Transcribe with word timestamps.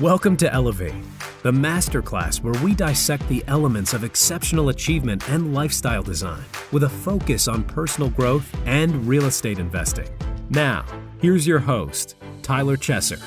Welcome 0.00 0.36
to 0.36 0.52
Elevate, 0.52 0.94
the 1.42 1.50
masterclass 1.50 2.40
where 2.40 2.54
we 2.62 2.72
dissect 2.72 3.28
the 3.28 3.42
elements 3.48 3.94
of 3.94 4.04
exceptional 4.04 4.68
achievement 4.68 5.28
and 5.28 5.52
lifestyle 5.52 6.04
design 6.04 6.44
with 6.70 6.84
a 6.84 6.88
focus 6.88 7.48
on 7.48 7.64
personal 7.64 8.08
growth 8.08 8.48
and 8.64 9.08
real 9.08 9.24
estate 9.24 9.58
investing. 9.58 10.06
Now, 10.50 10.84
here's 11.20 11.48
your 11.48 11.58
host, 11.58 12.14
Tyler 12.42 12.76
Chesser. 12.76 13.20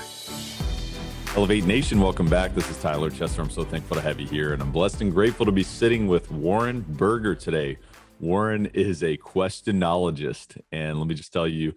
Elevate 1.35 1.65
Nation, 1.65 1.99
welcome 1.99 2.29
back. 2.29 2.55
This 2.55 2.69
is 2.69 2.81
Tyler 2.81 3.11
Chesser. 3.11 3.39
I'm 3.39 3.49
so 3.49 3.65
thankful 3.65 3.97
to 3.97 4.01
have 4.01 4.21
you 4.21 4.27
here, 4.29 4.53
and 4.53 4.61
I'm 4.61 4.71
blessed 4.71 5.01
and 5.01 5.11
grateful 5.11 5.45
to 5.47 5.51
be 5.51 5.63
sitting 5.63 6.07
with 6.07 6.31
Warren 6.31 6.85
Berger 6.87 7.35
today. 7.35 7.79
Warren 8.21 8.67
is 8.67 9.03
a 9.03 9.17
questionologist, 9.17 10.57
and 10.71 10.99
let 10.99 11.07
me 11.09 11.15
just 11.15 11.33
tell 11.33 11.49
you, 11.49 11.73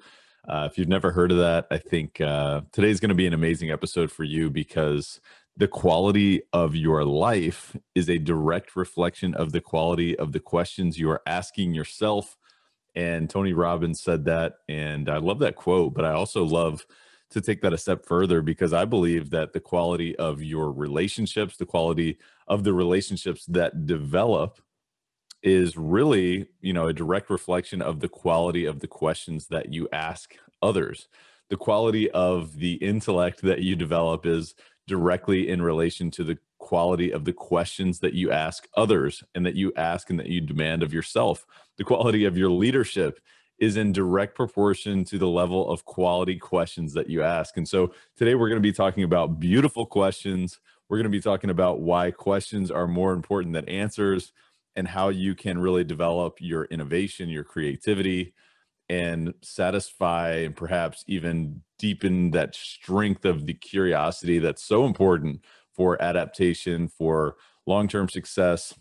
uh, 0.48 0.68
if 0.70 0.78
you've 0.78 0.88
never 0.88 1.12
heard 1.12 1.30
of 1.30 1.38
that, 1.38 1.66
I 1.70 1.78
think 1.78 2.20
uh, 2.20 2.62
today's 2.72 3.00
going 3.00 3.10
to 3.10 3.14
be 3.14 3.26
an 3.26 3.34
amazing 3.34 3.70
episode 3.70 4.10
for 4.10 4.24
you 4.24 4.50
because 4.50 5.20
the 5.56 5.68
quality 5.68 6.42
of 6.52 6.74
your 6.74 7.04
life 7.04 7.76
is 7.94 8.10
a 8.10 8.18
direct 8.18 8.76
reflection 8.76 9.34
of 9.34 9.52
the 9.52 9.60
quality 9.60 10.18
of 10.18 10.32
the 10.32 10.40
questions 10.40 10.98
you 10.98 11.08
are 11.10 11.22
asking 11.26 11.74
yourself. 11.74 12.36
And 12.94 13.30
Tony 13.30 13.52
Robbins 13.52 14.02
said 14.02 14.24
that. 14.26 14.54
And 14.68 15.08
I 15.08 15.18
love 15.18 15.38
that 15.40 15.56
quote, 15.56 15.94
but 15.94 16.04
I 16.04 16.12
also 16.12 16.44
love 16.44 16.84
to 17.30 17.40
take 17.40 17.62
that 17.62 17.72
a 17.72 17.78
step 17.78 18.04
further 18.04 18.42
because 18.42 18.72
I 18.72 18.84
believe 18.84 19.30
that 19.30 19.52
the 19.52 19.60
quality 19.60 20.14
of 20.16 20.42
your 20.42 20.70
relationships, 20.72 21.56
the 21.56 21.66
quality 21.66 22.18
of 22.46 22.64
the 22.64 22.72
relationships 22.72 23.46
that 23.46 23.86
develop 23.86 24.60
is 25.44 25.76
really, 25.76 26.46
you 26.62 26.72
know, 26.72 26.86
a 26.88 26.92
direct 26.92 27.28
reflection 27.28 27.82
of 27.82 28.00
the 28.00 28.08
quality 28.08 28.64
of 28.64 28.80
the 28.80 28.88
questions 28.88 29.46
that 29.48 29.70
you 29.72 29.86
ask 29.92 30.34
others. 30.62 31.06
The 31.50 31.56
quality 31.56 32.10
of 32.12 32.56
the 32.56 32.74
intellect 32.74 33.42
that 33.42 33.60
you 33.60 33.76
develop 33.76 34.24
is 34.24 34.54
directly 34.88 35.50
in 35.50 35.60
relation 35.60 36.10
to 36.12 36.24
the 36.24 36.38
quality 36.58 37.12
of 37.12 37.26
the 37.26 37.32
questions 37.32 38.00
that 38.00 38.14
you 38.14 38.32
ask 38.32 38.66
others 38.74 39.22
and 39.34 39.44
that 39.44 39.54
you 39.54 39.70
ask 39.76 40.08
and 40.08 40.18
that 40.18 40.28
you 40.28 40.40
demand 40.40 40.82
of 40.82 40.94
yourself. 40.94 41.44
The 41.76 41.84
quality 41.84 42.24
of 42.24 42.38
your 42.38 42.50
leadership 42.50 43.20
is 43.58 43.76
in 43.76 43.92
direct 43.92 44.34
proportion 44.34 45.04
to 45.04 45.18
the 45.18 45.28
level 45.28 45.70
of 45.70 45.84
quality 45.84 46.38
questions 46.38 46.94
that 46.94 47.10
you 47.10 47.22
ask. 47.22 47.58
And 47.58 47.68
so 47.68 47.92
today 48.16 48.34
we're 48.34 48.48
going 48.48 48.62
to 48.62 48.66
be 48.66 48.72
talking 48.72 49.04
about 49.04 49.38
beautiful 49.38 49.84
questions. 49.84 50.58
We're 50.88 50.96
going 50.96 51.04
to 51.04 51.10
be 51.10 51.20
talking 51.20 51.50
about 51.50 51.80
why 51.80 52.10
questions 52.10 52.70
are 52.70 52.88
more 52.88 53.12
important 53.12 53.52
than 53.52 53.68
answers 53.68 54.32
and 54.76 54.88
how 54.88 55.08
you 55.08 55.34
can 55.34 55.58
really 55.58 55.84
develop 55.84 56.38
your 56.40 56.64
innovation, 56.66 57.28
your 57.28 57.44
creativity, 57.44 58.34
and 58.88 59.32
satisfy 59.42 60.30
and 60.30 60.56
perhaps 60.56 61.04
even 61.06 61.62
deepen 61.78 62.30
that 62.32 62.54
strength 62.54 63.24
of 63.24 63.46
the 63.46 63.54
curiosity 63.54 64.38
that's 64.38 64.62
so 64.62 64.84
important 64.84 65.44
for 65.72 66.00
adaptation, 66.02 66.88
for 66.88 67.36
long 67.66 67.88
term 67.88 68.08
success, 68.08 68.74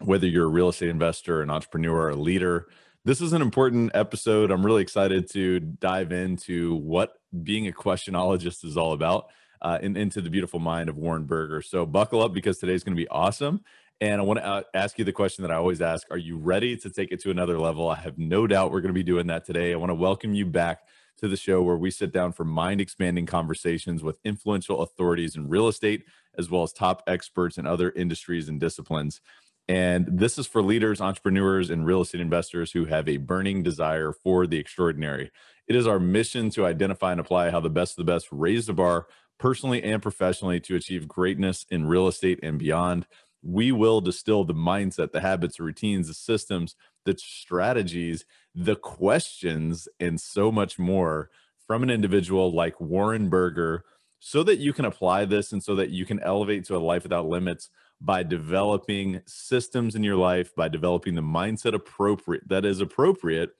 whether 0.00 0.26
you're 0.26 0.46
a 0.46 0.48
real 0.48 0.68
estate 0.68 0.90
investor, 0.90 1.42
an 1.42 1.50
entrepreneur, 1.50 2.10
a 2.10 2.16
leader. 2.16 2.68
This 3.04 3.20
is 3.20 3.32
an 3.32 3.42
important 3.42 3.90
episode. 3.94 4.52
I'm 4.52 4.64
really 4.64 4.82
excited 4.82 5.28
to 5.32 5.58
dive 5.58 6.12
into 6.12 6.76
what 6.76 7.14
being 7.42 7.66
a 7.66 7.72
questionologist 7.72 8.64
is 8.64 8.76
all 8.76 8.92
about 8.92 9.26
uh, 9.60 9.78
and 9.82 9.96
into 9.96 10.20
the 10.20 10.30
beautiful 10.30 10.60
mind 10.60 10.88
of 10.88 10.96
Warren 10.96 11.24
Berger. 11.24 11.62
So, 11.62 11.84
buckle 11.84 12.22
up 12.22 12.32
because 12.32 12.58
today's 12.58 12.84
going 12.84 12.96
to 12.96 13.02
be 13.02 13.08
awesome. 13.08 13.64
And 14.00 14.20
I 14.20 14.24
want 14.24 14.40
to 14.40 14.46
uh, 14.46 14.62
ask 14.74 14.98
you 14.98 15.04
the 15.04 15.12
question 15.12 15.42
that 15.42 15.50
I 15.50 15.56
always 15.56 15.80
ask 15.80 16.06
Are 16.10 16.18
you 16.18 16.36
ready 16.36 16.76
to 16.78 16.90
take 16.90 17.12
it 17.12 17.20
to 17.22 17.30
another 17.30 17.58
level? 17.58 17.88
I 17.88 17.96
have 17.96 18.18
no 18.18 18.46
doubt 18.46 18.72
we're 18.72 18.80
going 18.80 18.88
to 18.88 18.94
be 18.94 19.02
doing 19.02 19.28
that 19.28 19.44
today. 19.44 19.72
I 19.72 19.76
want 19.76 19.90
to 19.90 19.94
welcome 19.94 20.34
you 20.34 20.46
back 20.46 20.80
to 21.18 21.28
the 21.28 21.36
show 21.36 21.62
where 21.62 21.76
we 21.76 21.90
sit 21.90 22.12
down 22.12 22.32
for 22.32 22.44
mind 22.44 22.80
expanding 22.80 23.26
conversations 23.26 24.02
with 24.02 24.18
influential 24.24 24.80
authorities 24.80 25.36
in 25.36 25.48
real 25.48 25.68
estate, 25.68 26.04
as 26.36 26.50
well 26.50 26.64
as 26.64 26.72
top 26.72 27.02
experts 27.06 27.58
in 27.58 27.66
other 27.66 27.90
industries 27.90 28.48
and 28.48 28.58
disciplines. 28.58 29.20
And 29.68 30.08
this 30.10 30.38
is 30.38 30.46
for 30.46 30.62
leaders, 30.62 31.00
entrepreneurs, 31.00 31.70
and 31.70 31.86
real 31.86 32.00
estate 32.00 32.20
investors 32.20 32.72
who 32.72 32.86
have 32.86 33.08
a 33.08 33.18
burning 33.18 33.62
desire 33.62 34.12
for 34.12 34.46
the 34.46 34.58
extraordinary. 34.58 35.30
It 35.68 35.76
is 35.76 35.86
our 35.86 36.00
mission 36.00 36.50
to 36.50 36.66
identify 36.66 37.12
and 37.12 37.20
apply 37.20 37.50
how 37.50 37.60
the 37.60 37.70
best 37.70 37.92
of 37.92 38.04
the 38.04 38.12
best 38.12 38.26
raise 38.32 38.66
the 38.66 38.72
bar 38.72 39.06
personally 39.38 39.82
and 39.82 40.02
professionally 40.02 40.60
to 40.60 40.74
achieve 40.74 41.06
greatness 41.06 41.64
in 41.70 41.86
real 41.86 42.08
estate 42.08 42.40
and 42.42 42.58
beyond 42.58 43.06
we 43.42 43.72
will 43.72 44.00
distill 44.00 44.44
the 44.44 44.54
mindset, 44.54 45.12
the 45.12 45.20
habits, 45.20 45.56
the 45.56 45.64
routines, 45.64 46.08
the 46.08 46.14
systems, 46.14 46.76
the 47.04 47.16
strategies, 47.18 48.24
the 48.54 48.76
questions, 48.76 49.88
and 49.98 50.20
so 50.20 50.52
much 50.52 50.78
more 50.78 51.30
from 51.66 51.82
an 51.82 51.90
individual 51.90 52.52
like 52.52 52.80
Warren 52.80 53.28
Berger 53.28 53.84
so 54.20 54.42
that 54.44 54.58
you 54.58 54.72
can 54.72 54.84
apply 54.84 55.24
this 55.24 55.52
and 55.52 55.62
so 55.62 55.74
that 55.74 55.90
you 55.90 56.06
can 56.06 56.20
elevate 56.20 56.64
to 56.64 56.76
a 56.76 56.78
life 56.78 57.02
without 57.02 57.26
limits 57.26 57.68
by 58.00 58.22
developing 58.22 59.20
systems 59.26 59.94
in 59.94 60.04
your 60.04 60.16
life, 60.16 60.54
by 60.54 60.68
developing 60.68 61.14
the 61.14 61.22
mindset 61.22 61.74
appropriate 61.74 62.48
that 62.48 62.64
is 62.64 62.80
appropriate 62.80 63.50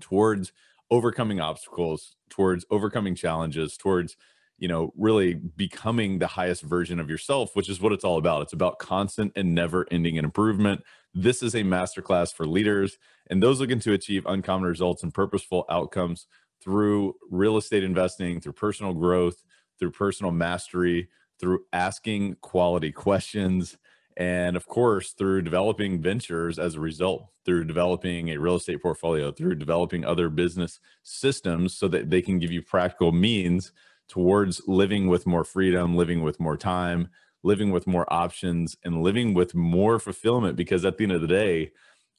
towards 0.00 0.52
overcoming 0.90 1.40
obstacles, 1.40 2.16
towards 2.30 2.64
overcoming 2.70 3.14
challenges, 3.14 3.76
towards 3.76 4.16
you 4.58 4.68
know, 4.68 4.92
really 4.96 5.34
becoming 5.34 6.18
the 6.18 6.26
highest 6.26 6.62
version 6.62 6.98
of 6.98 7.08
yourself, 7.08 7.54
which 7.54 7.68
is 7.68 7.80
what 7.80 7.92
it's 7.92 8.04
all 8.04 8.18
about. 8.18 8.42
It's 8.42 8.52
about 8.52 8.78
constant 8.78 9.32
and 9.36 9.54
never 9.54 9.86
ending 9.90 10.16
improvement. 10.16 10.82
This 11.14 11.42
is 11.42 11.54
a 11.54 11.62
masterclass 11.62 12.34
for 12.34 12.46
leaders 12.46 12.98
and 13.30 13.42
those 13.42 13.60
looking 13.60 13.80
to 13.80 13.92
achieve 13.92 14.26
uncommon 14.26 14.68
results 14.68 15.02
and 15.02 15.14
purposeful 15.14 15.64
outcomes 15.70 16.26
through 16.62 17.14
real 17.30 17.56
estate 17.56 17.84
investing, 17.84 18.40
through 18.40 18.52
personal 18.52 18.92
growth, 18.92 19.42
through 19.78 19.92
personal 19.92 20.32
mastery, 20.32 21.08
through 21.38 21.60
asking 21.72 22.34
quality 22.40 22.90
questions, 22.90 23.78
and 24.16 24.56
of 24.56 24.66
course, 24.66 25.12
through 25.12 25.42
developing 25.42 26.02
ventures 26.02 26.58
as 26.58 26.74
a 26.74 26.80
result, 26.80 27.28
through 27.44 27.64
developing 27.64 28.30
a 28.30 28.36
real 28.36 28.56
estate 28.56 28.82
portfolio, 28.82 29.30
through 29.30 29.54
developing 29.54 30.04
other 30.04 30.28
business 30.28 30.80
systems 31.04 31.76
so 31.76 31.86
that 31.86 32.10
they 32.10 32.20
can 32.20 32.40
give 32.40 32.50
you 32.50 32.60
practical 32.60 33.12
means 33.12 33.72
towards 34.08 34.62
living 34.66 35.08
with 35.08 35.26
more 35.26 35.44
freedom, 35.44 35.96
living 35.96 36.22
with 36.22 36.40
more 36.40 36.56
time, 36.56 37.08
living 37.42 37.70
with 37.70 37.86
more 37.86 38.10
options, 38.12 38.76
and 38.84 39.02
living 39.02 39.34
with 39.34 39.54
more 39.54 39.98
fulfillment. 39.98 40.56
Because 40.56 40.84
at 40.84 40.96
the 40.96 41.04
end 41.04 41.12
of 41.12 41.20
the 41.20 41.26
day, 41.26 41.72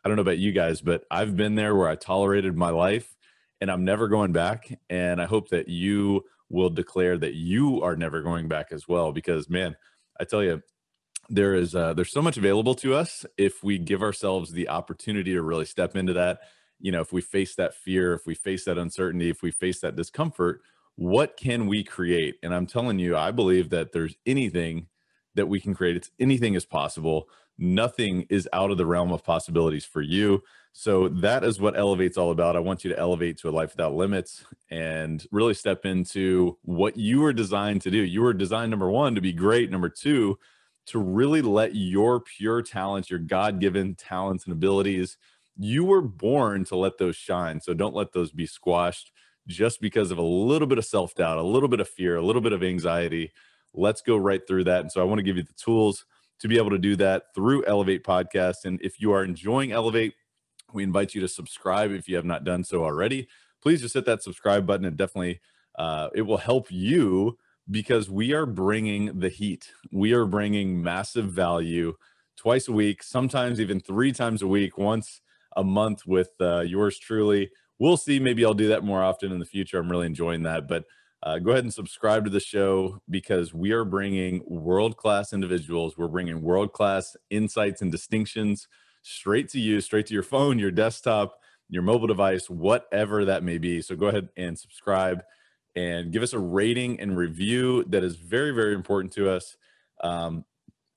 I 0.03 0.07
don't 0.07 0.15
know 0.15 0.21
about 0.21 0.37
you 0.37 0.51
guys, 0.51 0.81
but 0.81 1.03
I've 1.11 1.35
been 1.35 1.55
there 1.55 1.75
where 1.75 1.89
I 1.89 1.95
tolerated 1.95 2.55
my 2.55 2.69
life 2.69 3.15
and 3.59 3.69
I'm 3.69 3.83
never 3.83 4.07
going 4.07 4.31
back. 4.31 4.79
And 4.89 5.21
I 5.21 5.25
hope 5.25 5.49
that 5.49 5.67
you 5.67 6.23
will 6.49 6.69
declare 6.69 7.17
that 7.17 7.33
you 7.33 7.81
are 7.83 7.95
never 7.95 8.21
going 8.21 8.47
back 8.47 8.67
as 8.71 8.87
well. 8.87 9.11
Because, 9.11 9.49
man, 9.49 9.75
I 10.19 10.23
tell 10.23 10.43
you, 10.43 10.61
there 11.29 11.53
is 11.53 11.75
uh, 11.75 11.93
there's 11.93 12.11
so 12.11 12.21
much 12.21 12.37
available 12.37 12.75
to 12.75 12.95
us 12.95 13.25
if 13.37 13.63
we 13.63 13.77
give 13.77 14.01
ourselves 14.01 14.51
the 14.51 14.69
opportunity 14.69 15.33
to 15.33 15.41
really 15.41 15.65
step 15.65 15.95
into 15.95 16.13
that 16.13 16.39
you 16.79 16.91
know 16.91 17.01
if 17.01 17.13
we 17.13 17.21
face 17.21 17.55
that 17.55 17.75
fear 17.75 18.13
if 18.13 18.25
we 18.25 18.33
face 18.33 18.65
that 18.65 18.77
uncertainty 18.77 19.29
if 19.29 19.41
we 19.41 19.51
face 19.51 19.79
that 19.81 19.95
discomfort 19.95 20.61
what 20.99 21.37
can 21.37 21.67
we 21.67 21.81
create? 21.81 22.35
And 22.43 22.53
I'm 22.53 22.65
telling 22.65 22.99
you, 22.99 23.15
I 23.15 23.31
believe 23.31 23.69
that 23.69 23.93
there's 23.93 24.15
anything 24.25 24.87
that 25.33 25.47
we 25.47 25.61
can 25.61 25.73
create. 25.73 25.95
It's 25.95 26.11
anything 26.19 26.55
is 26.55 26.65
possible. 26.65 27.29
Nothing 27.57 28.25
is 28.29 28.49
out 28.51 28.69
of 28.69 28.77
the 28.77 28.85
realm 28.85 29.13
of 29.13 29.23
possibilities 29.23 29.85
for 29.85 30.01
you. 30.01 30.43
So 30.73 31.07
that 31.07 31.45
is 31.45 31.57
what 31.57 31.77
Elevate's 31.77 32.17
all 32.17 32.31
about. 32.31 32.57
I 32.57 32.59
want 32.59 32.83
you 32.83 32.89
to 32.89 32.99
elevate 32.99 33.37
to 33.37 33.49
a 33.49 33.51
life 33.51 33.71
without 33.71 33.95
limits 33.95 34.43
and 34.69 35.25
really 35.31 35.53
step 35.53 35.85
into 35.85 36.57
what 36.63 36.97
you 36.97 37.21
were 37.21 37.31
designed 37.31 37.81
to 37.83 37.91
do. 37.91 37.99
You 37.99 38.21
were 38.21 38.33
designed, 38.33 38.69
number 38.69 38.91
one, 38.91 39.15
to 39.15 39.21
be 39.21 39.31
great. 39.31 39.71
Number 39.71 39.89
two, 39.89 40.37
to 40.87 40.99
really 40.99 41.41
let 41.41 41.75
your 41.75 42.19
pure 42.19 42.61
talents, 42.61 43.09
your 43.09 43.19
God 43.19 43.61
given 43.61 43.95
talents 43.95 44.43
and 44.43 44.51
abilities, 44.51 45.15
you 45.57 45.85
were 45.85 46.01
born 46.01 46.65
to 46.65 46.75
let 46.75 46.97
those 46.97 47.15
shine. 47.15 47.61
So 47.61 47.73
don't 47.73 47.95
let 47.95 48.11
those 48.11 48.33
be 48.33 48.45
squashed 48.45 49.13
just 49.49 49.81
because 49.81 50.11
of 50.11 50.17
a 50.17 50.23
little 50.23 50.67
bit 50.67 50.77
of 50.77 50.85
self 50.85 51.15
doubt, 51.15 51.37
a 51.37 51.43
little 51.43 51.67
bit 51.67 51.79
of 51.79 51.89
fear, 51.89 52.15
a 52.15 52.25
little 52.25 52.41
bit 52.41 52.53
of 52.53 52.63
anxiety. 52.63 53.31
Let's 53.73 54.01
go 54.01 54.15
right 54.15 54.41
through 54.47 54.63
that. 54.65 54.81
And 54.81 54.91
so 54.91 55.01
I 55.01 55.03
want 55.03 55.19
to 55.19 55.23
give 55.23 55.37
you 55.37 55.43
the 55.43 55.53
tools 55.53 56.05
to 56.39 56.47
be 56.47 56.57
able 56.57 56.69
to 56.69 56.77
do 56.77 56.95
that 56.95 57.23
through 57.35 57.65
Elevate 57.65 58.03
Podcast. 58.03 58.65
And 58.65 58.79
if 58.81 59.01
you 59.01 59.11
are 59.11 59.23
enjoying 59.23 59.71
Elevate, 59.71 60.13
we 60.71 60.83
invite 60.83 61.13
you 61.13 61.21
to 61.21 61.27
subscribe 61.27 61.91
if 61.91 62.07
you 62.07 62.15
have 62.15 62.25
not 62.25 62.43
done 62.43 62.63
so 62.63 62.83
already. 62.83 63.27
Please 63.61 63.81
just 63.81 63.95
hit 63.95 64.05
that 64.05 64.23
subscribe 64.23 64.65
button. 64.65 64.85
and 64.85 64.95
definitely 64.95 65.41
uh, 65.77 66.09
it 66.15 66.21
will 66.21 66.37
help 66.37 66.71
you 66.71 67.37
because 67.69 68.09
we 68.09 68.33
are 68.33 68.45
bringing 68.45 69.19
the 69.19 69.29
heat. 69.29 69.71
We 69.91 70.13
are 70.13 70.25
bringing 70.25 70.81
massive 70.81 71.25
value 71.25 71.95
twice 72.37 72.67
a 72.67 72.71
week, 72.71 73.03
sometimes 73.03 73.59
even 73.59 73.79
three 73.79 74.11
times 74.11 74.41
a 74.41 74.47
week, 74.47 74.77
once 74.77 75.21
a 75.57 75.63
month 75.63 76.05
with 76.05 76.29
uh, 76.39 76.61
yours 76.61 76.97
truly 76.97 77.49
we'll 77.79 77.97
see. 77.97 78.19
Maybe 78.19 78.45
I'll 78.45 78.53
do 78.53 78.67
that 78.69 78.83
more 78.83 79.03
often 79.03 79.31
in 79.31 79.39
the 79.39 79.45
future. 79.45 79.79
I'm 79.79 79.89
really 79.89 80.05
enjoying 80.05 80.43
that. 80.43 80.67
But 80.67 80.85
uh, 81.23 81.39
go 81.39 81.51
ahead 81.51 81.63
and 81.63 81.73
subscribe 81.73 82.23
to 82.25 82.29
the 82.29 82.39
show 82.39 83.01
because 83.09 83.53
we 83.53 83.71
are 83.71 83.83
bringing 83.85 84.41
world 84.45 84.97
class 84.97 85.33
individuals. 85.33 85.97
We're 85.97 86.07
bringing 86.07 86.41
world 86.41 86.73
class 86.73 87.17
insights 87.29 87.81
and 87.81 87.91
distinctions 87.91 88.67
straight 89.01 89.49
to 89.49 89.59
you, 89.59 89.81
straight 89.81 90.05
to 90.07 90.13
your 90.13 90.23
phone, 90.23 90.59
your 90.59 90.71
desktop, 90.71 91.39
your 91.69 91.83
mobile 91.83 92.07
device, 92.07 92.49
whatever 92.49 93.25
that 93.25 93.43
may 93.43 93.57
be. 93.57 93.81
So 93.81 93.95
go 93.95 94.07
ahead 94.07 94.29
and 94.37 94.57
subscribe. 94.57 95.23
and 95.75 96.11
give 96.11 96.23
us 96.23 96.33
a 96.33 96.39
rating 96.39 96.99
and 96.99 97.15
review. 97.17 97.83
That 97.85 98.03
is 98.03 98.15
very, 98.15 98.51
very 98.51 98.73
important 98.73 99.13
to 99.13 99.29
us. 99.29 99.55
Um, 100.03 100.45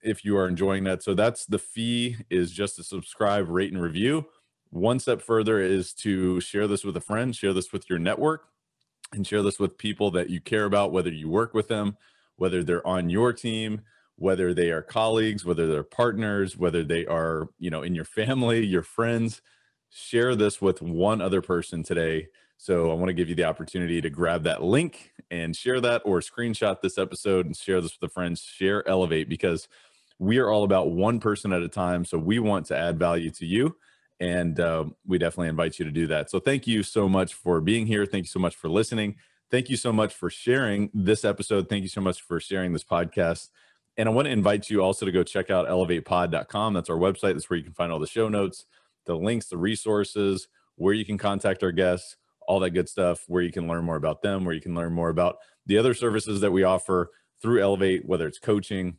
if 0.02 0.24
you 0.24 0.36
are 0.36 0.48
enjoying 0.48 0.84
that. 0.84 1.02
So 1.02 1.14
that's 1.14 1.46
the 1.46 1.58
fee 1.58 2.16
is 2.28 2.50
just 2.50 2.76
to 2.76 2.84
subscribe, 2.84 3.48
rate, 3.48 3.72
and 3.72 3.80
review. 3.80 4.26
One 4.72 4.98
step 4.98 5.20
further 5.20 5.60
is 5.60 5.92
to 5.96 6.40
share 6.40 6.66
this 6.66 6.82
with 6.82 6.96
a 6.96 7.00
friend, 7.00 7.36
share 7.36 7.52
this 7.52 7.74
with 7.74 7.90
your 7.90 7.98
network, 7.98 8.48
and 9.12 9.26
share 9.26 9.42
this 9.42 9.58
with 9.58 9.76
people 9.76 10.10
that 10.12 10.30
you 10.30 10.40
care 10.40 10.64
about, 10.64 10.92
whether 10.92 11.10
you 11.10 11.28
work 11.28 11.52
with 11.52 11.68
them, 11.68 11.98
whether 12.36 12.64
they're 12.64 12.86
on 12.86 13.10
your 13.10 13.34
team, 13.34 13.82
whether 14.16 14.54
they 14.54 14.70
are 14.70 14.80
colleagues, 14.80 15.44
whether 15.44 15.66
they're 15.66 15.82
partners, 15.82 16.56
whether 16.56 16.82
they 16.82 17.04
are, 17.04 17.50
you 17.58 17.68
know, 17.68 17.82
in 17.82 17.94
your 17.94 18.06
family, 18.06 18.64
your 18.64 18.82
friends. 18.82 19.42
Share 19.90 20.34
this 20.34 20.62
with 20.62 20.80
one 20.80 21.20
other 21.20 21.42
person 21.42 21.82
today. 21.82 22.28
So 22.56 22.90
I 22.90 22.94
want 22.94 23.08
to 23.08 23.14
give 23.14 23.28
you 23.28 23.34
the 23.34 23.44
opportunity 23.44 24.00
to 24.00 24.08
grab 24.08 24.44
that 24.44 24.62
link 24.62 25.12
and 25.30 25.54
share 25.54 25.82
that 25.82 26.00
or 26.06 26.20
screenshot 26.20 26.80
this 26.80 26.96
episode 26.96 27.44
and 27.44 27.54
share 27.54 27.82
this 27.82 27.98
with 28.00 28.10
a 28.10 28.12
friend. 28.14 28.38
Share 28.38 28.88
Elevate 28.88 29.28
because 29.28 29.68
we 30.18 30.38
are 30.38 30.50
all 30.50 30.64
about 30.64 30.92
one 30.92 31.20
person 31.20 31.52
at 31.52 31.60
a 31.60 31.68
time. 31.68 32.06
So 32.06 32.16
we 32.16 32.38
want 32.38 32.64
to 32.66 32.76
add 32.78 32.98
value 32.98 33.30
to 33.32 33.44
you 33.44 33.76
and 34.22 34.60
uh, 34.60 34.84
we 35.04 35.18
definitely 35.18 35.48
invite 35.48 35.80
you 35.80 35.84
to 35.84 35.90
do 35.90 36.06
that. 36.06 36.30
So 36.30 36.38
thank 36.38 36.68
you 36.68 36.84
so 36.84 37.08
much 37.08 37.34
for 37.34 37.60
being 37.60 37.88
here. 37.88 38.06
Thank 38.06 38.26
you 38.26 38.28
so 38.28 38.38
much 38.38 38.54
for 38.54 38.68
listening. 38.68 39.16
Thank 39.50 39.68
you 39.68 39.76
so 39.76 39.92
much 39.92 40.14
for 40.14 40.30
sharing 40.30 40.90
this 40.94 41.24
episode. 41.24 41.68
Thank 41.68 41.82
you 41.82 41.88
so 41.88 42.00
much 42.00 42.22
for 42.22 42.38
sharing 42.38 42.72
this 42.72 42.84
podcast. 42.84 43.48
And 43.96 44.08
I 44.08 44.12
want 44.12 44.26
to 44.26 44.32
invite 44.32 44.70
you 44.70 44.80
also 44.80 45.04
to 45.04 45.10
go 45.10 45.24
check 45.24 45.50
out 45.50 45.66
elevatepod.com. 45.66 46.72
That's 46.72 46.88
our 46.88 46.96
website. 46.96 47.32
That's 47.32 47.50
where 47.50 47.56
you 47.56 47.64
can 47.64 47.72
find 47.72 47.90
all 47.90 47.98
the 47.98 48.06
show 48.06 48.28
notes, 48.28 48.64
the 49.06 49.16
links, 49.16 49.46
the 49.46 49.58
resources, 49.58 50.46
where 50.76 50.94
you 50.94 51.04
can 51.04 51.18
contact 51.18 51.64
our 51.64 51.72
guests, 51.72 52.16
all 52.46 52.60
that 52.60 52.70
good 52.70 52.88
stuff, 52.88 53.24
where 53.26 53.42
you 53.42 53.50
can 53.50 53.66
learn 53.66 53.84
more 53.84 53.96
about 53.96 54.22
them, 54.22 54.44
where 54.44 54.54
you 54.54 54.60
can 54.60 54.76
learn 54.76 54.92
more 54.92 55.08
about 55.08 55.38
the 55.66 55.78
other 55.78 55.94
services 55.94 56.40
that 56.42 56.52
we 56.52 56.62
offer 56.62 57.10
through 57.42 57.60
Elevate, 57.60 58.06
whether 58.06 58.28
it's 58.28 58.38
coaching, 58.38 58.98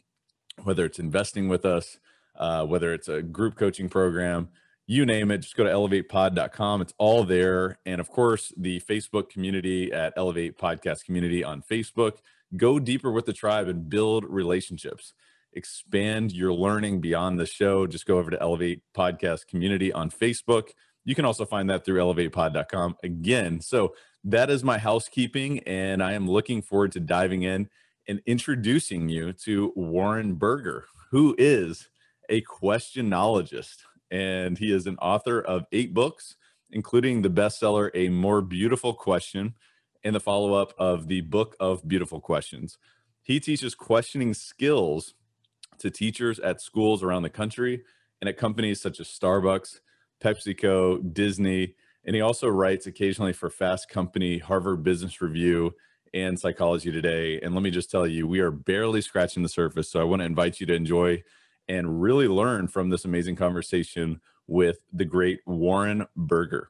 whether 0.64 0.84
it's 0.84 1.00
investing 1.00 1.48
with 1.48 1.66
us, 1.66 1.98
uh, 2.36 2.66
whether 2.66 2.94
it's 2.94 3.08
a 3.08 3.22
group 3.22 3.56
coaching 3.56 3.88
program, 3.88 4.50
you 4.86 5.06
name 5.06 5.32
it, 5.32 5.40
just 5.40 5.56
go 5.56 5.64
to 5.64 5.70
elevatepod.com. 5.70 6.82
It's 6.82 6.94
all 6.98 7.24
there. 7.24 7.80
And 7.86 8.02
of 8.02 8.10
course, 8.10 8.52
the 8.58 8.82
Facebook 8.82 9.30
community 9.30 9.92
at 9.92 10.14
Elevate 10.18 10.58
Podcast 10.58 11.06
Community 11.06 11.44
on 11.44 11.62
Facebook. 11.62 12.18
Go 12.58 12.80
deeper 12.80 13.12
with 13.12 13.26
the 13.26 13.34
tribe 13.34 13.68
and 13.68 13.90
build 13.90 14.26
relationships. 14.26 15.14
Expand 15.54 16.32
your 16.34 16.54
learning 16.54 17.00
beyond 17.00 17.40
the 17.40 17.46
show. 17.46 17.88
Just 17.88 18.06
go 18.06 18.18
over 18.18 18.30
to 18.30 18.42
Elevate 18.42 18.82
Podcast 18.96 19.48
Community 19.48 19.94
on 19.94 20.10
Facebook. 20.10 20.70
You 21.06 21.16
can 21.16 21.26
also 21.26 21.46
find 21.46 21.70
that 21.70 21.86
through 21.86 22.00
elevatepod.com 22.00 22.98
again. 23.04 23.62
So 23.62 23.96
that 24.24 24.50
is 24.50 24.64
my 24.64 24.78
housekeeping, 24.78 25.60
and 25.60 26.02
I 26.02 26.14
am 26.14 26.30
looking 26.30 26.62
forward 26.62 26.94
to 26.94 27.00
diving 27.00 27.44
in 27.44 27.70
and 28.08 28.22
introducing 28.26 29.10
you 29.10 29.34
to 29.34 29.74
Warren 29.76 30.36
Berger, 30.36 30.86
who 31.12 31.36
is 31.38 31.90
a 32.30 32.42
questionologist 32.42 33.84
and 34.14 34.60
he 34.60 34.72
is 34.72 34.86
an 34.86 34.96
author 34.98 35.42
of 35.42 35.66
eight 35.72 35.92
books, 35.92 36.36
including 36.70 37.24
the 37.24 37.30
bestseller 37.30 37.90
A 37.96 38.10
More 38.10 38.44
Beautiful 38.44 38.94
Question 38.94 39.56
and 40.04 40.16
the 40.16 40.20
follow 40.20 40.54
up 40.54 40.72
of 40.78 41.08
the 41.08 41.22
Book 41.22 41.56
of 41.60 41.88
Beautiful 41.88 42.22
Questions. 42.22 42.78
He 43.24 43.40
teaches 43.40 43.74
questioning 43.74 44.36
skills 44.36 45.16
to 45.80 45.90
teachers 45.90 46.38
at 46.40 46.62
schools 46.62 47.02
around 47.02 47.24
the 47.24 47.30
country 47.30 47.82
and 48.22 48.30
at 48.30 48.38
companies 48.38 48.80
such 48.80 49.00
as 49.00 49.08
Starbucks, 49.08 49.80
PepsiCo, 50.24 51.12
Disney, 51.12 51.74
and 52.06 52.16
he 52.16 52.22
also 52.22 52.48
writes 52.48 52.86
occasionally 52.86 53.34
for 53.34 53.50
Fast 53.50 53.90
Company, 53.90 54.38
Harvard 54.38 54.84
Business 54.84 55.24
Review, 55.24 55.74
and 56.14 56.40
Psychology 56.40 56.92
Today. 56.92 57.40
And 57.42 57.56
let 57.56 57.64
me 57.64 57.72
just 57.72 57.90
tell 57.90 58.06
you, 58.06 58.28
we 58.28 58.42
are 58.42 58.52
barely 58.52 59.02
scratching 59.02 59.42
the 59.42 59.50
surface. 59.50 59.90
So 59.90 60.00
I 60.00 60.04
want 60.04 60.20
to 60.20 60.26
invite 60.26 60.60
you 60.60 60.68
to 60.68 60.76
enjoy 60.76 61.24
and 61.68 62.02
really 62.02 62.28
learn 62.28 62.68
from 62.68 62.90
this 62.90 63.06
amazing 63.06 63.36
conversation 63.36 64.22
with 64.48 64.80
the 64.92 65.06
great 65.06 65.40
Warren 65.46 66.06
Berger. 66.16 66.70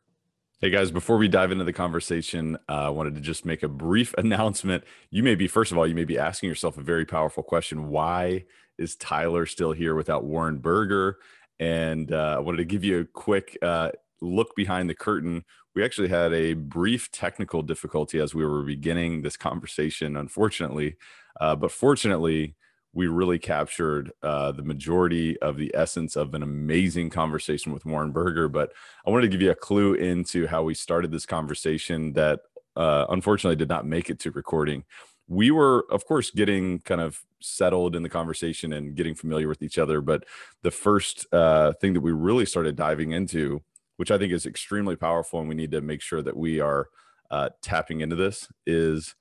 Hey 0.62 0.70
guys, 0.70 0.92
before 0.92 1.18
we 1.18 1.28
dive 1.28 1.52
into 1.52 1.66
the 1.66 1.74
conversation, 1.74 2.56
uh, 2.70 2.86
I 2.86 2.90
wanted 2.90 3.16
to 3.16 3.22
just 3.22 3.46
make 3.46 3.64
a 3.64 3.68
brief 3.68 4.14
announcement. 4.18 4.84
You 5.10 5.22
may 5.24 5.36
be, 5.36 5.48
first 5.48 5.72
of 5.72 5.78
all, 5.78 5.86
you 5.86 5.96
may 5.96 6.06
be 6.06 6.18
asking 6.18 6.48
yourself 6.48 6.78
a 6.78 6.84
very 6.84 7.06
powerful 7.06 7.44
question 7.44 7.90
Why 7.90 8.46
is 8.78 8.96
Tyler 8.96 9.46
still 9.46 9.74
here 9.74 9.96
without 9.96 10.24
Warren 10.24 10.60
Berger? 10.60 11.18
And 11.60 12.12
uh, 12.12 12.36
I 12.38 12.40
wanted 12.40 12.58
to 12.58 12.66
give 12.66 12.84
you 12.84 13.02
a 13.02 13.06
quick 13.06 13.58
uh, 13.62 13.92
look 14.22 14.56
behind 14.56 14.90
the 14.90 14.96
curtain. 14.96 15.44
We 15.76 15.84
actually 15.84 16.08
had 16.08 16.34
a 16.34 16.54
brief 16.54 17.12
technical 17.12 17.62
difficulty 17.62 18.20
as 18.20 18.34
we 18.34 18.46
were 18.46 18.64
beginning 18.64 19.22
this 19.22 19.38
conversation, 19.38 20.16
unfortunately. 20.16 20.96
Uh, 21.42 21.56
but 21.56 21.72
fortunately, 21.72 22.56
we 22.94 23.08
really 23.08 23.40
captured 23.40 24.12
uh, 24.22 24.52
the 24.52 24.62
majority 24.62 25.38
of 25.40 25.58
the 25.58 25.72
essence 25.74 26.16
of 26.16 26.34
an 26.36 26.44
amazing 26.44 27.10
conversation 27.10 27.74
with 27.74 27.86
Warren 27.86 28.12
Berger. 28.12 28.48
But 28.48 28.72
I 29.06 29.10
wanted 29.10 29.24
to 29.24 29.30
give 29.30 29.42
you 29.42 29.52
a 29.52 29.56
clue 29.56 29.96
into 29.96 30.46
how 30.48 30.64
we 30.64 30.76
started 30.76 31.12
this 31.12 31.26
conversation 31.26 32.14
that 32.14 32.42
uh, 32.76 33.06
unfortunately 33.10 33.56
did 33.56 33.70
not 33.70 33.86
make 33.86 34.10
it 34.10 34.20
to 34.20 34.32
recording. 34.32 34.84
We 35.28 35.52
were, 35.52 35.86
of 35.90 36.06
course, 36.06 36.30
getting 36.30 36.80
kind 36.80 37.02
of 37.02 37.20
settled 37.40 37.96
in 37.96 38.04
the 38.04 38.10
conversation 38.10 38.74
and 38.74 38.96
getting 38.96 39.16
familiar 39.16 39.48
with 39.48 39.64
each 39.64 39.80
other. 39.80 40.00
But 40.00 40.26
the 40.62 40.72
first 40.72 41.26
uh, 41.34 41.74
thing 41.74 41.94
that 41.94 42.02
we 42.02 42.12
really 42.12 42.46
started 42.46 42.76
diving 42.76 43.12
into, 43.12 43.62
which 43.98 44.12
I 44.12 44.18
think 44.18 44.34
is 44.34 44.46
extremely 44.46 44.96
powerful, 44.96 45.40
and 45.40 45.50
we 45.50 45.56
need 45.56 45.72
to 45.72 45.82
make 45.82 46.02
sure 46.02 46.22
that 46.22 46.38
we 46.38 46.60
are 46.60 46.90
uh, 47.32 47.50
tapping 47.62 48.02
into 48.02 48.16
this, 48.16 48.50
is 48.68 49.16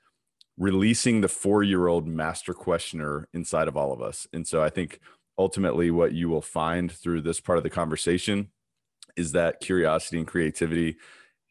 releasing 0.57 1.21
the 1.21 1.29
four 1.29 1.63
year 1.63 1.87
old 1.87 2.07
master 2.07 2.55
questioner 2.55 3.29
inside 3.33 3.69
of 3.69 3.77
all 3.77 3.93
of 3.93 4.03
us. 4.03 4.27
And 4.33 4.47
so 4.47 4.63
I 4.63 4.71
think 4.71 5.01
ultimately 5.39 5.91
what 5.91 6.13
you 6.13 6.29
will 6.29 6.43
find 6.43 6.91
through 6.91 7.23
this 7.23 7.41
part 7.41 7.59
of 7.59 7.65
the 7.65 7.71
conversation 7.71 8.49
is 9.17 9.33
that 9.33 9.61
curiosity 9.61 10.19
and 10.19 10.27
creativity 10.27 10.97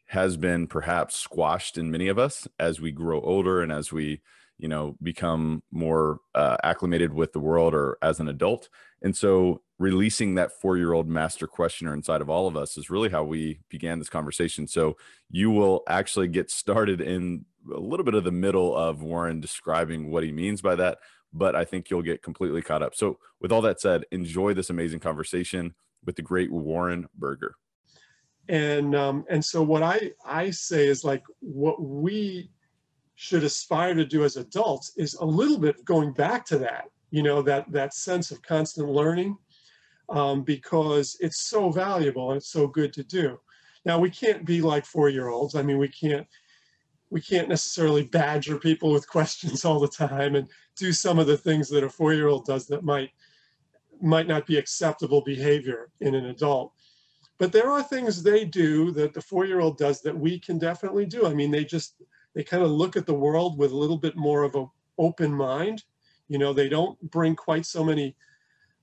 has 0.08 0.38
been 0.38 0.68
perhaps 0.68 1.16
squashed 1.16 1.78
in 1.78 1.90
many 1.90 2.08
of 2.08 2.20
us 2.20 2.48
as 2.60 2.82
we 2.82 2.92
grow 2.92 3.22
older 3.22 3.62
and 3.62 3.72
as 3.72 3.92
we 3.92 4.22
you 4.58 4.68
know 4.68 4.96
become 5.02 5.64
more 5.72 6.20
uh, 6.36 6.58
acclimated 6.64 7.14
with 7.14 7.34
the 7.34 7.40
world 7.40 7.74
or 7.74 7.98
as 8.02 8.20
an 8.20 8.28
adult 8.28 8.70
and 9.02 9.16
so 9.16 9.62
releasing 9.80 10.36
that 10.36 10.52
four 10.62 10.78
year 10.78 10.94
old 10.94 11.08
master 11.08 11.48
questioner 11.48 11.94
inside 11.94 12.22
of 12.22 12.30
all 12.30 12.48
of 12.48 12.56
us 12.56 12.78
is 12.78 12.90
really 12.90 13.10
how 13.10 13.24
we 13.24 13.60
began 13.70 14.00
this 14.00 14.10
conversation 14.10 14.68
so 14.68 14.96
you 15.30 15.50
will 15.50 15.82
actually 15.88 16.28
get 16.28 16.52
started 16.52 17.02
in 17.02 17.46
a 17.74 17.80
little 17.80 18.04
bit 18.04 18.14
of 18.14 18.24
the 18.24 18.32
middle 18.32 18.76
of 18.76 19.02
Warren 19.02 19.40
describing 19.40 20.10
what 20.10 20.24
he 20.24 20.32
means 20.32 20.62
by 20.62 20.76
that, 20.76 21.00
but 21.34 21.56
I 21.56 21.66
think 21.66 21.90
you'll 21.90 22.02
get 22.02 22.24
completely 22.24 22.62
caught 22.62 22.84
up. 22.84 22.96
So, 22.96 23.20
with 23.40 23.52
all 23.52 23.62
that 23.62 23.82
said, 23.82 24.06
enjoy 24.12 24.54
this 24.54 24.70
amazing 24.70 25.00
conversation 25.00 25.74
with 26.06 26.16
the 26.16 26.22
great 26.22 26.52
Warren 26.52 27.08
Berger. 27.16 27.56
And 28.50 28.96
um, 28.96 29.26
and 29.30 29.44
so 29.44 29.62
what 29.62 29.84
I 29.84 30.12
I 30.26 30.50
say 30.50 30.88
is 30.88 31.04
like 31.04 31.24
what 31.40 31.82
we 31.82 32.50
should 33.16 33.44
aspire 33.44 33.94
to 33.94 34.06
do 34.06 34.24
as 34.24 34.36
adults 34.36 34.94
is 34.98 35.14
a 35.16 35.26
little 35.26 35.60
bit 35.60 35.86
going 35.86 36.12
back 36.12 36.44
to 36.48 36.58
that, 36.58 36.86
you 37.12 37.22
know, 37.22 37.42
that 37.44 37.72
that 37.72 37.94
sense 37.94 38.32
of 38.32 38.42
constant 38.42 38.90
learning, 38.90 39.38
um, 40.10 40.44
because 40.44 41.16
it's 41.20 41.42
so 41.42 41.70
valuable 41.70 42.32
and 42.32 42.38
it's 42.38 42.52
so 42.52 42.68
good 42.68 42.92
to 42.94 43.04
do. 43.04 43.40
Now 43.86 44.00
we 44.00 44.10
can't 44.10 44.44
be 44.44 44.62
like 44.62 44.86
four 44.86 45.10
year 45.10 45.30
olds. 45.30 45.56
I 45.56 45.62
mean, 45.62 45.78
we 45.78 45.88
can't 45.88 46.28
we 47.12 47.22
can't 47.22 47.50
necessarily 47.50 48.04
badger 48.04 48.58
people 48.58 48.92
with 48.92 49.08
questions 49.08 49.64
all 49.66 49.80
the 49.80 49.88
time 49.88 50.36
and 50.36 50.48
do 50.76 50.92
some 50.92 51.20
of 51.20 51.28
the 51.28 51.38
things 51.38 51.70
that 51.70 51.84
a 51.84 51.90
four-year-old 51.90 52.46
does 52.46 52.66
that 52.68 52.84
might 52.84 53.12
might 54.02 54.28
not 54.28 54.48
be 54.48 54.58
acceptable 54.58 55.22
behavior 55.22 55.92
in 56.00 56.16
an 56.16 56.26
adult. 56.26 56.74
But 57.38 57.52
there 57.52 57.70
are 57.70 57.84
things 57.84 58.24
they 58.24 58.46
do 58.46 58.90
that 58.94 59.14
the 59.14 59.22
four-year-old 59.22 59.78
does 59.78 60.02
that 60.02 60.18
we 60.18 60.40
can 60.40 60.58
definitely 60.58 61.06
do. 61.06 61.28
I 61.28 61.36
mean 61.36 61.52
they 61.52 61.66
just 61.66 62.02
they 62.34 62.44
kind 62.44 62.64
of 62.64 62.72
look 62.72 62.96
at 62.96 63.06
the 63.06 63.14
world 63.14 63.60
with 63.60 63.72
a 63.72 63.78
little 63.78 63.98
bit 63.98 64.16
more 64.16 64.44
of 64.44 64.56
an 64.56 64.70
open 64.98 65.32
mind. 65.32 65.84
You 66.30 66.40
know 66.40 66.54
they 66.54 66.70
don't 66.70 67.00
bring 67.12 67.36
quite 67.36 67.66
so 67.66 67.84
many 67.84 68.16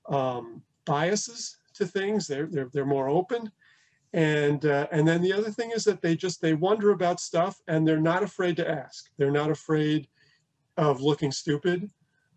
um, 0.08 0.62
biases 0.84 1.56
to 1.74 1.86
things. 1.86 2.26
They're, 2.26 2.46
they're 2.46 2.70
they're 2.72 2.84
more 2.84 3.08
open 3.08 3.50
and 4.14 4.64
uh, 4.64 4.86
and 4.90 5.06
then 5.06 5.20
the 5.20 5.32
other 5.32 5.50
thing 5.50 5.70
is 5.70 5.84
that 5.84 6.00
they 6.00 6.16
just 6.16 6.40
they 6.40 6.54
wonder 6.54 6.90
about 6.90 7.20
stuff 7.20 7.60
and 7.68 7.86
they're 7.86 8.00
not 8.00 8.22
afraid 8.22 8.56
to 8.56 8.68
ask. 8.68 9.10
They're 9.18 9.30
not 9.30 9.50
afraid 9.50 10.08
of 10.76 11.02
looking 11.02 11.30
stupid. 11.30 11.90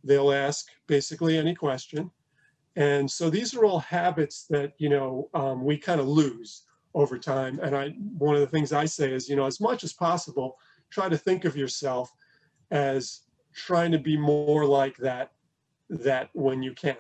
They'll 0.04 0.34
ask 0.34 0.68
basically 0.88 1.38
any 1.38 1.56
question. 1.56 2.12
And 2.76 3.10
so 3.10 3.30
these 3.30 3.54
are 3.54 3.64
all 3.64 3.80
habits 3.80 4.46
that 4.50 4.74
you 4.78 4.90
know 4.90 5.30
um, 5.34 5.64
we 5.64 5.78
kind 5.78 6.02
of 6.02 6.08
lose 6.08 6.64
over 6.94 7.18
time. 7.18 7.60
And 7.62 7.76
i 7.76 7.90
one 8.18 8.36
of 8.36 8.42
the 8.42 8.48
things 8.48 8.74
i 8.74 8.86
say 8.86 9.14
is 9.14 9.30
you 9.30 9.36
know 9.36 9.46
as 9.46 9.62
much 9.62 9.84
as 9.84 9.94
possible 9.94 10.58
try 10.90 11.08
to 11.08 11.18
think 11.18 11.46
of 11.46 11.56
yourself 11.56 12.12
as 12.70 13.22
trying 13.54 13.92
to 13.92 14.00
be 14.00 14.18
more 14.18 14.66
like 14.66 14.98
that 14.98 15.32
that 15.90 16.30
when 16.34 16.62
you 16.62 16.74
can 16.74 16.98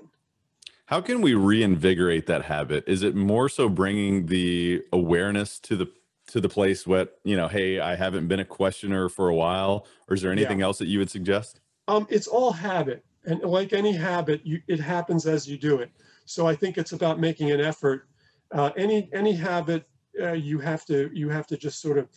how 0.91 0.99
can 0.99 1.21
we 1.21 1.33
reinvigorate 1.33 2.27
that 2.27 2.43
habit? 2.43 2.83
Is 2.85 3.01
it 3.01 3.15
more 3.15 3.47
so 3.47 3.69
bringing 3.69 4.25
the 4.25 4.83
awareness 4.91 5.57
to 5.61 5.77
the 5.77 5.87
to 6.27 6.41
the 6.41 6.49
place 6.49 6.85
where 6.85 7.07
you 7.25 7.35
know 7.35 7.49
hey 7.49 7.79
i 7.81 7.93
haven't 7.93 8.27
been 8.29 8.39
a 8.39 8.45
questioner 8.45 9.09
for 9.09 9.27
a 9.27 9.35
while 9.35 9.85
or 10.07 10.13
is 10.13 10.21
there 10.21 10.31
anything 10.31 10.59
yeah. 10.59 10.65
else 10.65 10.77
that 10.77 10.87
you 10.87 10.97
would 10.97 11.09
suggest 11.09 11.59
um, 11.89 12.07
it's 12.09 12.27
all 12.27 12.53
habit 12.53 13.03
and 13.25 13.41
like 13.41 13.73
any 13.73 13.91
habit 13.91 14.39
you, 14.45 14.61
it 14.69 14.79
happens 14.79 15.25
as 15.25 15.45
you 15.45 15.57
do 15.57 15.79
it 15.79 15.91
so 16.23 16.47
i 16.47 16.55
think 16.55 16.77
it's 16.77 16.93
about 16.93 17.19
making 17.19 17.51
an 17.51 17.59
effort 17.59 18.07
uh, 18.53 18.69
any 18.77 19.09
any 19.11 19.33
habit 19.33 19.83
uh, 20.21 20.31
you 20.31 20.57
have 20.57 20.85
to 20.85 21.09
you 21.11 21.27
have 21.27 21.47
to 21.47 21.57
just 21.57 21.81
sort 21.81 21.97
of 21.97 22.07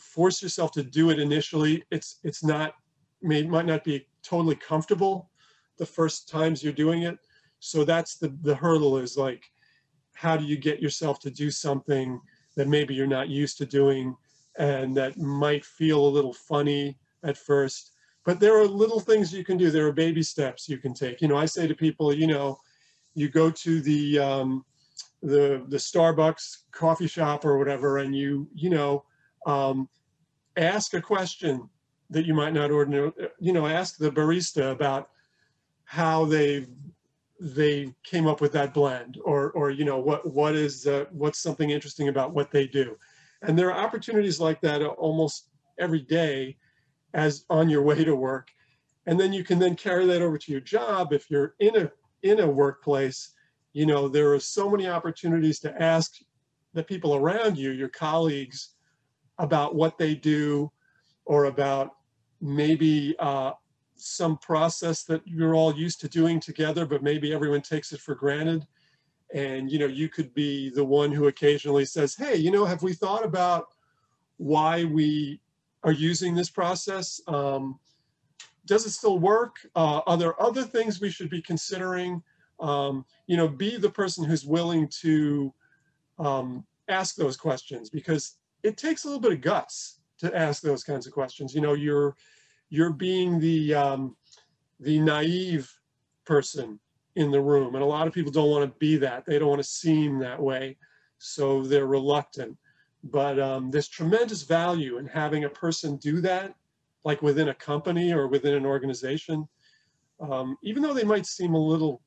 force 0.00 0.42
yourself 0.42 0.72
to 0.72 0.82
do 0.82 1.10
it 1.10 1.20
initially 1.20 1.84
it's 1.92 2.18
it's 2.24 2.42
not 2.42 2.74
may 3.22 3.44
might 3.44 3.66
not 3.66 3.84
be 3.84 4.08
totally 4.24 4.56
comfortable 4.56 5.30
the 5.78 5.86
first 5.86 6.28
times 6.28 6.64
you're 6.64 6.72
doing 6.72 7.02
it 7.02 7.16
so 7.66 7.84
that's 7.84 8.16
the 8.16 8.28
the 8.42 8.54
hurdle 8.54 8.98
is 8.98 9.16
like 9.16 9.50
how 10.14 10.36
do 10.36 10.44
you 10.44 10.56
get 10.56 10.80
yourself 10.80 11.18
to 11.20 11.30
do 11.30 11.50
something 11.50 12.20
that 12.56 12.68
maybe 12.68 12.94
you're 12.94 13.06
not 13.06 13.28
used 13.28 13.58
to 13.58 13.66
doing 13.66 14.16
and 14.58 14.96
that 14.96 15.18
might 15.18 15.64
feel 15.64 16.06
a 16.06 16.08
little 16.16 16.32
funny 16.32 16.96
at 17.22 17.36
first. 17.36 17.92
But 18.24 18.40
there 18.40 18.58
are 18.58 18.66
little 18.66 19.00
things 19.00 19.32
you 19.32 19.44
can 19.44 19.56
do. 19.56 19.70
There 19.70 19.86
are 19.86 19.92
baby 19.92 20.22
steps 20.22 20.68
you 20.68 20.78
can 20.78 20.94
take. 20.94 21.20
You 21.20 21.28
know, 21.28 21.36
I 21.36 21.44
say 21.44 21.66
to 21.66 21.74
people, 21.74 22.12
you 22.12 22.26
know, 22.26 22.58
you 23.14 23.28
go 23.28 23.50
to 23.50 23.80
the 23.80 24.18
um, 24.18 24.64
the 25.22 25.64
the 25.68 25.76
Starbucks 25.76 26.64
coffee 26.72 27.06
shop 27.06 27.44
or 27.44 27.58
whatever, 27.58 27.98
and 27.98 28.16
you 28.16 28.48
you 28.54 28.70
know 28.70 29.04
um, 29.46 29.88
ask 30.56 30.94
a 30.94 31.00
question 31.00 31.68
that 32.10 32.26
you 32.26 32.34
might 32.34 32.52
not 32.52 32.70
ordinarily, 32.70 33.12
you 33.38 33.52
know, 33.52 33.66
ask 33.66 33.96
the 33.96 34.10
barista 34.10 34.72
about 34.72 35.10
how 35.84 36.24
they 36.24 36.66
they 37.40 37.92
came 38.02 38.26
up 38.26 38.40
with 38.40 38.52
that 38.52 38.72
blend 38.72 39.18
or 39.24 39.50
or 39.52 39.70
you 39.70 39.84
know 39.84 39.98
what 39.98 40.32
what 40.32 40.54
is 40.54 40.86
uh, 40.86 41.04
what's 41.10 41.38
something 41.38 41.70
interesting 41.70 42.08
about 42.08 42.32
what 42.32 42.50
they 42.50 42.66
do? 42.66 42.96
And 43.42 43.58
there 43.58 43.72
are 43.72 43.84
opportunities 43.84 44.40
like 44.40 44.60
that 44.62 44.82
almost 44.82 45.50
every 45.78 46.00
day 46.00 46.56
as 47.14 47.44
on 47.50 47.68
your 47.68 47.82
way 47.82 48.04
to 48.04 48.16
work. 48.16 48.48
And 49.06 49.20
then 49.20 49.32
you 49.32 49.44
can 49.44 49.58
then 49.58 49.76
carry 49.76 50.06
that 50.06 50.22
over 50.22 50.38
to 50.38 50.52
your 50.52 50.60
job. 50.60 51.12
If 51.12 51.30
you're 51.30 51.54
in 51.60 51.76
a 51.76 51.90
in 52.22 52.40
a 52.40 52.46
workplace 52.46 53.36
you 53.76 53.84
know 53.84 54.08
there 54.08 54.32
are 54.32 54.40
so 54.40 54.70
many 54.70 54.88
opportunities 54.88 55.58
to 55.60 55.82
ask 55.82 56.14
the 56.72 56.82
people 56.82 57.14
around 57.14 57.58
you 57.58 57.72
your 57.72 57.90
colleagues 57.90 58.70
about 59.36 59.74
what 59.74 59.98
they 59.98 60.14
do 60.14 60.72
or 61.26 61.44
about 61.44 61.90
maybe 62.40 63.14
uh, 63.18 63.52
some 63.96 64.36
process 64.38 65.04
that 65.04 65.22
you're 65.26 65.54
all 65.54 65.74
used 65.74 66.00
to 66.00 66.08
doing 66.08 66.40
together, 66.40 66.86
but 66.86 67.02
maybe 67.02 67.32
everyone 67.32 67.62
takes 67.62 67.92
it 67.92 68.00
for 68.00 68.14
granted. 68.14 68.66
And 69.34 69.70
you 69.70 69.78
know, 69.78 69.86
you 69.86 70.08
could 70.08 70.32
be 70.34 70.70
the 70.70 70.84
one 70.84 71.10
who 71.10 71.26
occasionally 71.26 71.84
says, 71.84 72.14
"Hey, 72.14 72.36
you 72.36 72.50
know, 72.50 72.64
have 72.64 72.82
we 72.82 72.92
thought 72.92 73.24
about 73.24 73.68
why 74.36 74.84
we 74.84 75.40
are 75.82 75.92
using 75.92 76.34
this 76.34 76.50
process? 76.50 77.20
Um, 77.26 77.78
does 78.66 78.86
it 78.86 78.90
still 78.90 79.18
work? 79.18 79.56
Uh, 79.74 80.00
are 80.06 80.16
there 80.16 80.40
other 80.40 80.62
things 80.62 81.00
we 81.00 81.10
should 81.10 81.30
be 81.30 81.42
considering?" 81.42 82.22
Um, 82.60 83.04
you 83.26 83.36
know, 83.36 83.48
be 83.48 83.76
the 83.76 83.90
person 83.90 84.24
who's 84.24 84.46
willing 84.46 84.88
to 85.02 85.52
um, 86.18 86.64
ask 86.88 87.16
those 87.16 87.36
questions 87.36 87.90
because 87.90 88.36
it 88.62 88.76
takes 88.76 89.04
a 89.04 89.08
little 89.08 89.20
bit 89.20 89.32
of 89.32 89.40
guts 89.40 90.00
to 90.18 90.34
ask 90.34 90.62
those 90.62 90.82
kinds 90.82 91.06
of 91.06 91.12
questions. 91.12 91.54
You 91.54 91.60
know, 91.60 91.74
you're 91.74 92.16
you're 92.68 92.92
being 92.92 93.38
the 93.38 93.74
um, 93.74 94.16
the 94.80 94.98
naive 95.00 95.72
person 96.24 96.78
in 97.14 97.30
the 97.30 97.40
room. 97.40 97.74
And 97.74 97.82
a 97.82 97.86
lot 97.86 98.06
of 98.06 98.12
people 98.12 98.32
don't 98.32 98.50
want 98.50 98.70
to 98.70 98.78
be 98.78 98.96
that. 98.98 99.24
They 99.24 99.38
don't 99.38 99.48
want 99.48 99.62
to 99.62 99.68
seem 99.68 100.18
that 100.18 100.40
way. 100.40 100.76
So 101.18 101.62
they're 101.62 101.86
reluctant. 101.86 102.56
But 103.04 103.38
um, 103.38 103.70
there's 103.70 103.88
tremendous 103.88 104.42
value 104.42 104.98
in 104.98 105.06
having 105.06 105.44
a 105.44 105.48
person 105.48 105.96
do 105.96 106.20
that 106.22 106.54
like 107.04 107.22
within 107.22 107.48
a 107.48 107.54
company 107.54 108.12
or 108.12 108.26
within 108.26 108.54
an 108.54 108.66
organization. 108.66 109.48
Um, 110.20 110.56
even 110.62 110.82
though 110.82 110.92
they 110.92 111.04
might 111.04 111.26
seem 111.26 111.54
a 111.54 111.58
little 111.58 112.02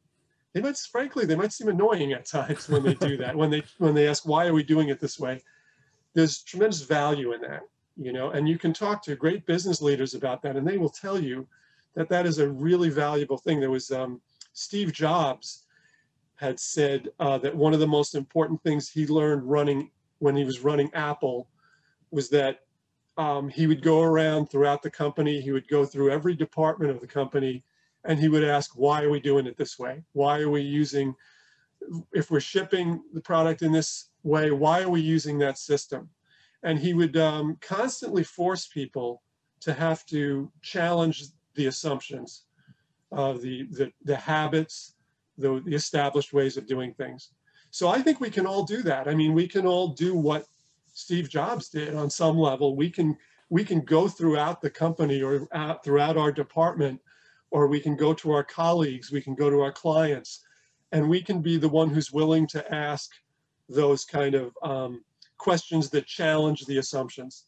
they 0.54 0.62
might 0.62 0.78
frankly 0.78 1.26
they 1.26 1.36
might 1.36 1.54
seem 1.54 1.70
annoying 1.70 2.12
at 2.12 2.26
times 2.26 2.68
when 2.68 2.84
they 2.84 2.96
do 2.96 3.18
that 3.18 3.36
when 3.36 3.52
they 3.52 3.64
when 3.78 3.94
they 3.94 4.08
ask 4.08 4.28
why 4.28 4.48
are 4.48 4.54
we 4.54 4.64
doing 4.64 4.90
it 4.90 5.00
this 5.00 5.20
way? 5.20 5.42
There's 6.16 6.44
tremendous 6.44 6.82
value 6.82 7.34
in 7.34 7.42
that 7.42 7.62
you 8.00 8.14
know, 8.14 8.30
and 8.30 8.48
you 8.48 8.58
can 8.58 8.74
talk 8.74 9.04
to 9.04 9.16
great 9.16 9.46
business 9.46 9.82
leaders 9.82 10.14
about 10.14 10.42
that, 10.44 10.56
and 10.56 10.66
they 10.66 10.78
will 10.78 10.90
tell 10.90 11.20
you 11.20 11.46
that 11.96 12.08
that 12.10 12.26
is 12.26 12.40
a 12.40 12.50
really 12.50 12.90
valuable 12.90 13.38
thing. 13.38 13.60
There 13.60 13.70
was 13.70 13.92
um, 13.92 14.22
Steve 14.54 14.94
Jobs 14.94 15.66
had 16.36 16.60
said 16.60 17.10
uh, 17.20 17.38
that 17.40 17.54
one 17.54 17.74
of 17.74 17.82
the 17.82 17.88
most 17.88 18.16
important 18.16 18.64
things 18.64 18.90
he 18.90 19.06
learned 19.06 19.44
running 19.44 19.92
when 20.20 20.36
he 20.36 20.46
was 20.46 20.62
running 20.62 20.90
Apple 20.94 21.50
was 22.12 22.30
that 22.30 22.62
um, 23.18 23.50
he 23.50 23.68
would 23.68 23.82
go 23.82 24.02
around 24.02 24.46
throughout 24.46 24.82
the 24.82 24.90
company. 24.90 25.42
He 25.42 25.52
would 25.52 25.68
go 25.68 25.84
through 25.84 26.10
every 26.10 26.36
department 26.36 26.92
of 26.92 27.02
the 27.02 27.08
company, 27.08 27.66
and 28.06 28.18
he 28.18 28.30
would 28.30 28.46
ask, 28.46 28.72
"Why 28.78 29.04
are 29.04 29.10
we 29.10 29.20
doing 29.20 29.46
it 29.46 29.58
this 29.58 29.78
way? 29.78 30.04
Why 30.14 30.40
are 30.40 30.50
we 30.50 30.62
using? 30.62 31.14
If 32.14 32.32
we're 32.32 32.40
shipping 32.40 33.04
the 33.14 33.22
product 33.22 33.62
in 33.62 33.74
this 33.74 34.10
way, 34.24 34.52
why 34.52 34.84
are 34.84 34.90
we 34.90 35.02
using 35.02 35.38
that 35.40 35.58
system?" 35.58 36.10
And 36.64 36.78
he 36.80 36.94
would 36.94 37.18
um, 37.18 37.58
constantly 37.62 38.24
force 38.24 38.68
people 38.68 39.22
to 39.62 39.74
have 39.74 40.06
to 40.08 40.52
challenge 40.62 41.26
the 41.56 41.68
assumptions, 41.68 42.44
uh, 43.12 43.34
the, 43.34 43.68
the, 43.72 43.92
the 44.04 44.16
habits, 44.16 44.96
the, 45.38 45.62
the 45.66 45.76
established 45.76 46.34
ways 46.34 46.58
of 46.58 46.68
doing 46.68 46.94
things. 46.94 47.32
So 47.72 47.88
I 47.88 48.02
think 48.02 48.20
we 48.20 48.30
can 48.30 48.46
all 48.46 48.64
do 48.64 48.82
that. 48.84 49.08
I 49.08 49.16
mean, 49.16 49.34
we 49.34 49.48
can 49.48 49.66
all 49.66 49.90
do 49.90 50.16
what 50.16 50.46
Steve 50.94 51.30
Jobs 51.30 51.70
did 51.70 51.96
on 51.96 52.10
some 52.10 52.38
level. 52.38 52.76
We 52.76 52.90
can 52.90 53.18
we 53.52 53.64
can 53.64 53.82
go 53.82 54.08
throughout 54.08 54.62
the 54.62 54.70
company 54.70 55.24
or 55.24 55.48
out, 55.54 55.84
throughout 55.84 56.18
our 56.18 56.32
department, 56.32 57.02
or 57.50 57.68
we 57.68 57.80
can 57.80 57.96
go 57.96 58.14
to 58.14 58.32
our 58.32 58.44
colleagues, 58.44 59.12
we 59.12 59.22
can 59.22 59.34
go 59.34 59.50
to 59.50 59.62
our 59.62 59.72
clients, 59.72 60.46
and 60.92 61.10
we 61.10 61.22
can 61.22 61.42
be 61.42 61.58
the 61.58 61.70
one 61.70 61.90
who's 61.90 62.12
willing 62.12 62.46
to 62.48 62.74
ask 62.74 63.10
those 63.68 64.06
kind 64.06 64.36
of 64.36 64.54
um, 64.62 65.04
questions 65.40 65.90
that 65.90 66.06
challenge 66.06 66.66
the 66.66 66.78
assumptions. 66.78 67.46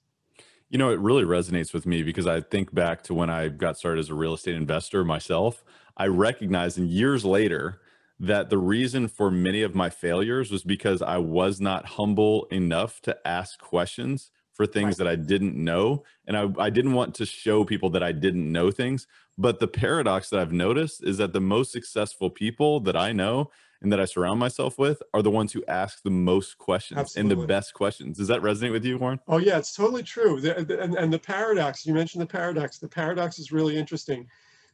You 0.70 0.80
know, 0.80 0.90
it 0.90 1.00
really 1.00 1.24
resonates 1.24 1.74
with 1.74 1.86
me 1.86 2.02
because 2.02 2.26
I 2.26 2.42
think 2.42 2.74
back 2.74 3.04
to 3.04 3.14
when 3.14 3.30
I 3.30 3.50
got 3.50 3.78
started 3.78 4.00
as 4.00 4.10
a 4.10 4.16
real 4.16 4.34
estate 4.34 4.56
investor 4.56 5.04
myself. 5.04 5.64
I 5.98 6.08
recognized 6.08 6.78
in 6.78 6.88
years 6.88 7.24
later 7.24 7.82
that 8.20 8.50
the 8.50 8.58
reason 8.58 9.08
for 9.08 9.30
many 9.30 9.62
of 9.64 9.76
my 9.76 9.90
failures 9.90 10.50
was 10.50 10.64
because 10.64 11.02
I 11.02 11.18
was 11.18 11.60
not 11.60 11.86
humble 11.86 12.46
enough 12.46 13.02
to 13.02 13.18
ask 13.28 13.60
questions 13.60 14.32
for 14.54 14.66
things 14.66 15.00
right. 15.00 15.06
that 15.06 15.08
I 15.08 15.16
didn't 15.16 15.56
know. 15.56 16.04
And 16.28 16.38
I, 16.38 16.48
I 16.58 16.70
didn't 16.70 16.94
want 16.94 17.16
to 17.16 17.26
show 17.26 17.66
people 17.66 17.90
that 17.92 18.04
I 18.04 18.12
didn't 18.12 18.50
know 18.50 18.72
things. 18.72 19.08
But 19.38 19.60
the 19.60 19.68
paradox 19.68 20.30
that 20.30 20.40
I've 20.40 20.52
noticed 20.54 21.04
is 21.04 21.18
that 21.18 21.34
the 21.34 21.42
most 21.42 21.72
successful 21.72 22.30
people 22.30 22.80
that 22.82 22.96
I 22.96 23.12
know 23.12 23.50
and 23.82 23.92
that 23.92 24.00
I 24.00 24.06
surround 24.06 24.40
myself 24.40 24.78
with 24.78 25.02
are 25.14 25.22
the 25.22 25.32
ones 25.32 25.52
who 25.52 25.64
ask 25.68 26.04
the 26.04 26.12
most 26.12 26.58
questions 26.58 27.00
Absolutely. 27.00 27.34
and 27.34 27.42
the 27.42 27.48
best 27.48 27.74
questions. 27.74 28.18
Does 28.18 28.28
that 28.28 28.42
resonate 28.42 28.72
with 28.72 28.86
you, 28.86 28.98
Warren? 28.98 29.20
Oh 29.28 29.38
yeah, 29.38 29.58
it's 29.58 29.74
totally 29.74 30.04
true. 30.04 30.40
The, 30.40 30.64
the, 30.64 30.82
and, 30.82 30.96
and 30.96 31.12
the 31.12 31.20
paradox, 31.20 31.86
you 31.86 31.94
mentioned 31.94 32.22
the 32.22 32.28
paradox. 32.28 32.78
The 32.78 32.88
paradox 32.88 33.40
is 33.40 33.52
really 33.52 33.78
interesting 33.78 34.28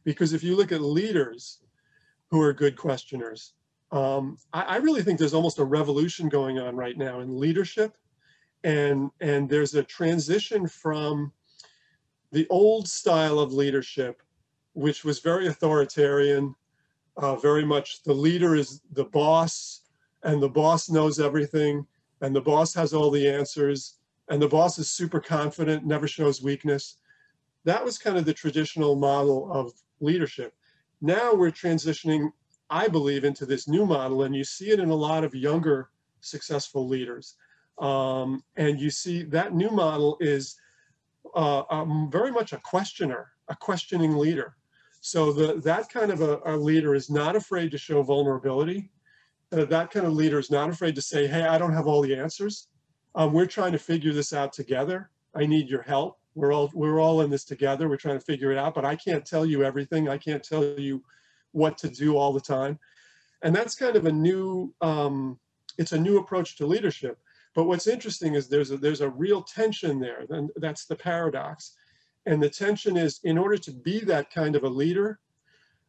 because 0.04 0.32
if 0.32 0.42
you 0.42 0.56
look 0.56 0.72
at 0.72 0.80
leaders 0.80 1.60
who 2.30 2.40
are 2.42 2.52
good 2.52 2.76
questioners, 2.76 3.54
um, 3.90 4.36
I, 4.52 4.62
I 4.62 4.76
really 4.76 5.02
think 5.02 5.18
there's 5.18 5.34
almost 5.34 5.58
a 5.58 5.64
revolution 5.64 6.28
going 6.28 6.58
on 6.58 6.76
right 6.76 6.96
now 6.96 7.20
in 7.20 7.38
leadership. 7.38 7.96
And, 8.64 9.10
and 9.20 9.48
there's 9.48 9.74
a 9.74 9.82
transition 9.84 10.66
from 10.66 11.32
the 12.32 12.46
old 12.50 12.88
style 12.88 13.38
of 13.38 13.52
leadership, 13.52 14.22
which 14.74 15.04
was 15.04 15.20
very 15.20 15.46
authoritarian, 15.46 16.54
uh, 17.18 17.36
very 17.36 17.64
much. 17.64 18.02
The 18.02 18.14
leader 18.14 18.54
is 18.54 18.80
the 18.92 19.04
boss 19.04 19.82
and 20.22 20.42
the 20.42 20.48
boss 20.48 20.88
knows 20.88 21.20
everything 21.20 21.86
and 22.20 22.34
the 22.34 22.40
boss 22.40 22.74
has 22.74 22.94
all 22.94 23.10
the 23.10 23.28
answers 23.28 23.94
and 24.28 24.40
the 24.40 24.48
boss 24.48 24.78
is 24.78 24.90
super 24.90 25.20
confident 25.20 25.84
never 25.84 26.08
shows 26.08 26.42
weakness. 26.42 26.96
That 27.64 27.84
was 27.84 27.98
kind 27.98 28.16
of 28.16 28.24
the 28.24 28.34
traditional 28.34 28.96
model 28.96 29.52
of 29.52 29.72
leadership. 30.00 30.54
Now 31.00 31.34
we're 31.34 31.50
transitioning 31.50 32.30
i 32.70 32.86
believe 32.86 33.24
into 33.24 33.46
this 33.46 33.66
new 33.66 33.86
model 33.86 34.24
and 34.24 34.36
you 34.36 34.44
see 34.44 34.70
it 34.70 34.78
in 34.78 34.90
a 34.90 34.94
lot 34.94 35.24
of 35.24 35.34
younger 35.34 35.88
successful 36.20 36.86
leaders. 36.86 37.36
Um, 37.78 38.42
and 38.56 38.80
you 38.80 38.90
see 38.90 39.22
that 39.24 39.54
new 39.54 39.70
model 39.70 40.18
is 40.20 40.56
uh, 41.34 41.62
um, 41.70 42.10
very 42.10 42.30
much 42.30 42.52
a 42.52 42.58
questioner 42.58 43.32
a 43.48 43.56
questioning 43.56 44.16
leader 44.16 44.56
so 45.00 45.32
the, 45.32 45.60
that 45.60 45.88
kind 45.88 46.10
of 46.10 46.20
a, 46.20 46.40
a 46.44 46.56
leader 46.56 46.94
is 46.94 47.08
not 47.10 47.36
afraid 47.36 47.70
to 47.70 47.78
show 47.78 48.02
vulnerability. 48.02 48.90
Uh, 49.52 49.64
that 49.64 49.90
kind 49.90 50.06
of 50.06 50.12
leader 50.12 50.38
is 50.38 50.50
not 50.50 50.68
afraid 50.68 50.94
to 50.94 51.02
say, 51.02 51.26
hey, 51.26 51.42
I 51.42 51.58
don't 51.58 51.72
have 51.72 51.86
all 51.86 52.02
the 52.02 52.14
answers. 52.14 52.68
Um, 53.14 53.32
we're 53.32 53.46
trying 53.46 53.72
to 53.72 53.78
figure 53.78 54.12
this 54.12 54.32
out 54.32 54.52
together. 54.52 55.10
I 55.34 55.46
need 55.46 55.68
your 55.68 55.82
help. 55.82 56.18
We're 56.34 56.52
all, 56.52 56.70
we're 56.74 57.00
all 57.00 57.22
in 57.22 57.30
this 57.30 57.44
together. 57.44 57.88
We're 57.88 57.96
trying 57.96 58.18
to 58.18 58.24
figure 58.24 58.52
it 58.52 58.58
out, 58.58 58.74
but 58.74 58.84
I 58.84 58.96
can't 58.96 59.24
tell 59.24 59.46
you 59.46 59.64
everything. 59.64 60.08
I 60.08 60.18
can't 60.18 60.42
tell 60.42 60.64
you 60.78 61.02
what 61.52 61.78
to 61.78 61.88
do 61.88 62.16
all 62.16 62.32
the 62.32 62.40
time. 62.40 62.78
And 63.42 63.54
that's 63.54 63.74
kind 63.74 63.96
of 63.96 64.06
a 64.06 64.12
new, 64.12 64.74
um, 64.80 65.38
it's 65.78 65.92
a 65.92 65.98
new 65.98 66.18
approach 66.18 66.56
to 66.56 66.66
leadership. 66.66 67.18
But 67.54 67.64
what's 67.64 67.86
interesting 67.86 68.34
is 68.34 68.48
there's 68.48 68.70
a, 68.70 68.76
there's 68.76 69.00
a 69.00 69.08
real 69.08 69.42
tension 69.42 69.98
there. 69.98 70.26
And 70.28 70.50
that's 70.56 70.84
the 70.84 70.96
paradox. 70.96 71.74
And 72.28 72.42
the 72.42 72.50
tension 72.50 72.98
is 72.98 73.20
in 73.24 73.38
order 73.38 73.56
to 73.56 73.72
be 73.72 74.00
that 74.00 74.30
kind 74.30 74.54
of 74.54 74.62
a 74.62 74.68
leader, 74.68 75.18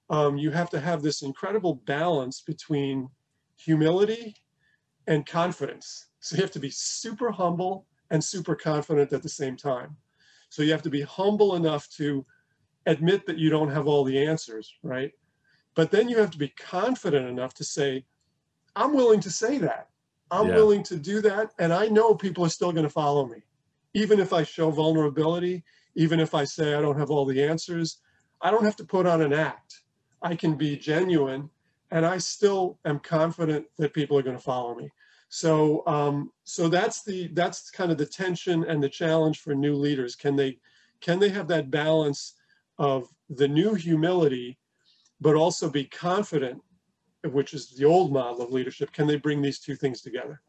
um, 0.09 0.37
you 0.37 0.51
have 0.51 0.69
to 0.69 0.79
have 0.79 1.01
this 1.01 1.21
incredible 1.21 1.75
balance 1.85 2.39
between 2.39 3.09
humility 3.57 4.33
and 5.07 5.25
confidence. 5.25 6.07
So 6.21 6.37
you 6.37 6.41
have 6.41 6.51
to 6.51 6.59
be 6.59 6.69
super 6.69 7.29
humble 7.29 7.87
and 8.09 8.23
super 8.23 8.55
confident 8.55 9.11
at 9.11 9.21
the 9.21 9.27
same 9.27 9.57
time. 9.57 9.97
So 10.47 10.63
you 10.63 10.71
have 10.71 10.81
to 10.83 10.89
be 10.89 11.01
humble 11.01 11.55
enough 11.55 11.89
to 11.97 12.25
admit 12.85 13.25
that 13.25 13.37
you 13.37 13.49
don't 13.49 13.69
have 13.69 13.87
all 13.87 14.05
the 14.05 14.25
answers, 14.25 14.73
right? 14.81 15.11
But 15.75 15.91
then 15.91 16.07
you 16.07 16.17
have 16.19 16.31
to 16.31 16.37
be 16.37 16.53
confident 16.57 17.27
enough 17.27 17.53
to 17.55 17.65
say, 17.65 18.05
I'm 18.77 18.93
willing 18.93 19.19
to 19.19 19.29
say 19.29 19.57
that. 19.57 19.89
I'm 20.31 20.47
yeah. 20.47 20.55
willing 20.55 20.83
to 20.83 20.95
do 20.95 21.19
that. 21.21 21.51
And 21.59 21.73
I 21.73 21.87
know 21.87 22.15
people 22.15 22.45
are 22.45 22.49
still 22.49 22.71
going 22.71 22.85
to 22.85 22.89
follow 22.89 23.27
me. 23.27 23.43
Even 23.93 24.21
if 24.21 24.31
I 24.31 24.43
show 24.43 24.71
vulnerability, 24.71 25.65
even 25.95 26.19
if 26.19 26.33
I 26.33 26.43
say 26.43 26.73
I 26.73 26.81
don't 26.81 26.99
have 26.99 27.11
all 27.11 27.25
the 27.25 27.43
answers, 27.43 27.99
I 28.41 28.51
don't 28.51 28.63
have 28.63 28.75
to 28.77 28.85
put 28.85 29.05
on 29.05 29.21
an 29.21 29.33
act. 29.33 29.81
I 30.21 30.35
can 30.35 30.55
be 30.55 30.77
genuine 30.77 31.49
and 31.91 32.05
I 32.05 32.17
still 32.17 32.79
am 32.85 32.99
confident 32.99 33.65
that 33.77 33.93
people 33.93 34.17
are 34.17 34.21
going 34.21 34.37
to 34.37 34.43
follow 34.43 34.75
me. 34.75 34.89
So, 35.29 35.83
um, 35.85 36.31
so 36.43 36.67
that's 36.69 37.03
the 37.03 37.27
that's 37.33 37.69
kind 37.69 37.91
of 37.91 37.97
the 37.97 38.05
tension 38.05 38.63
and 38.63 38.81
the 38.81 38.89
challenge 38.89 39.39
for 39.41 39.53
new 39.53 39.75
leaders. 39.75 40.15
Can 40.15 40.35
they 40.35 40.57
can 41.01 41.19
they 41.19 41.29
have 41.29 41.47
that 41.49 41.71
balance 41.71 42.33
of 42.77 43.07
the 43.29 43.47
new 43.47 43.75
humility, 43.75 44.57
but 45.21 45.35
also 45.35 45.69
be 45.69 45.85
confident, 45.85 46.61
which 47.23 47.53
is 47.53 47.69
the 47.69 47.85
old 47.85 48.11
model 48.11 48.41
of 48.41 48.51
leadership? 48.51 48.91
Can 48.91 49.05
they 49.05 49.17
bring 49.17 49.41
these 49.41 49.59
two 49.59 49.75
things 49.75 50.01
together? 50.01 50.41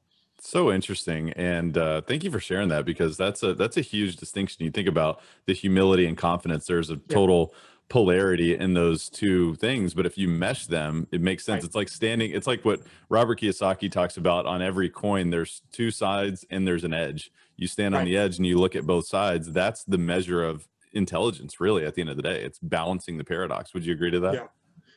So 0.43 0.73
interesting, 0.73 1.33
and 1.35 1.77
uh, 1.77 2.01
thank 2.01 2.25
you 2.25 2.31
for 2.31 2.41
sharing 2.41 2.69
that 2.71 2.85
because 2.85 3.17
that's 3.17 3.43
a 3.43 3.55
that's 3.55 3.77
a 3.77 3.83
huge 3.83 4.17
distinction. 4.17 4.65
You 4.65 4.71
think 4.71 4.89
about 4.89 5.21
the 5.47 5.53
humility 5.53 6.07
and 6.07 6.17
confidence. 6.17 6.67
There's 6.67 6.91
a 6.91 6.97
total 6.97 7.53
yeah 7.53 7.59
polarity 7.91 8.55
in 8.55 8.73
those 8.73 9.09
two 9.09 9.57
things 9.57 9.95
but 9.95 10.07
if 10.07 10.17
you 10.17 10.29
mesh 10.29 10.67
them 10.67 11.09
it 11.11 11.21
makes 11.21 11.45
sense 11.45 11.63
right. 11.63 11.65
it's 11.65 11.75
like 11.75 11.89
standing 11.89 12.31
it's 12.31 12.47
like 12.47 12.65
what 12.65 12.81
robert 13.09 13.41
kiyosaki 13.41 13.91
talks 13.91 14.17
about 14.17 14.47
on 14.47 14.63
every 14.63 14.89
coin 14.89 15.29
there's 15.29 15.63
two 15.73 15.91
sides 15.91 16.47
and 16.51 16.67
there's 16.67 16.85
an 16.85 16.95
edge 16.95 17.33
you 17.57 17.67
stand 17.67 17.93
right. 17.93 18.01
on 18.01 18.07
the 18.07 18.17
edge 18.17 18.37
and 18.37 18.47
you 18.47 18.57
look 18.57 18.77
at 18.77 18.87
both 18.87 19.07
sides 19.09 19.53
that's 19.53 19.83
the 19.85 19.99
measure 19.99 20.43
of 20.43 20.69
intelligence 20.93 21.59
really 21.59 21.85
at 21.85 21.97
the 21.97 22.01
end 22.01 22.11
of 22.11 22.17
the 22.17 22.23
day 22.23 22.41
it's 22.41 22.61
balancing 22.61 23.19
the 23.19 23.25
paradox 23.25 23.75
would 23.75 23.85
you 23.85 23.93
agree 23.93 24.11
to 24.11 24.21
that 24.21 24.35
yeah 24.35 24.47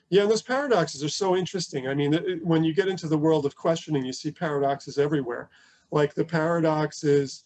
yeah 0.10 0.22
and 0.22 0.32
those 0.32 0.42
paradoxes 0.42 1.04
are 1.04 1.10
so 1.10 1.36
interesting 1.36 1.88
i 1.88 1.94
mean 1.94 2.40
when 2.44 2.64
you 2.64 2.74
get 2.74 2.88
into 2.88 3.08
the 3.08 3.18
world 3.18 3.46
of 3.46 3.56
questioning 3.56 4.06
you 4.06 4.14
see 4.14 4.32
paradoxes 4.32 4.98
everywhere 4.98 5.50
like 5.92 6.14
the 6.14 6.26
paradoxes 6.26 7.44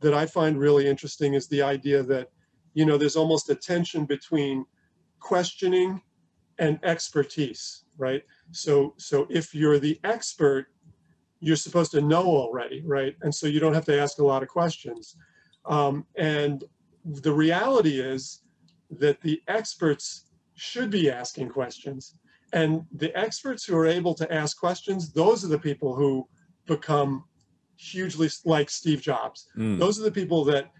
that 0.00 0.14
i 0.14 0.26
find 0.26 0.58
really 0.58 0.86
interesting 0.86 1.34
is 1.34 1.46
the 1.48 1.62
idea 1.62 2.02
that 2.02 2.30
you 2.74 2.84
know 2.84 2.96
there's 2.96 3.16
almost 3.16 3.50
a 3.50 3.54
tension 3.54 4.04
between 4.04 4.64
questioning 5.20 6.02
and 6.58 6.78
expertise, 6.82 7.84
right? 7.96 8.22
So, 8.52 8.94
so 8.96 9.26
if 9.30 9.54
you're 9.54 9.78
the 9.78 9.98
expert, 10.04 10.66
you're 11.40 11.56
supposed 11.56 11.92
to 11.92 12.00
know 12.00 12.24
already, 12.24 12.82
right? 12.84 13.16
And 13.22 13.34
so 13.34 13.46
you 13.46 13.60
don't 13.60 13.74
have 13.74 13.84
to 13.86 13.98
ask 13.98 14.18
a 14.18 14.24
lot 14.24 14.42
of 14.42 14.48
questions. 14.48 15.16
Um, 15.66 16.06
and 16.16 16.64
the 17.04 17.32
reality 17.32 18.00
is 18.00 18.42
that 18.90 19.20
the 19.20 19.42
experts 19.48 20.26
should 20.54 20.90
be 20.90 21.10
asking 21.10 21.48
questions. 21.48 22.16
And 22.52 22.84
the 22.92 23.16
experts 23.18 23.64
who 23.64 23.76
are 23.76 23.86
able 23.86 24.14
to 24.14 24.32
ask 24.32 24.58
questions, 24.58 25.12
those 25.12 25.44
are 25.44 25.48
the 25.48 25.58
people 25.58 25.94
who 25.94 26.28
become 26.66 27.24
hugely 27.76 28.30
like 28.44 28.70
Steve 28.70 29.02
Jobs. 29.02 29.48
Mm. 29.56 29.78
Those 29.78 30.00
are 30.00 30.04
the 30.04 30.12
people 30.12 30.44
that, 30.44 30.70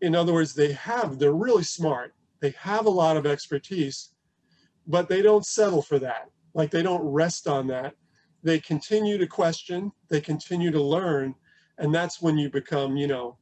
in 0.00 0.14
other 0.14 0.32
words, 0.32 0.54
they 0.54 0.72
have, 0.72 1.18
they're 1.18 1.32
really 1.32 1.64
smart 1.64 2.14
they 2.40 2.54
have 2.58 2.86
a 2.86 2.90
lot 2.90 3.16
of 3.16 3.26
expertise, 3.26 4.10
but 4.86 5.08
they 5.08 5.22
don't 5.22 5.46
settle 5.46 5.82
for 5.82 5.98
that. 5.98 6.30
Like 6.54 6.70
they 6.70 6.82
don't 6.82 7.02
rest 7.02 7.48
on 7.48 7.66
that. 7.68 7.94
They 8.42 8.60
continue 8.60 9.18
to 9.18 9.26
question, 9.26 9.90
they 10.08 10.20
continue 10.20 10.70
to 10.70 10.80
learn, 10.80 11.34
and 11.78 11.94
that's 11.94 12.22
when 12.22 12.38
you 12.38 12.50
become, 12.50 12.96
you 12.96 13.08
know, 13.08 13.36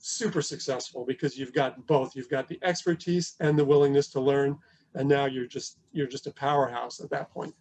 super 0.00 0.42
successful 0.42 1.04
because 1.06 1.38
you've 1.38 1.52
got 1.52 1.86
both. 1.86 2.16
You've 2.16 2.28
got 2.28 2.48
the 2.48 2.58
expertise 2.62 3.34
and 3.40 3.58
the 3.58 3.64
willingness 3.64 4.08
to 4.08 4.20
learn, 4.20 4.58
and 4.94 5.08
now 5.08 5.26
you're 5.26 5.46
just 5.46 5.78
you're 5.92 6.06
just 6.06 6.26
a 6.26 6.32
powerhouse 6.32 7.00
at 7.00 7.10
that 7.10 7.30
point. 7.30 7.54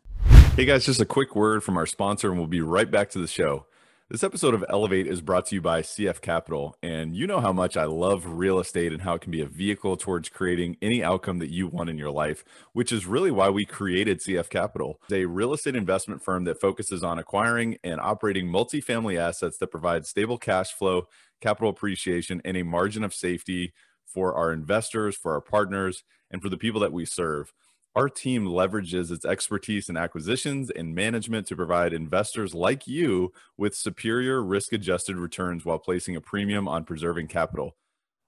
Hey 0.55 0.65
guys, 0.65 0.85
just 0.85 0.99
a 0.99 1.05
quick 1.05 1.35
word 1.35 1.63
from 1.63 1.77
our 1.77 1.85
sponsor, 1.85 2.29
and 2.29 2.37
we'll 2.37 2.47
be 2.47 2.61
right 2.61 2.89
back 2.89 3.09
to 3.11 3.19
the 3.19 3.27
show. 3.27 3.65
This 4.11 4.23
episode 4.23 4.55
of 4.55 4.65
Elevate 4.67 5.05
is 5.05 5.21
brought 5.21 5.45
to 5.45 5.55
you 5.55 5.61
by 5.61 5.83
CF 5.83 6.19
Capital. 6.19 6.75
And 6.81 7.15
you 7.15 7.27
know 7.27 7.41
how 7.41 7.53
much 7.53 7.77
I 7.77 7.83
love 7.83 8.25
real 8.25 8.59
estate 8.59 8.91
and 8.91 9.03
how 9.03 9.13
it 9.13 9.21
can 9.21 9.29
be 9.29 9.41
a 9.41 9.45
vehicle 9.45 9.97
towards 9.97 10.29
creating 10.29 10.77
any 10.81 11.03
outcome 11.03 11.37
that 11.37 11.51
you 11.51 11.67
want 11.67 11.91
in 11.91 11.99
your 11.99 12.09
life, 12.09 12.43
which 12.73 12.91
is 12.91 13.05
really 13.05 13.29
why 13.29 13.51
we 13.51 13.65
created 13.65 14.19
CF 14.19 14.49
Capital. 14.49 14.99
It's 15.03 15.13
a 15.13 15.25
real 15.25 15.53
estate 15.53 15.75
investment 15.75 16.23
firm 16.23 16.45
that 16.45 16.59
focuses 16.59 17.03
on 17.03 17.19
acquiring 17.19 17.77
and 17.83 18.01
operating 18.01 18.47
multifamily 18.47 19.15
assets 19.15 19.59
that 19.59 19.69
provide 19.69 20.07
stable 20.07 20.39
cash 20.39 20.73
flow, 20.73 21.03
capital 21.39 21.69
appreciation, 21.69 22.41
and 22.43 22.57
a 22.57 22.63
margin 22.63 23.03
of 23.03 23.13
safety 23.13 23.73
for 24.07 24.33
our 24.33 24.51
investors, 24.51 25.15
for 25.15 25.33
our 25.33 25.41
partners, 25.41 26.03
and 26.31 26.41
for 26.41 26.49
the 26.49 26.57
people 26.57 26.81
that 26.81 26.91
we 26.91 27.05
serve. 27.05 27.53
Our 27.95 28.07
team 28.07 28.45
leverages 28.45 29.11
its 29.11 29.25
expertise 29.25 29.89
in 29.89 29.97
acquisitions 29.97 30.69
and 30.69 30.93
management 30.93 31.47
to 31.47 31.55
provide 31.55 31.91
investors 31.91 32.53
like 32.53 32.87
you 32.87 33.33
with 33.57 33.75
superior 33.75 34.43
risk 34.43 34.73
adjusted 34.73 35.17
returns 35.17 35.65
while 35.65 35.79
placing 35.79 36.15
a 36.15 36.21
premium 36.21 36.67
on 36.67 36.85
preserving 36.85 37.27
capital. 37.27 37.75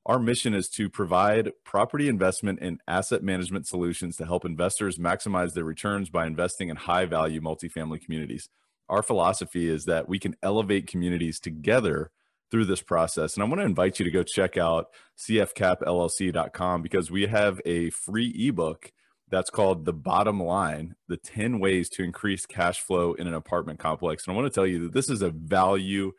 Our 0.06 0.18
mission 0.18 0.56
is 0.56 0.68
to 0.70 0.90
provide 0.90 1.52
property 1.64 2.10
investment 2.10 2.58
and 2.60 2.82
asset 2.88 3.22
management 3.22 3.68
solutions 3.68 4.18
to 4.18 4.26
help 4.26 4.46
investors 4.46 4.98
maximize 4.98 5.54
their 5.54 5.64
returns 5.64 6.10
by 6.10 6.26
investing 6.26 6.70
in 6.70 6.76
high 6.76 7.06
value 7.06 7.40
multifamily 7.40 8.04
communities. 8.04 8.50
Our 8.90 9.04
philosophy 9.04 9.70
is 9.70 9.86
that 9.86 10.10
we 10.10 10.18
can 10.18 10.36
elevate 10.42 10.88
communities 10.88 11.40
together 11.40 12.10
through 12.50 12.66
this 12.66 12.82
process. 12.82 13.36
And 13.36 13.44
I 13.44 13.48
want 13.48 13.62
to 13.62 13.66
invite 13.66 14.00
you 14.00 14.06
to 14.06 14.12
go 14.12 14.24
check 14.24 14.58
out 14.58 14.88
cfcapllc.com 15.18 16.82
because 16.82 17.12
we 17.12 17.28
have 17.28 17.62
a 17.64 17.92
free 17.92 18.36
ebook 18.48 18.92
that's 19.32 19.50
called 19.50 19.86
The 19.86 19.94
Bottom 19.94 20.42
Line 20.42 20.96
The 21.08 21.18
10 21.18 21.60
Ways 21.60 21.90
to 21.90 22.04
Increase 22.04 22.46
Cash 22.46 22.82
Flow 22.82 23.14
in 23.14 23.28
an 23.28 23.34
Apartment 23.34 23.80
Complex. 23.80 24.28
And 24.28 24.34
I 24.34 24.36
want 24.40 24.52
to 24.52 24.54
tell 24.54 24.68
you 24.68 24.84
that 24.84 24.94
this 24.94 25.10
is 25.10 25.22
a 25.22 25.32
value 25.32 26.12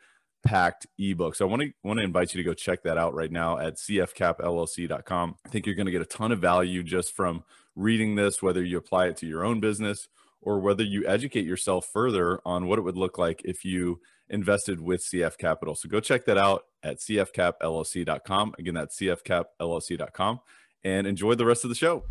packed 0.43 0.87
ebook. 0.97 1.35
So 1.35 1.47
I 1.47 1.49
want 1.49 1.61
to 1.61 1.71
want 1.83 1.99
to 1.99 2.03
invite 2.03 2.33
you 2.33 2.43
to 2.43 2.49
go 2.49 2.53
check 2.53 2.83
that 2.83 2.97
out 2.97 3.13
right 3.13 3.31
now 3.31 3.57
at 3.57 3.75
cfcapllc.com. 3.75 5.35
I 5.45 5.49
think 5.49 5.65
you're 5.65 5.75
going 5.75 5.85
to 5.85 5.91
get 5.91 6.01
a 6.01 6.05
ton 6.05 6.31
of 6.31 6.39
value 6.39 6.83
just 6.83 7.15
from 7.15 7.43
reading 7.75 8.15
this 8.15 8.41
whether 8.41 8.63
you 8.63 8.77
apply 8.77 9.07
it 9.07 9.17
to 9.17 9.25
your 9.25 9.43
own 9.43 9.59
business 9.59 10.07
or 10.41 10.59
whether 10.59 10.83
you 10.83 11.07
educate 11.07 11.45
yourself 11.45 11.87
further 11.91 12.41
on 12.45 12.67
what 12.67 12.77
it 12.77 12.81
would 12.81 12.97
look 12.97 13.17
like 13.17 13.41
if 13.45 13.63
you 13.63 14.01
invested 14.29 14.81
with 14.81 15.01
CF 15.01 15.37
Capital. 15.37 15.75
So 15.75 15.87
go 15.87 15.99
check 15.99 16.25
that 16.25 16.37
out 16.37 16.65
at 16.81 16.97
cfcapllc.com. 16.97 18.55
Again, 18.59 18.73
that's 18.73 18.99
cfcapllc.com 18.99 20.39
and 20.83 21.07
enjoy 21.07 21.35
the 21.35 21.45
rest 21.45 21.63
of 21.63 21.69
the 21.69 21.75
show. 21.75 22.03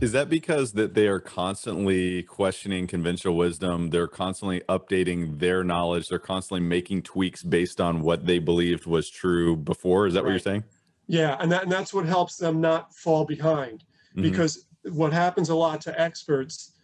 Is 0.00 0.12
that 0.12 0.28
because 0.28 0.72
that 0.72 0.94
they 0.94 1.08
are 1.08 1.18
constantly 1.18 2.22
questioning 2.22 2.86
conventional 2.86 3.36
wisdom? 3.36 3.90
They're 3.90 4.06
constantly 4.06 4.60
updating 4.68 5.40
their 5.40 5.64
knowledge. 5.64 6.08
They're 6.08 6.20
constantly 6.20 6.60
making 6.60 7.02
tweaks 7.02 7.42
based 7.42 7.80
on 7.80 8.02
what 8.02 8.24
they 8.24 8.38
believed 8.38 8.86
was 8.86 9.10
true 9.10 9.56
before. 9.56 10.06
Is 10.06 10.14
that 10.14 10.20
right. 10.20 10.26
what 10.26 10.30
you're 10.30 10.38
saying? 10.38 10.64
Yeah, 11.08 11.36
and 11.40 11.50
that 11.50 11.64
and 11.64 11.72
that's 11.72 11.92
what 11.92 12.06
helps 12.06 12.36
them 12.36 12.60
not 12.60 12.94
fall 12.94 13.24
behind. 13.24 13.82
Mm-hmm. 14.12 14.22
Because 14.22 14.66
what 14.84 15.12
happens 15.12 15.48
a 15.48 15.54
lot 15.54 15.80
to 15.82 16.00
experts 16.00 16.74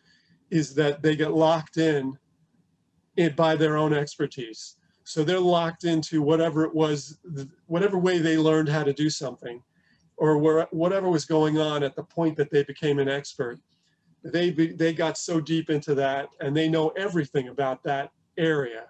is 0.50 0.74
that 0.74 1.00
they 1.00 1.14
get 1.14 1.33
locked 1.33 1.77
in 1.77 2.18
it 3.16 3.37
by 3.37 3.55
their 3.55 3.77
own 3.77 3.92
expertise. 3.92 4.77
So 5.05 5.22
they're 5.22 5.38
locked 5.38 5.85
into 5.85 6.20
whatever 6.20 6.64
it 6.64 6.74
was, 6.74 7.18
whatever 7.66 7.96
way 7.96 8.18
they 8.18 8.38
learned 8.38 8.68
how 8.68 8.83
to 8.83 8.92
do 8.92 9.09
something 9.09 9.62
or 10.16 10.38
where, 10.38 10.68
whatever 10.70 11.09
was 11.09 11.24
going 11.24 11.59
on 11.59 11.83
at 11.83 11.96
the 11.96 12.03
point 12.03 12.37
that 12.37 12.50
they 12.50 12.62
became 12.62 12.98
an 12.98 13.09
expert. 13.09 13.59
They, 14.22 14.50
they 14.50 14.92
got 14.92 15.18
so 15.18 15.40
deep 15.40 15.70
into 15.70 15.94
that 15.96 16.29
and 16.40 16.57
they 16.57 16.68
know 16.68 16.88
everything 16.90 17.48
about 17.48 17.83
that 17.85 18.11
area. 18.38 18.87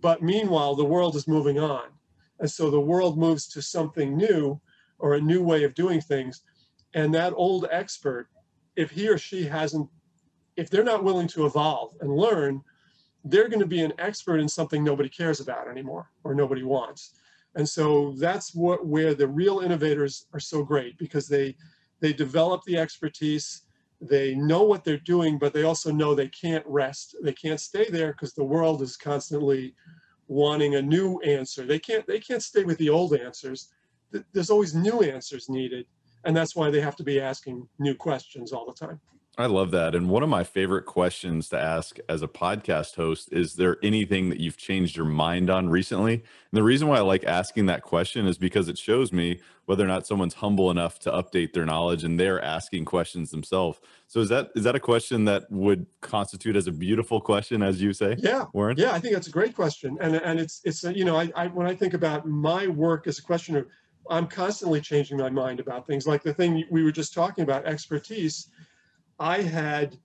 But 0.00 0.22
meanwhile, 0.22 0.74
the 0.74 0.84
world 0.84 1.16
is 1.16 1.26
moving 1.26 1.58
on. 1.58 1.86
And 2.40 2.50
so 2.50 2.70
the 2.70 2.80
world 2.80 3.18
moves 3.18 3.48
to 3.48 3.62
something 3.62 4.16
new 4.16 4.60
or 4.98 5.14
a 5.14 5.20
new 5.20 5.42
way 5.42 5.64
of 5.64 5.74
doing 5.74 6.00
things. 6.00 6.42
And 6.94 7.14
that 7.14 7.32
old 7.34 7.66
expert, 7.70 8.28
if 8.76 8.90
he 8.90 9.08
or 9.08 9.18
she 9.18 9.44
hasn't, 9.44 9.88
if 10.56 10.70
they're 10.70 10.84
not 10.84 11.04
willing 11.04 11.28
to 11.28 11.46
evolve 11.46 11.94
and 12.00 12.14
learn, 12.14 12.62
they're 13.24 13.48
going 13.48 13.60
to 13.60 13.66
be 13.66 13.82
an 13.82 13.92
expert 13.98 14.38
in 14.38 14.48
something 14.48 14.82
nobody 14.82 15.08
cares 15.08 15.40
about 15.40 15.68
anymore 15.68 16.10
or 16.24 16.34
nobody 16.34 16.62
wants. 16.62 17.14
And 17.58 17.68
so 17.68 18.14
that's 18.18 18.54
what 18.54 18.86
where 18.86 19.14
the 19.14 19.26
real 19.26 19.58
innovators 19.58 20.26
are 20.32 20.38
so 20.40 20.62
great 20.62 20.96
because 20.96 21.26
they 21.26 21.56
they 22.00 22.12
develop 22.12 22.62
the 22.62 22.78
expertise, 22.78 23.62
they 24.00 24.36
know 24.36 24.62
what 24.62 24.84
they're 24.84 24.96
doing, 24.96 25.38
but 25.38 25.52
they 25.52 25.64
also 25.64 25.90
know 25.90 26.14
they 26.14 26.28
can't 26.28 26.64
rest. 26.68 27.16
They 27.20 27.32
can't 27.32 27.60
stay 27.60 27.90
there 27.90 28.12
because 28.12 28.32
the 28.32 28.44
world 28.44 28.80
is 28.80 28.96
constantly 28.96 29.74
wanting 30.28 30.76
a 30.76 30.82
new 30.82 31.18
answer. 31.22 31.66
They 31.66 31.80
can't 31.80 32.06
they 32.06 32.20
can't 32.20 32.44
stay 32.44 32.62
with 32.62 32.78
the 32.78 32.90
old 32.90 33.12
answers. 33.12 33.72
There's 34.32 34.50
always 34.50 34.76
new 34.76 35.02
answers 35.02 35.48
needed, 35.48 35.84
and 36.24 36.36
that's 36.36 36.54
why 36.54 36.70
they 36.70 36.80
have 36.80 36.94
to 36.96 37.02
be 37.02 37.20
asking 37.20 37.68
new 37.80 37.96
questions 37.96 38.52
all 38.52 38.66
the 38.66 38.86
time. 38.86 39.00
I 39.38 39.46
love 39.46 39.70
that. 39.70 39.94
And 39.94 40.10
one 40.10 40.24
of 40.24 40.28
my 40.28 40.42
favorite 40.42 40.84
questions 40.84 41.48
to 41.50 41.60
ask 41.60 41.98
as 42.08 42.22
a 42.22 42.26
podcast 42.26 42.96
host 42.96 43.28
is 43.30 43.54
there 43.54 43.76
anything 43.84 44.30
that 44.30 44.40
you've 44.40 44.56
changed 44.56 44.96
your 44.96 45.06
mind 45.06 45.48
on 45.48 45.68
recently? 45.68 46.14
And 46.14 46.24
the 46.50 46.64
reason 46.64 46.88
why 46.88 46.96
I 46.96 47.02
like 47.02 47.22
asking 47.22 47.66
that 47.66 47.82
question 47.82 48.26
is 48.26 48.36
because 48.36 48.68
it 48.68 48.76
shows 48.76 49.12
me 49.12 49.40
whether 49.66 49.84
or 49.84 49.86
not 49.86 50.08
someone's 50.08 50.34
humble 50.34 50.72
enough 50.72 50.98
to 51.00 51.12
update 51.12 51.52
their 51.52 51.64
knowledge 51.64 52.02
and 52.02 52.18
they're 52.18 52.42
asking 52.42 52.84
questions 52.84 53.30
themselves. 53.30 53.78
So 54.08 54.18
is 54.18 54.28
that 54.30 54.50
is 54.56 54.64
that 54.64 54.74
a 54.74 54.80
question 54.80 55.24
that 55.26 55.48
would 55.52 55.86
constitute 56.00 56.56
as 56.56 56.66
a 56.66 56.72
beautiful 56.72 57.20
question 57.20 57.62
as 57.62 57.80
you 57.80 57.92
say? 57.92 58.16
Yeah. 58.18 58.46
Warren? 58.52 58.76
Yeah, 58.76 58.90
I 58.90 58.98
think 58.98 59.14
that's 59.14 59.28
a 59.28 59.30
great 59.32 59.54
question. 59.54 59.98
And 60.00 60.16
and 60.16 60.40
it's 60.40 60.62
it's 60.64 60.82
you 60.82 61.04
know, 61.04 61.16
I, 61.16 61.30
I 61.36 61.46
when 61.46 61.68
I 61.68 61.76
think 61.76 61.94
about 61.94 62.26
my 62.26 62.66
work 62.66 63.06
as 63.06 63.20
a 63.20 63.22
questioner, 63.22 63.68
I'm 64.10 64.26
constantly 64.26 64.80
changing 64.80 65.16
my 65.16 65.30
mind 65.30 65.60
about 65.60 65.86
things 65.86 66.08
like 66.08 66.24
the 66.24 66.34
thing 66.34 66.64
we 66.72 66.82
were 66.82 66.90
just 66.90 67.14
talking 67.14 67.44
about 67.44 67.66
expertise 67.66 68.48
I 69.18 69.42
had 69.42 69.98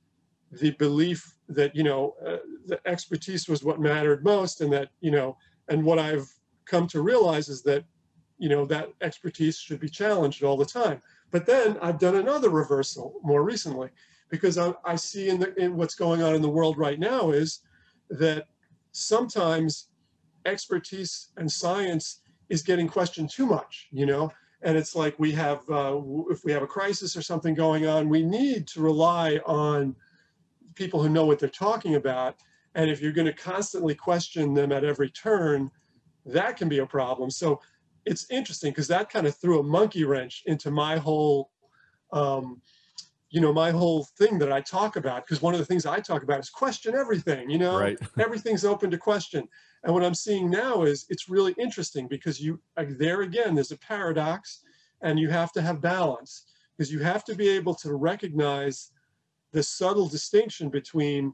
the 0.52 0.72
belief 0.72 1.36
that 1.50 1.76
you 1.76 1.84
know 1.84 2.16
uh, 2.26 2.38
the 2.66 2.80
expertise 2.86 3.48
was 3.48 3.64
what 3.64 3.80
mattered 3.80 4.24
most, 4.24 4.62
and 4.62 4.72
that 4.74 4.90
you 5.02 5.12
know, 5.12 5.38
and 5.70 5.84
what 5.84 6.00
I've 6.00 6.32
come 6.66 6.88
to 6.88 7.02
realize 7.02 7.50
is 7.50 7.62
that 7.64 7.84
you 8.38 8.50
know 8.50 8.66
that 8.66 8.90
expertise 9.02 9.58
should 9.58 9.80
be 9.80 9.90
challenged 9.90 10.44
all 10.44 10.58
the 10.58 10.66
time. 10.66 11.02
But 11.32 11.46
then 11.46 11.78
I've 11.82 12.00
done 12.00 12.16
another 12.16 12.50
reversal 12.50 13.20
more 13.24 13.44
recently 13.44 13.90
because 14.30 14.58
I, 14.58 14.74
I 14.86 14.96
see 14.96 15.30
in 15.30 15.40
the 15.40 15.54
in 15.62 15.76
what's 15.76 15.96
going 15.96 16.22
on 16.22 16.36
in 16.36 16.42
the 16.42 16.50
world 16.50 16.78
right 16.78 17.00
now 17.00 17.32
is 17.32 17.62
that 18.10 18.48
sometimes 18.92 19.90
expertise 20.46 21.30
and 21.38 21.52
science 21.52 22.22
is 22.50 22.62
getting 22.62 22.88
questioned 22.88 23.30
too 23.30 23.46
much. 23.46 23.88
You 23.92 24.06
know, 24.06 24.32
and 24.64 24.78
it's 24.78 24.96
like 24.96 25.18
we 25.20 25.32
have 25.32 25.60
uh, 25.70 26.00
if 26.30 26.44
we 26.44 26.52
have 26.52 26.64
a 26.64 26.68
crisis 26.68 27.16
or 27.16 27.22
something 27.22 27.54
going 27.54 27.86
on 27.86 28.10
we 28.10 28.24
need 28.24 28.68
to 28.68 28.82
rely 28.82 29.40
on 29.46 29.96
people 30.76 31.02
who 31.02 31.10
know 31.10 31.26
what 31.26 31.40
they're 31.40 31.50
talking 31.50 31.96
about. 31.96 32.36
And 32.76 32.90
if 32.90 33.02
you're 33.02 33.12
going 33.12 33.28
to 33.28 33.34
constantly 33.34 33.94
question 33.94 34.54
them 34.54 34.72
at 34.72 34.84
every 34.84 35.10
turn 35.10 35.70
that 36.26 36.58
can 36.58 36.70
be 36.70 36.80
a 36.80 36.86
problem. 36.86 37.30
So 37.30 37.60
it's 38.06 38.30
interesting 38.30 38.72
because 38.72 38.88
that 38.88 39.10
kind 39.10 39.28
of 39.28 39.36
threw 39.36 39.60
a 39.60 39.64
monkey 39.64 40.04
wrench 40.04 40.44
into 40.46 40.72
my 40.72 40.98
whole 40.98 41.52
um, 42.12 42.62
you 43.34 43.42
know 43.42 43.52
my 43.52 43.72
whole 43.72 44.04
thing 44.18 44.38
that 44.38 44.52
i 44.52 44.62
talk 44.62 44.96
about 44.96 45.26
because 45.26 45.42
one 45.42 45.54
of 45.54 45.60
the 45.60 45.66
things 45.66 45.86
i 45.86 46.00
talk 46.00 46.24
about 46.24 46.40
is 46.40 46.50
question 46.50 46.96
everything 46.96 47.50
you 47.50 47.58
know 47.58 47.78
right. 47.80 47.98
everything's 48.20 48.64
open 48.64 48.90
to 48.92 48.98
question 48.98 49.48
and 49.84 49.94
what 49.94 50.04
I'm 50.04 50.16
seeing 50.16 50.50
now 50.50 50.84
is 50.84 51.06
it's 51.10 51.30
really 51.30 51.54
interesting 51.58 52.08
because 52.08 52.40
you 52.40 52.60
like 52.78 52.98
there 52.98 53.22
again, 53.22 53.54
there's 53.54 53.72
a 53.72 53.78
paradox 53.78 54.62
and 55.02 55.20
you 55.20 55.30
have 55.30 55.52
to 55.54 55.62
have 55.62 55.82
balance 55.82 56.46
because 56.76 56.92
you 56.92 57.00
have 57.00 57.26
to 57.26 57.36
be 57.36 57.50
able 57.50 57.76
to 57.76 57.96
recognize 57.96 58.92
the 59.52 59.62
subtle 59.62 60.08
distinction 60.08 60.70
between 60.70 61.34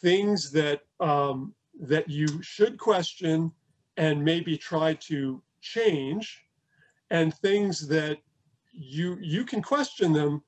things 0.00 0.50
that 0.50 0.80
um, 0.98 1.54
that 1.80 2.08
you 2.08 2.26
should 2.42 2.78
question 2.78 3.52
and 3.96 4.22
maybe 4.22 4.58
try 4.58 4.94
to 4.94 5.40
change 5.60 6.42
and 7.10 7.32
things 7.34 7.86
that 7.86 8.18
you 8.72 9.18
you 9.20 9.44
can 9.44 9.62
question 9.62 10.12
them 10.12 10.42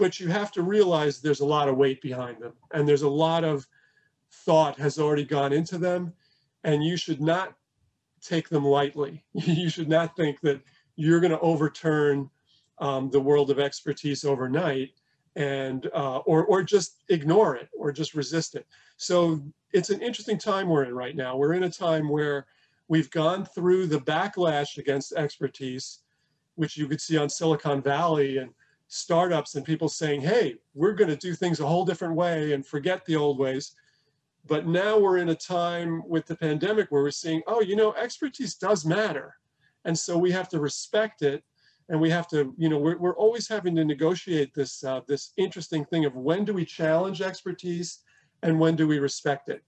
but 0.00 0.18
you 0.18 0.28
have 0.28 0.50
to 0.50 0.62
realize 0.62 1.20
there's 1.20 1.40
a 1.40 1.46
lot 1.46 1.68
of 1.68 1.76
weight 1.76 2.00
behind 2.00 2.40
them 2.40 2.54
and 2.72 2.88
there's 2.88 3.02
a 3.02 3.08
lot 3.08 3.44
of 3.44 3.68
thought 4.32 4.78
has 4.78 4.98
already 4.98 5.24
gone 5.24 5.52
into 5.52 5.76
them 5.76 6.12
and 6.64 6.82
you 6.82 6.96
should 6.96 7.20
not 7.20 7.54
take 8.22 8.48
them 8.48 8.64
lightly. 8.64 9.22
you 9.34 9.68
should 9.68 9.90
not 9.90 10.16
think 10.16 10.40
that 10.40 10.60
you're 10.96 11.20
going 11.20 11.30
to 11.30 11.40
overturn 11.40 12.30
um, 12.78 13.10
the 13.10 13.20
world 13.20 13.50
of 13.50 13.58
expertise 13.58 14.24
overnight 14.24 14.90
and 15.36 15.88
uh, 15.94 16.18
or 16.18 16.44
or 16.46 16.62
just 16.62 17.02
ignore 17.10 17.54
it 17.54 17.68
or 17.78 17.92
just 17.92 18.14
resist 18.14 18.54
it. 18.54 18.66
So 18.96 19.42
it's 19.72 19.90
an 19.90 20.00
interesting 20.00 20.38
time 20.38 20.68
we're 20.68 20.84
in 20.84 20.94
right 20.94 21.14
now. 21.14 21.36
We're 21.36 21.52
in 21.52 21.64
a 21.64 21.70
time 21.70 22.08
where 22.08 22.46
we've 22.88 23.10
gone 23.10 23.44
through 23.44 23.86
the 23.86 24.00
backlash 24.00 24.78
against 24.78 25.12
expertise, 25.12 26.00
which 26.56 26.76
you 26.76 26.88
could 26.88 27.00
see 27.00 27.18
on 27.18 27.28
Silicon 27.28 27.82
Valley 27.82 28.38
and 28.38 28.50
startups 28.90 29.54
and 29.54 29.64
people 29.64 29.88
saying, 29.88 30.20
"Hey, 30.20 30.56
we're 30.74 30.92
going 30.94 31.10
to 31.10 31.16
do 31.16 31.34
things 31.34 31.60
a 31.60 31.66
whole 31.66 31.86
different 31.86 32.14
way 32.14 32.52
and 32.52 32.66
forget 32.66 33.04
the 33.06 33.16
old 33.16 33.38
ways." 33.38 33.74
But 34.46 34.66
now 34.66 34.98
we're 34.98 35.18
in 35.18 35.28
a 35.28 35.34
time 35.34 36.02
with 36.08 36.26
the 36.26 36.36
pandemic 36.36 36.90
where 36.90 37.02
we're 37.02 37.10
seeing, 37.10 37.42
oh, 37.46 37.60
you 37.60 37.76
know, 37.76 37.94
expertise 37.94 38.54
does 38.54 38.84
matter. 38.84 39.36
And 39.84 39.98
so 39.98 40.16
we 40.18 40.30
have 40.32 40.48
to 40.50 40.60
respect 40.60 41.22
it. 41.22 41.44
And 41.88 42.00
we 42.00 42.10
have 42.10 42.28
to, 42.28 42.54
you 42.56 42.68
know, 42.68 42.78
we're, 42.78 42.98
we're 42.98 43.16
always 43.16 43.48
having 43.48 43.74
to 43.76 43.84
negotiate 43.84 44.54
this, 44.54 44.84
uh, 44.84 45.00
this 45.06 45.32
interesting 45.36 45.84
thing 45.84 46.04
of 46.04 46.14
when 46.14 46.44
do 46.44 46.54
we 46.54 46.64
challenge 46.64 47.20
expertise 47.20 48.00
and 48.42 48.58
when 48.58 48.76
do 48.76 48.86
we 48.86 48.98
respect 48.98 49.48
it? 49.48 49.62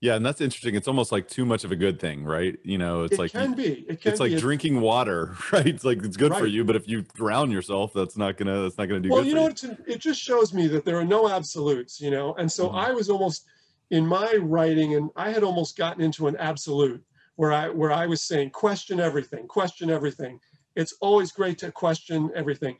Yeah, 0.00 0.14
and 0.14 0.24
that's 0.24 0.42
interesting. 0.42 0.74
It's 0.74 0.88
almost 0.88 1.10
like 1.10 1.26
too 1.26 1.46
much 1.46 1.64
of 1.64 1.72
a 1.72 1.76
good 1.76 1.98
thing, 1.98 2.24
right? 2.24 2.58
You 2.62 2.76
know, 2.76 3.04
it's 3.04 3.14
it 3.14 3.18
like 3.18 3.32
can 3.32 3.54
be. 3.54 3.86
It 3.88 4.00
can 4.00 4.12
it's 4.12 4.20
like 4.20 4.32
be. 4.32 4.38
drinking 4.38 4.80
water, 4.80 5.36
right? 5.52 5.66
It's 5.66 5.84
like 5.84 6.04
it's 6.04 6.16
good 6.16 6.32
right. 6.32 6.40
for 6.40 6.46
you, 6.46 6.64
but 6.64 6.76
if 6.76 6.86
you 6.86 7.02
drown 7.14 7.50
yourself, 7.50 7.92
that's 7.94 8.16
not 8.16 8.36
gonna 8.36 8.62
that's 8.62 8.76
not 8.76 8.86
gonna 8.86 9.00
do 9.00 9.10
well, 9.10 9.24
you 9.24 9.34
know, 9.34 9.48
you. 9.48 9.76
it 9.86 9.98
just 9.98 10.20
shows 10.20 10.52
me 10.52 10.66
that 10.68 10.84
there 10.84 10.98
are 10.98 11.04
no 11.04 11.28
absolutes, 11.28 12.00
you 12.00 12.10
know, 12.10 12.34
and 12.34 12.50
so 12.50 12.68
mm-hmm. 12.68 12.76
I 12.76 12.90
was 12.92 13.08
almost 13.08 13.46
in 13.90 14.06
my 14.06 14.34
writing, 14.42 14.96
and 14.96 15.10
I 15.16 15.30
had 15.30 15.42
almost 15.42 15.78
gotten 15.78 16.02
into 16.02 16.26
an 16.26 16.36
absolute 16.36 17.02
where 17.36 17.52
I 17.52 17.68
where 17.70 17.92
I 17.92 18.06
was 18.06 18.20
saying 18.20 18.50
question 18.50 19.00
everything, 19.00 19.46
question 19.48 19.88
everything. 19.88 20.38
It's 20.74 20.94
always 21.00 21.32
great 21.32 21.56
to 21.58 21.72
question 21.72 22.30
everything, 22.34 22.76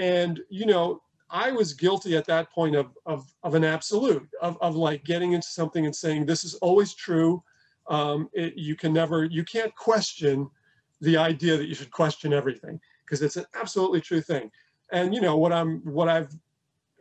and 0.00 0.40
you 0.48 0.66
know 0.66 1.00
I 1.30 1.50
was 1.50 1.74
guilty 1.74 2.16
at 2.16 2.26
that 2.26 2.50
point 2.52 2.76
of 2.76 2.96
of, 3.04 3.32
of 3.42 3.54
an 3.54 3.64
absolute 3.64 4.28
of 4.40 4.56
of 4.60 4.76
like 4.76 5.04
getting 5.04 5.32
into 5.32 5.48
something 5.48 5.84
and 5.86 5.94
saying 5.94 6.26
this 6.26 6.44
is 6.44 6.54
always 6.56 6.94
true. 6.94 7.42
Um, 7.88 8.28
it, 8.32 8.54
you 8.56 8.76
can 8.76 8.92
never 8.92 9.24
you 9.24 9.44
can't 9.44 9.74
question 9.74 10.50
the 11.00 11.16
idea 11.16 11.56
that 11.56 11.66
you 11.66 11.74
should 11.74 11.90
question 11.90 12.32
everything 12.32 12.80
because 13.04 13.22
it's 13.22 13.36
an 13.36 13.44
absolutely 13.54 14.00
true 14.00 14.20
thing. 14.20 14.50
And 14.92 15.14
you 15.14 15.20
know 15.20 15.36
what 15.36 15.52
I'm 15.52 15.80
what 15.84 16.08
I've 16.08 16.32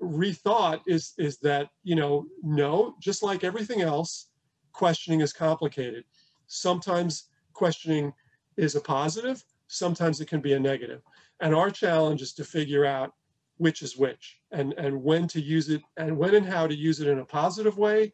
rethought 0.01 0.81
is 0.87 1.13
is 1.17 1.37
that 1.37 1.69
you 1.83 1.95
know 1.95 2.25
no 2.43 2.95
just 2.99 3.23
like 3.23 3.43
everything 3.43 3.81
else 3.81 4.27
questioning 4.73 5.21
is 5.21 5.31
complicated 5.31 6.03
sometimes 6.47 7.29
questioning 7.53 8.11
is 8.57 8.75
a 8.75 8.81
positive 8.81 9.43
sometimes 9.67 10.19
it 10.19 10.27
can 10.27 10.41
be 10.41 10.53
a 10.53 10.59
negative. 10.59 10.79
negative 10.79 11.01
and 11.39 11.55
our 11.55 11.69
challenge 11.69 12.21
is 12.21 12.33
to 12.33 12.43
figure 12.43 12.85
out 12.85 13.13
which 13.57 13.81
is 13.81 13.97
which 13.97 14.39
and 14.51 14.73
and 14.73 15.01
when 15.01 15.27
to 15.27 15.41
use 15.41 15.69
it 15.69 15.81
and 15.97 16.15
when 16.17 16.35
and 16.35 16.45
how 16.45 16.67
to 16.67 16.75
use 16.75 16.99
it 16.99 17.07
in 17.07 17.19
a 17.19 17.25
positive 17.25 17.77
way 17.77 18.11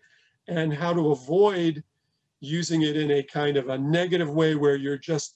and 0.47 0.73
how 0.73 0.93
to 0.93 1.11
avoid 1.11 1.83
using 2.39 2.81
it 2.81 2.97
in 2.97 3.11
a 3.11 3.23
kind 3.23 3.57
of 3.57 3.69
a 3.69 3.77
negative 3.77 4.29
way 4.29 4.55
where 4.55 4.75
you're 4.75 4.97
just 4.97 5.35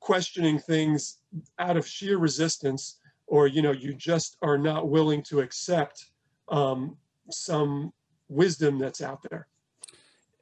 questioning 0.00 0.58
things 0.58 1.18
out 1.58 1.76
of 1.76 1.86
sheer 1.86 2.18
resistance 2.18 2.98
or 3.26 3.46
you 3.46 3.62
know 3.62 3.72
you 3.72 3.94
just 3.94 4.36
are 4.42 4.58
not 4.58 4.88
willing 4.88 5.22
to 5.22 5.40
accept 5.40 6.10
um, 6.48 6.96
some 7.30 7.92
wisdom 8.28 8.78
that's 8.78 9.00
out 9.00 9.22
there 9.30 9.46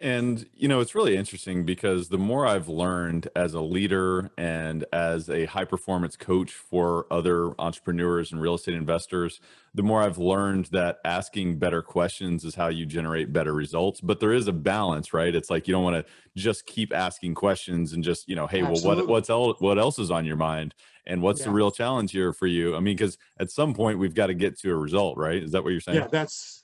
and 0.00 0.46
you 0.54 0.66
know 0.66 0.80
it's 0.80 0.94
really 0.94 1.16
interesting 1.16 1.64
because 1.64 2.08
the 2.08 2.18
more 2.18 2.46
i've 2.46 2.68
learned 2.68 3.28
as 3.36 3.54
a 3.54 3.60
leader 3.60 4.30
and 4.38 4.84
as 4.92 5.28
a 5.28 5.44
high 5.46 5.64
performance 5.64 6.16
coach 6.16 6.52
for 6.52 7.06
other 7.10 7.52
entrepreneurs 7.60 8.32
and 8.32 8.40
real 8.40 8.54
estate 8.54 8.74
investors 8.74 9.40
the 9.74 9.82
more 9.82 10.02
i've 10.02 10.18
learned 10.18 10.66
that 10.66 10.98
asking 11.04 11.58
better 11.58 11.82
questions 11.82 12.44
is 12.44 12.54
how 12.54 12.68
you 12.68 12.86
generate 12.86 13.32
better 13.32 13.52
results. 13.52 14.00
But 14.00 14.20
there 14.20 14.32
is 14.32 14.48
a 14.48 14.52
balance 14.52 15.12
right? 15.12 15.34
It's 15.34 15.50
like 15.50 15.68
you 15.68 15.72
don't 15.72 15.84
want 15.84 16.04
to 16.04 16.12
just 16.36 16.66
keep 16.66 16.94
asking 16.94 17.34
questions 17.34 17.92
and 17.92 18.02
just 18.02 18.28
you 18.28 18.36
know 18.36 18.46
hey 18.46 18.62
Absolutely. 18.62 18.88
well 18.88 18.96
what 18.96 19.08
what's 19.08 19.30
else 19.30 19.56
what 19.60 19.78
else 19.78 19.98
is 19.98 20.10
on 20.10 20.24
your 20.24 20.36
mind? 20.36 20.74
And 21.06 21.22
what's 21.22 21.40
yeah. 21.40 21.46
the 21.46 21.52
real 21.52 21.70
challenge 21.70 22.12
here 22.12 22.32
for 22.32 22.46
you? 22.46 22.76
I 22.76 22.80
mean 22.80 22.96
because 22.96 23.18
at 23.38 23.50
some 23.50 23.74
point 23.74 23.98
we've 23.98 24.14
got 24.14 24.26
to 24.26 24.34
get 24.34 24.58
to 24.60 24.70
a 24.70 24.76
result 24.76 25.16
right? 25.16 25.42
Is 25.42 25.52
that 25.52 25.62
what 25.62 25.70
you're 25.70 25.80
saying? 25.80 25.98
Yeah 25.98 26.08
that's 26.10 26.59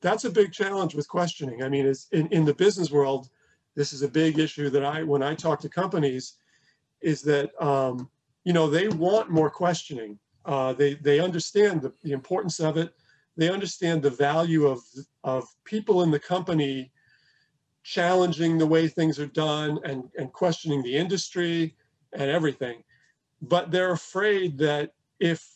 that's 0.00 0.24
a 0.24 0.30
big 0.30 0.52
challenge 0.52 0.94
with 0.94 1.08
questioning. 1.08 1.62
I 1.62 1.68
mean 1.68 1.86
is 1.86 2.06
in, 2.12 2.26
in 2.28 2.44
the 2.44 2.54
business 2.54 2.90
world 2.90 3.28
this 3.74 3.92
is 3.92 4.02
a 4.02 4.08
big 4.08 4.38
issue 4.40 4.70
that 4.70 4.84
i 4.84 5.04
when 5.04 5.22
i 5.22 5.34
talk 5.34 5.60
to 5.60 5.68
companies 5.68 6.34
is 7.00 7.22
that 7.22 7.50
um, 7.62 8.08
you 8.44 8.52
know 8.52 8.68
they 8.68 8.88
want 8.88 9.30
more 9.30 9.50
questioning. 9.50 10.18
Uh, 10.44 10.72
they 10.72 10.94
they 10.94 11.20
understand 11.20 11.82
the, 11.82 11.92
the 12.02 12.12
importance 12.12 12.60
of 12.60 12.76
it. 12.76 12.94
They 13.36 13.50
understand 13.50 14.02
the 14.02 14.10
value 14.10 14.66
of 14.66 14.80
of 15.24 15.44
people 15.64 16.02
in 16.02 16.10
the 16.10 16.18
company 16.18 16.90
challenging 17.82 18.58
the 18.58 18.66
way 18.66 18.88
things 18.88 19.18
are 19.18 19.26
done 19.26 19.78
and 19.84 20.04
and 20.18 20.32
questioning 20.32 20.82
the 20.82 20.96
industry 20.96 21.76
and 22.12 22.30
everything. 22.30 22.82
But 23.42 23.70
they're 23.70 23.92
afraid 23.92 24.58
that 24.58 24.94
if 25.20 25.46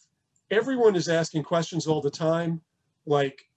everyone 0.51 0.95
is 0.95 1.09
asking 1.09 1.43
questions 1.45 1.87
all 1.87 2.01
the 2.01 2.11
time, 2.11 2.61
like 3.07 3.49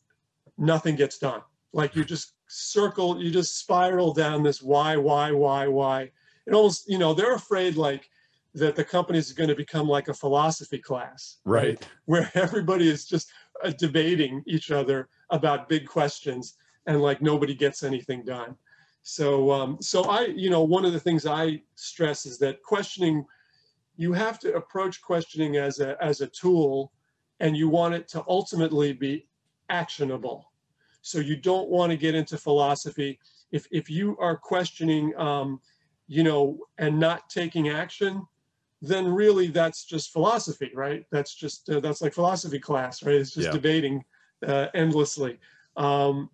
nothing 0.58 0.96
gets 0.96 1.18
done. 1.18 1.42
like 1.76 1.94
you 1.94 2.06
just 2.06 2.36
circle, 2.48 3.22
you 3.22 3.30
just 3.30 3.60
spiral 3.60 4.14
down 4.14 4.42
this 4.42 4.62
why, 4.62 4.96
why, 4.96 5.32
why, 5.32 5.68
why. 5.68 6.10
It 6.48 6.54
almost, 6.54 6.90
you 6.90 6.98
know, 6.98 7.14
they're 7.14 7.36
afraid 7.36 7.76
like 7.76 8.10
that 8.54 8.76
the 8.78 8.84
company 8.84 9.20
is 9.20 9.34
going 9.34 9.50
to 9.50 9.56
become 9.56 9.88
like 9.88 10.08
a 10.08 10.14
philosophy 10.14 10.78
class, 10.78 11.40
right? 11.44 11.86
Where 12.06 12.32
everybody 12.34 12.88
is 12.88 13.06
just 13.06 13.30
uh, 13.64 13.72
debating 13.78 14.42
each 14.48 14.72
other 14.72 15.10
about 15.32 15.68
big 15.68 15.86
questions 15.86 16.56
and 16.88 17.02
like 17.02 17.22
nobody 17.22 17.54
gets 17.54 17.84
anything 17.84 18.24
done. 18.24 18.56
So, 19.04 19.52
um, 19.52 19.78
so 19.82 20.04
I, 20.04 20.28
you 20.28 20.50
know, 20.50 20.64
one 20.64 20.86
of 20.86 20.94
the 20.94 21.00
things 21.00 21.26
I 21.26 21.62
stress 21.76 22.26
is 22.26 22.38
that 22.40 22.64
questioning, 22.64 23.26
you 23.98 24.14
have 24.14 24.40
to 24.40 24.56
approach 24.56 25.02
questioning 25.02 25.58
as 25.58 25.80
a 25.80 26.02
as 26.02 26.22
a 26.22 26.28
tool, 26.28 26.92
and 27.40 27.56
you 27.56 27.70
want 27.70 27.94
it 27.94 28.08
to 28.10 28.24
ultimately 28.28 28.94
be 28.94 29.28
actionable. 29.70 30.52
So 31.02 31.20
you 31.20 31.36
don't 31.36 31.70
want 31.70 31.92
to 31.92 31.98
get 31.98 32.16
into 32.16 32.38
philosophy. 32.38 33.20
If 33.52 33.68
if 33.72 33.90
you 33.90 34.18
are 34.20 34.36
questioning, 34.36 35.16
um, 35.18 35.62
you 36.08 36.24
know, 36.24 36.60
and 36.78 37.00
not 37.00 37.30
taking 37.30 37.70
action, 37.70 38.26
then 38.82 39.08
really 39.08 39.48
that's 39.48 39.86
just 39.86 40.12
philosophy, 40.12 40.72
right? 40.74 41.06
That's 41.12 41.34
just 41.34 41.70
uh, 41.70 41.80
that's 41.80 42.02
like 42.02 42.14
philosophy 42.14 42.60
class, 42.60 43.04
right? 43.04 43.16
It's 43.16 43.34
just 43.34 43.48
yeah. 43.48 43.54
debating 43.54 44.04
uh, 44.46 44.68
endlessly. 44.74 45.40
Um, 45.78 46.30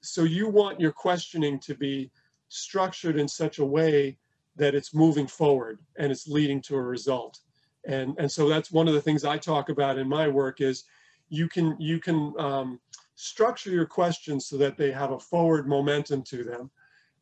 so 0.00 0.24
you 0.24 0.48
want 0.48 0.80
your 0.80 0.92
questioning 0.92 1.58
to 1.60 1.74
be 1.74 2.10
structured 2.48 3.18
in 3.18 3.26
such 3.26 3.58
a 3.58 3.64
way 3.64 4.18
that 4.56 4.74
it's 4.74 4.94
moving 4.94 5.26
forward 5.26 5.78
and 5.96 6.12
it's 6.12 6.28
leading 6.28 6.60
to 6.62 6.76
a 6.76 6.82
result. 6.82 7.40
And 7.86 8.14
and 8.18 8.30
so 8.30 8.48
that's 8.48 8.70
one 8.70 8.88
of 8.88 8.94
the 8.94 9.00
things 9.00 9.24
I 9.24 9.38
talk 9.38 9.68
about 9.68 9.98
in 9.98 10.08
my 10.08 10.28
work 10.28 10.60
is 10.60 10.84
you 11.28 11.48
can 11.48 11.76
you 11.78 11.98
can 11.98 12.34
um, 12.38 12.80
structure 13.14 13.70
your 13.70 13.86
questions 13.86 14.46
so 14.46 14.56
that 14.58 14.76
they 14.76 14.90
have 14.90 15.12
a 15.12 15.18
forward 15.18 15.68
momentum 15.68 16.22
to 16.22 16.44
them. 16.44 16.70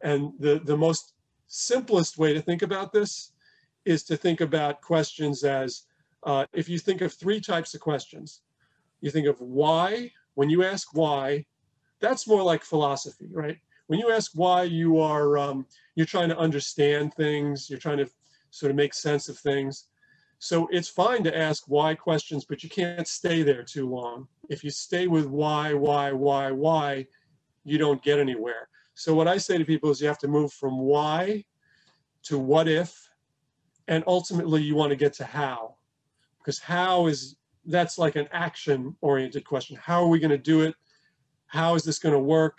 And 0.02 0.32
the, 0.38 0.60
the 0.64 0.76
most 0.76 1.14
simplest 1.46 2.18
way 2.18 2.32
to 2.32 2.40
think 2.40 2.62
about 2.62 2.92
this 2.92 3.32
is 3.84 4.02
to 4.04 4.16
think 4.16 4.40
about 4.40 4.80
questions 4.80 5.44
as 5.44 5.82
uh, 6.24 6.46
if 6.52 6.68
you 6.68 6.78
think 6.78 7.00
of 7.00 7.12
three 7.12 7.40
types 7.40 7.74
of 7.74 7.80
questions, 7.80 8.40
you 9.00 9.10
think 9.10 9.26
of 9.26 9.40
why, 9.40 10.10
when 10.34 10.48
you 10.48 10.64
ask 10.64 10.94
why, 10.94 11.44
that's 12.00 12.26
more 12.26 12.42
like 12.42 12.62
philosophy, 12.62 13.28
right? 13.30 13.58
When 13.88 13.98
you 13.98 14.10
ask 14.10 14.32
why 14.34 14.62
you 14.62 14.98
are, 15.00 15.36
um, 15.36 15.66
you're 15.94 16.06
trying 16.06 16.28
to 16.30 16.38
understand 16.38 17.14
things, 17.14 17.68
you're 17.68 17.78
trying 17.78 17.98
to 17.98 18.08
sort 18.50 18.70
of 18.70 18.76
make 18.76 18.94
sense 18.94 19.28
of 19.28 19.38
things. 19.38 19.88
So 20.42 20.66
it's 20.72 20.88
fine 20.88 21.22
to 21.22 21.38
ask 21.38 21.62
why 21.68 21.94
questions, 21.94 22.44
but 22.44 22.64
you 22.64 22.68
can't 22.68 23.06
stay 23.06 23.44
there 23.44 23.62
too 23.62 23.88
long. 23.88 24.26
If 24.50 24.64
you 24.64 24.70
stay 24.70 25.06
with 25.06 25.26
why, 25.26 25.72
why, 25.72 26.10
why, 26.10 26.50
why, 26.50 27.06
you 27.62 27.78
don't 27.78 28.02
get 28.02 28.18
anywhere. 28.18 28.68
So 28.94 29.14
what 29.14 29.28
I 29.28 29.38
say 29.38 29.56
to 29.56 29.64
people 29.64 29.90
is 29.90 30.00
you 30.00 30.08
have 30.08 30.18
to 30.18 30.26
move 30.26 30.52
from 30.52 30.80
why 30.80 31.44
to 32.24 32.40
what 32.40 32.66
if, 32.66 33.08
and 33.86 34.02
ultimately 34.08 34.60
you 34.60 34.74
want 34.74 34.90
to 34.90 34.96
get 34.96 35.12
to 35.14 35.24
how, 35.24 35.76
because 36.38 36.58
how 36.58 37.06
is, 37.06 37.36
that's 37.66 37.96
like 37.96 38.16
an 38.16 38.26
action 38.32 38.96
oriented 39.00 39.44
question. 39.44 39.78
How 39.80 40.02
are 40.02 40.08
we 40.08 40.18
going 40.18 40.32
to 40.32 40.38
do 40.38 40.62
it? 40.62 40.74
How 41.46 41.76
is 41.76 41.84
this 41.84 42.00
going 42.00 42.14
to 42.14 42.18
work? 42.20 42.58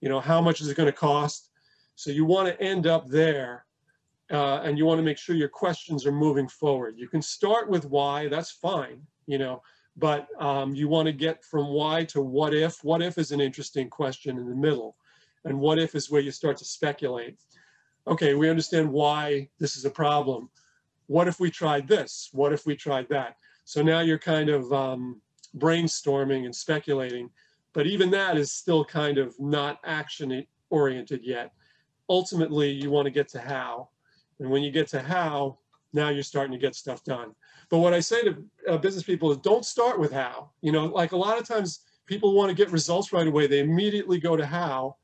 You 0.00 0.08
know, 0.08 0.20
how 0.20 0.40
much 0.40 0.60
is 0.60 0.68
it 0.68 0.76
going 0.76 0.86
to 0.86 0.92
cost? 0.92 1.50
So 1.96 2.12
you 2.12 2.24
want 2.24 2.46
to 2.46 2.62
end 2.62 2.86
up 2.86 3.08
there 3.08 3.65
uh, 4.30 4.60
and 4.64 4.76
you 4.76 4.86
want 4.86 4.98
to 4.98 5.04
make 5.04 5.18
sure 5.18 5.36
your 5.36 5.48
questions 5.48 6.06
are 6.06 6.12
moving 6.12 6.48
forward. 6.48 6.94
You 6.98 7.08
can 7.08 7.22
start 7.22 7.70
with 7.70 7.84
why, 7.84 8.28
that's 8.28 8.50
fine, 8.50 9.00
you 9.26 9.38
know, 9.38 9.62
but 9.96 10.26
um, 10.40 10.74
you 10.74 10.88
want 10.88 11.06
to 11.06 11.12
get 11.12 11.44
from 11.44 11.68
why 11.68 12.04
to 12.06 12.20
what 12.20 12.52
if. 12.52 12.82
What 12.84 13.02
if 13.02 13.18
is 13.18 13.32
an 13.32 13.40
interesting 13.40 13.88
question 13.88 14.38
in 14.38 14.48
the 14.48 14.54
middle, 14.54 14.96
and 15.44 15.58
what 15.58 15.78
if 15.78 15.94
is 15.94 16.10
where 16.10 16.20
you 16.20 16.30
start 16.30 16.56
to 16.58 16.64
speculate. 16.64 17.38
Okay, 18.08 18.34
we 18.34 18.50
understand 18.50 18.90
why 18.90 19.48
this 19.58 19.76
is 19.76 19.84
a 19.84 19.90
problem. 19.90 20.50
What 21.06 21.28
if 21.28 21.40
we 21.40 21.50
tried 21.50 21.88
this? 21.88 22.30
What 22.32 22.52
if 22.52 22.66
we 22.66 22.76
tried 22.76 23.08
that? 23.08 23.36
So 23.64 23.82
now 23.82 24.00
you're 24.00 24.18
kind 24.18 24.48
of 24.48 24.72
um, 24.72 25.20
brainstorming 25.56 26.44
and 26.44 26.54
speculating, 26.54 27.30
but 27.72 27.86
even 27.86 28.10
that 28.10 28.36
is 28.36 28.52
still 28.52 28.84
kind 28.84 29.18
of 29.18 29.38
not 29.40 29.78
action 29.84 30.44
oriented 30.70 31.22
yet. 31.24 31.52
Ultimately, 32.08 32.70
you 32.70 32.90
want 32.90 33.06
to 33.06 33.10
get 33.10 33.28
to 33.30 33.40
how 33.40 33.88
and 34.40 34.50
when 34.50 34.62
you 34.62 34.70
get 34.70 34.88
to 34.88 35.00
how, 35.00 35.58
now 35.92 36.08
you're 36.10 36.22
starting 36.22 36.52
to 36.52 36.58
get 36.58 36.74
stuff 36.74 37.02
done. 37.04 37.34
But 37.70 37.78
what 37.78 37.94
I 37.94 38.00
say 38.00 38.22
to 38.22 38.44
uh, 38.68 38.76
business 38.78 39.04
people 39.04 39.30
is 39.30 39.38
don't 39.38 39.64
start 39.64 39.98
with 39.98 40.12
how. 40.12 40.50
You 40.60 40.72
know, 40.72 40.86
like 40.86 41.12
a 41.12 41.16
lot 41.16 41.38
of 41.38 41.46
times 41.46 41.80
people 42.06 42.34
want 42.34 42.50
to 42.50 42.54
get 42.54 42.70
results 42.70 43.12
right 43.12 43.26
away. 43.26 43.46
They 43.46 43.60
immediately 43.60 44.20
go 44.20 44.36
to 44.36 44.46
how. 44.46 44.96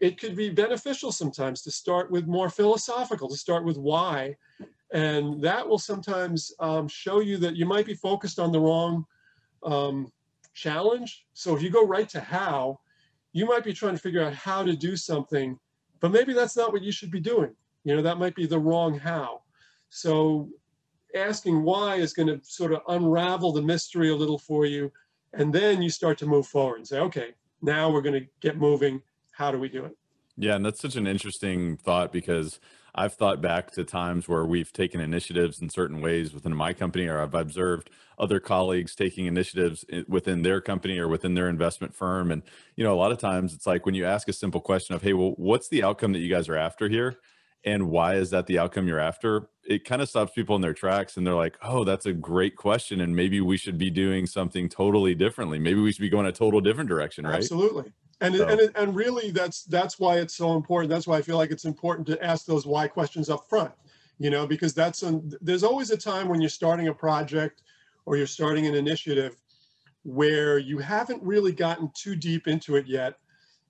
It 0.00 0.18
could 0.18 0.34
be 0.34 0.50
beneficial 0.50 1.12
sometimes 1.12 1.62
to 1.62 1.70
start 1.70 2.10
with 2.10 2.26
more 2.26 2.50
philosophical, 2.50 3.28
to 3.28 3.36
start 3.36 3.64
with 3.64 3.76
why. 3.76 4.36
And 4.92 5.40
that 5.42 5.66
will 5.66 5.78
sometimes 5.78 6.52
um, 6.60 6.88
show 6.88 7.20
you 7.20 7.36
that 7.38 7.56
you 7.56 7.66
might 7.66 7.86
be 7.86 7.94
focused 7.94 8.38
on 8.38 8.52
the 8.52 8.60
wrong 8.60 9.04
um, 9.62 10.12
challenge. 10.54 11.24
So 11.34 11.56
if 11.56 11.62
you 11.62 11.70
go 11.70 11.86
right 11.86 12.08
to 12.10 12.20
how, 12.20 12.80
you 13.32 13.46
might 13.46 13.64
be 13.64 13.72
trying 13.72 13.94
to 13.94 14.00
figure 14.00 14.22
out 14.22 14.34
how 14.34 14.62
to 14.62 14.76
do 14.76 14.96
something, 14.96 15.58
but 16.00 16.10
maybe 16.10 16.32
that's 16.32 16.56
not 16.56 16.72
what 16.72 16.82
you 16.82 16.92
should 16.92 17.10
be 17.10 17.20
doing. 17.20 17.54
You 17.84 17.96
know, 17.96 18.02
that 18.02 18.18
might 18.18 18.34
be 18.34 18.46
the 18.46 18.58
wrong 18.58 18.98
how. 18.98 19.42
So 19.90 20.48
asking 21.14 21.62
why 21.62 21.96
is 21.96 22.12
going 22.12 22.28
to 22.28 22.40
sort 22.42 22.72
of 22.72 22.80
unravel 22.88 23.52
the 23.52 23.62
mystery 23.62 24.10
a 24.10 24.16
little 24.16 24.38
for 24.38 24.66
you. 24.66 24.90
And 25.34 25.52
then 25.52 25.82
you 25.82 25.90
start 25.90 26.18
to 26.18 26.26
move 26.26 26.46
forward 26.46 26.76
and 26.76 26.86
say, 26.86 26.98
okay, 27.00 27.34
now 27.60 27.90
we're 27.90 28.02
going 28.02 28.20
to 28.20 28.26
get 28.40 28.56
moving. 28.58 29.02
How 29.32 29.50
do 29.50 29.58
we 29.58 29.68
do 29.68 29.84
it? 29.84 29.96
Yeah, 30.36 30.56
and 30.56 30.64
that's 30.64 30.80
such 30.80 30.96
an 30.96 31.06
interesting 31.06 31.76
thought 31.76 32.12
because 32.12 32.58
I've 32.94 33.14
thought 33.14 33.40
back 33.40 33.70
to 33.72 33.84
times 33.84 34.28
where 34.28 34.44
we've 34.44 34.72
taken 34.72 35.00
initiatives 35.00 35.60
in 35.60 35.70
certain 35.70 36.00
ways 36.00 36.34
within 36.34 36.54
my 36.54 36.72
company, 36.72 37.06
or 37.06 37.20
I've 37.20 37.34
observed 37.34 37.90
other 38.18 38.40
colleagues 38.40 38.94
taking 38.94 39.26
initiatives 39.26 39.84
within 40.08 40.42
their 40.42 40.60
company 40.60 40.98
or 40.98 41.08
within 41.08 41.34
their 41.34 41.48
investment 41.48 41.94
firm. 41.94 42.30
And, 42.30 42.42
you 42.76 42.84
know, 42.84 42.94
a 42.94 43.00
lot 43.00 43.12
of 43.12 43.18
times 43.18 43.54
it's 43.54 43.66
like 43.66 43.86
when 43.86 43.94
you 43.94 44.04
ask 44.04 44.28
a 44.28 44.32
simple 44.32 44.60
question 44.60 44.94
of, 44.94 45.02
hey, 45.02 45.12
well, 45.12 45.32
what's 45.36 45.68
the 45.68 45.82
outcome 45.82 46.12
that 46.12 46.20
you 46.20 46.30
guys 46.30 46.48
are 46.48 46.56
after 46.56 46.88
here? 46.88 47.18
And 47.64 47.88
why 47.88 48.14
is 48.14 48.30
that 48.30 48.46
the 48.46 48.58
outcome 48.58 48.88
you're 48.88 48.98
after 48.98 49.48
it 49.64 49.84
kind 49.84 50.02
of 50.02 50.08
stops 50.08 50.32
people 50.34 50.56
in 50.56 50.62
their 50.62 50.74
tracks 50.74 51.16
and 51.16 51.26
they're 51.26 51.34
like 51.34 51.56
oh 51.62 51.84
that's 51.84 52.06
a 52.06 52.12
great 52.12 52.56
question 52.56 53.00
and 53.00 53.14
maybe 53.14 53.40
we 53.40 53.56
should 53.56 53.78
be 53.78 53.90
doing 53.90 54.26
something 54.26 54.68
totally 54.68 55.14
differently. 55.14 55.58
Maybe 55.58 55.80
we 55.80 55.92
should 55.92 56.00
be 56.00 56.08
going 56.08 56.26
a 56.26 56.32
total 56.32 56.60
different 56.60 56.88
direction 56.88 57.24
right? 57.24 57.36
Absolutely. 57.36 57.92
And 58.20 58.36
so. 58.36 58.48
and 58.48 58.70
and 58.74 58.94
really 58.94 59.30
that's 59.30 59.64
that's 59.64 59.98
why 59.98 60.16
it's 60.18 60.34
so 60.34 60.54
important. 60.56 60.90
That's 60.90 61.06
why 61.06 61.18
i 61.18 61.22
feel 61.22 61.36
like 61.36 61.50
it's 61.50 61.64
important 61.64 62.06
to 62.08 62.22
ask 62.24 62.46
those 62.46 62.66
why 62.66 62.88
questions 62.88 63.30
up 63.30 63.48
front 63.48 63.72
you 64.18 64.30
know 64.30 64.46
because 64.46 64.72
that's 64.72 65.02
an, 65.02 65.32
there's 65.40 65.64
always 65.64 65.90
a 65.90 65.96
time 65.96 66.28
when 66.28 66.40
you're 66.40 66.50
starting 66.50 66.88
a 66.88 66.94
project 66.94 67.62
or 68.06 68.16
you're 68.16 68.26
starting 68.26 68.66
an 68.66 68.74
initiative 68.74 69.36
where 70.04 70.58
you 70.58 70.78
haven't 70.78 71.22
really 71.22 71.52
gotten 71.52 71.90
too 71.94 72.14
deep 72.14 72.46
into 72.46 72.76
it 72.76 72.86
yet 72.86 73.16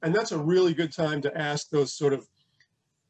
and 0.02 0.14
that's 0.14 0.32
a 0.32 0.38
really 0.38 0.74
good 0.74 0.92
time 0.92 1.22
to 1.22 1.38
ask 1.38 1.70
those 1.70 1.92
sort 1.92 2.12
of 2.12 2.28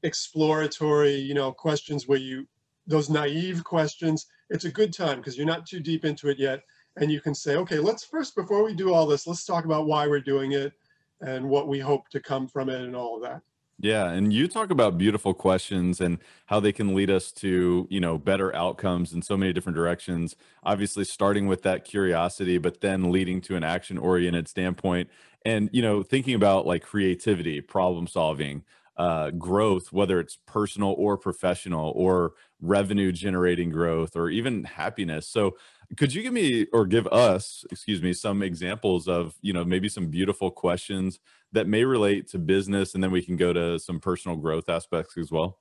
exploratory, 0.02 1.14
you 1.14 1.34
know, 1.34 1.52
questions 1.52 2.08
where 2.08 2.18
you, 2.18 2.46
those 2.86 3.08
naive 3.08 3.62
questions, 3.64 4.26
it's 4.50 4.64
a 4.64 4.70
good 4.70 4.92
time 4.92 5.18
because 5.18 5.36
you're 5.36 5.46
not 5.46 5.66
too 5.66 5.80
deep 5.80 6.04
into 6.04 6.28
it 6.28 6.38
yet. 6.38 6.62
And 6.96 7.10
you 7.10 7.20
can 7.20 7.34
say, 7.34 7.56
okay, 7.56 7.78
let's 7.78 8.04
first, 8.04 8.34
before 8.34 8.64
we 8.64 8.74
do 8.74 8.92
all 8.92 9.06
this, 9.06 9.26
let's 9.26 9.46
talk 9.46 9.64
about 9.64 9.86
why 9.86 10.06
we're 10.06 10.20
doing 10.20 10.52
it 10.52 10.72
and 11.20 11.48
what 11.48 11.68
we 11.68 11.78
hope 11.78 12.08
to 12.10 12.20
come 12.20 12.46
from 12.46 12.68
it 12.68 12.82
and 12.82 12.94
all 12.94 13.16
of 13.16 13.22
that. 13.22 13.40
Yeah, 13.78 14.10
and 14.10 14.32
you 14.32 14.46
talk 14.46 14.70
about 14.70 14.98
beautiful 14.98 15.34
questions 15.34 16.00
and 16.00 16.18
how 16.46 16.60
they 16.60 16.70
can 16.70 16.94
lead 16.94 17.10
us 17.10 17.32
to, 17.32 17.88
you 17.90 17.98
know, 17.98 18.18
better 18.18 18.54
outcomes 18.54 19.12
in 19.12 19.22
so 19.22 19.36
many 19.36 19.52
different 19.52 19.74
directions. 19.74 20.36
Obviously 20.62 21.04
starting 21.04 21.46
with 21.46 21.62
that 21.62 21.84
curiosity, 21.84 22.58
but 22.58 22.80
then 22.80 23.10
leading 23.10 23.40
to 23.40 23.56
an 23.56 23.64
action-oriented 23.64 24.46
standpoint 24.46 25.08
and, 25.44 25.70
you 25.72 25.82
know, 25.82 26.02
thinking 26.02 26.34
about 26.34 26.66
like 26.66 26.82
creativity, 26.82 27.60
problem 27.60 28.06
solving, 28.06 28.62
uh, 28.96 29.30
growth, 29.30 29.92
whether 29.92 30.20
it's 30.20 30.36
personal 30.46 30.94
or 30.98 31.16
professional 31.16 31.92
or 31.96 32.34
revenue 32.60 33.12
generating 33.12 33.70
growth 33.70 34.16
or 34.16 34.30
even 34.30 34.64
happiness. 34.64 35.26
So 35.28 35.56
could 35.96 36.14
you 36.14 36.22
give 36.22 36.32
me 36.32 36.66
or 36.72 36.86
give 36.86 37.06
us, 37.08 37.64
excuse 37.70 38.02
me, 38.02 38.12
some 38.12 38.42
examples 38.42 39.08
of, 39.08 39.34
you 39.40 39.52
know, 39.52 39.64
maybe 39.64 39.88
some 39.88 40.08
beautiful 40.08 40.50
questions 40.50 41.20
that 41.52 41.66
may 41.66 41.84
relate 41.84 42.28
to 42.28 42.38
business 42.38 42.94
and 42.94 43.02
then 43.02 43.10
we 43.10 43.22
can 43.22 43.36
go 43.36 43.52
to 43.52 43.78
some 43.78 44.00
personal 44.00 44.36
growth 44.36 44.68
aspects 44.68 45.16
as 45.18 45.30
well? 45.30 45.58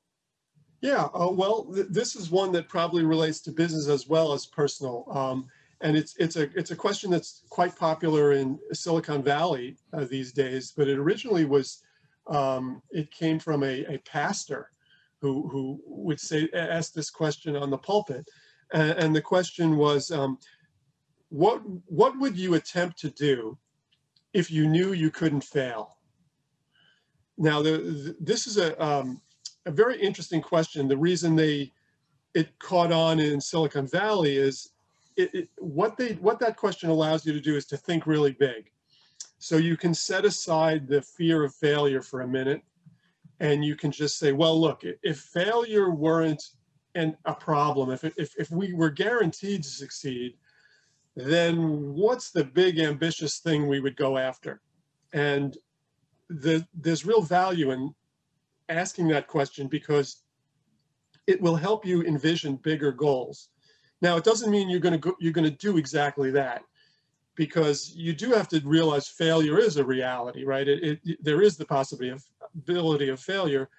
Yeah, 0.82 1.10
uh, 1.13 1.30
well, 1.32 1.72
th 1.74 1.88
this 1.89 2.15
is 2.15 2.32
one 2.32 2.52
that 2.54 2.67
probably 2.67 3.04
relates 3.06 3.39
to 3.41 3.52
business 3.52 3.88
as 3.88 4.08
well 4.08 4.34
as 4.34 4.48
personal. 4.48 5.06
Um, 5.12 5.48
and 5.82 5.96
it's 5.96 6.15
it's 6.17 6.36
a 6.36 6.44
it's 6.58 6.72
a 6.72 6.76
question 6.76 7.12
that's 7.12 7.44
quite 7.50 7.76
popular 7.76 8.34
in 8.34 8.60
Silicon 8.74 9.24
Valley 9.24 9.78
uh, 9.94 10.06
these 10.06 10.32
days, 10.34 10.74
but 10.76 10.88
it 10.88 10.98
originally 10.98 11.46
was 11.46 11.84
um, 12.27 12.81
it 12.91 13.12
came 13.12 13.39
from 13.39 13.63
a, 13.63 13.86
a 13.86 13.97
pastor 13.99 14.69
who, 15.19 15.47
who 15.49 15.81
would 15.86 16.19
say, 16.19 16.49
ask 16.53 16.93
this 16.93 17.10
question 17.10 17.55
on 17.55 17.69
the 17.69 17.77
pulpit. 17.77 18.27
And, 18.73 18.91
and 18.91 19.15
the 19.15 19.21
question 19.21 19.77
was, 19.77 20.12
um, 20.12 20.38
what, 21.29 21.62
what 21.86 22.17
would 22.19 22.38
you 22.38 22.55
attempt 22.55 22.99
to 22.99 23.10
do 23.10 23.57
if 24.34 24.49
you 24.49 24.67
knew 24.67 24.93
you 24.93 25.12
couldn't 25.12 25.43
fail? 25.43 25.97
now, 27.41 27.62
the, 27.62 27.71
the, 27.71 28.15
this 28.19 28.45
is 28.45 28.57
a, 28.57 28.81
um, 28.84 29.19
a 29.65 29.71
very 29.71 29.99
interesting 29.99 30.41
question. 30.41 30.88
The 30.88 30.97
reason 30.97 31.36
they 31.36 31.71
it 32.34 32.57
caught 32.60 32.91
on 32.91 33.19
in 33.19 33.41
Silicon 33.41 33.88
Valley 33.88 34.38
is 34.38 34.69
it, 35.17 35.34
it, 35.34 35.49
what 35.57 35.97
they 35.97 36.13
what 36.13 36.39
that 36.39 36.55
question 36.55 36.89
allows 36.89 37.25
you 37.25 37.34
to 37.34 37.41
do 37.41 37.55
is 37.55 37.65
to 37.65 37.77
think 37.77 38.07
really 38.07 38.31
big. 38.31 38.71
So 39.41 39.58
you 39.58 39.75
can 39.75 39.95
set 39.95 40.23
aside 40.23 40.88
the 40.88 41.01
fear 41.01 41.43
of 41.43 41.56
failure 41.56 42.04
for 42.04 42.21
a 42.21 42.27
minute, 42.27 42.62
and 43.39 43.65
you 43.65 43.75
can 43.75 43.91
just 43.91 44.19
say, 44.19 44.34
well, 44.34 44.62
look, 44.62 44.84
if 45.01 45.17
failure 45.17 45.89
weren't 45.89 46.43
an, 46.93 47.17
a 47.25 47.34
problem, 47.34 47.89
if, 47.89 48.04
if 48.04 48.36
if 48.38 48.51
we 48.51 48.73
were 48.73 48.91
guaranteed 48.91 49.63
to 49.63 49.69
succeed, 49.69 50.38
then 51.15 51.91
what's 51.95 52.30
the 52.30 52.43
big 52.43 52.77
ambitious 52.77 53.39
thing 53.39 53.67
we 53.67 53.80
would 53.80 53.95
go 53.97 54.15
after? 54.15 54.62
And 55.12 55.58
the, 56.30 56.63
there's 56.75 57.04
real 57.04 57.23
value 57.23 57.71
in 57.71 57.95
asking 58.69 59.08
that 59.08 59.25
question 59.25 59.67
because 59.67 60.17
it 61.25 61.41
will 61.41 61.56
help 61.56 61.84
you 61.84 62.04
envision 62.04 62.58
bigger 62.58 62.91
goals. 62.91 63.49
Now, 64.04 64.17
it 64.17 64.23
doesn't 64.23 64.51
mean 64.51 64.69
you're 64.69 64.80
going 64.80 65.01
to 65.01 65.15
you're 65.19 65.34
going 65.34 65.49
to 65.49 65.58
do 65.58 65.77
exactly 65.77 66.30
that 66.30 66.62
because 67.36 67.94
you 67.96 68.13
do 68.13 68.32
have 68.32 68.48
to 68.50 68.62
realize 68.65 69.08
failure 69.08 69.58
is 69.58 69.78
a 69.78 69.86
reality, 69.86 70.44
right? 70.44 70.67
It, 70.67 71.00
it, 71.04 71.24
there 71.24 71.41
is 71.41 71.58
the 71.58 71.65
possibility 71.65 72.10
of 72.10 72.24
ability 72.56 73.10
of 73.10 73.20
failure, 73.20 73.70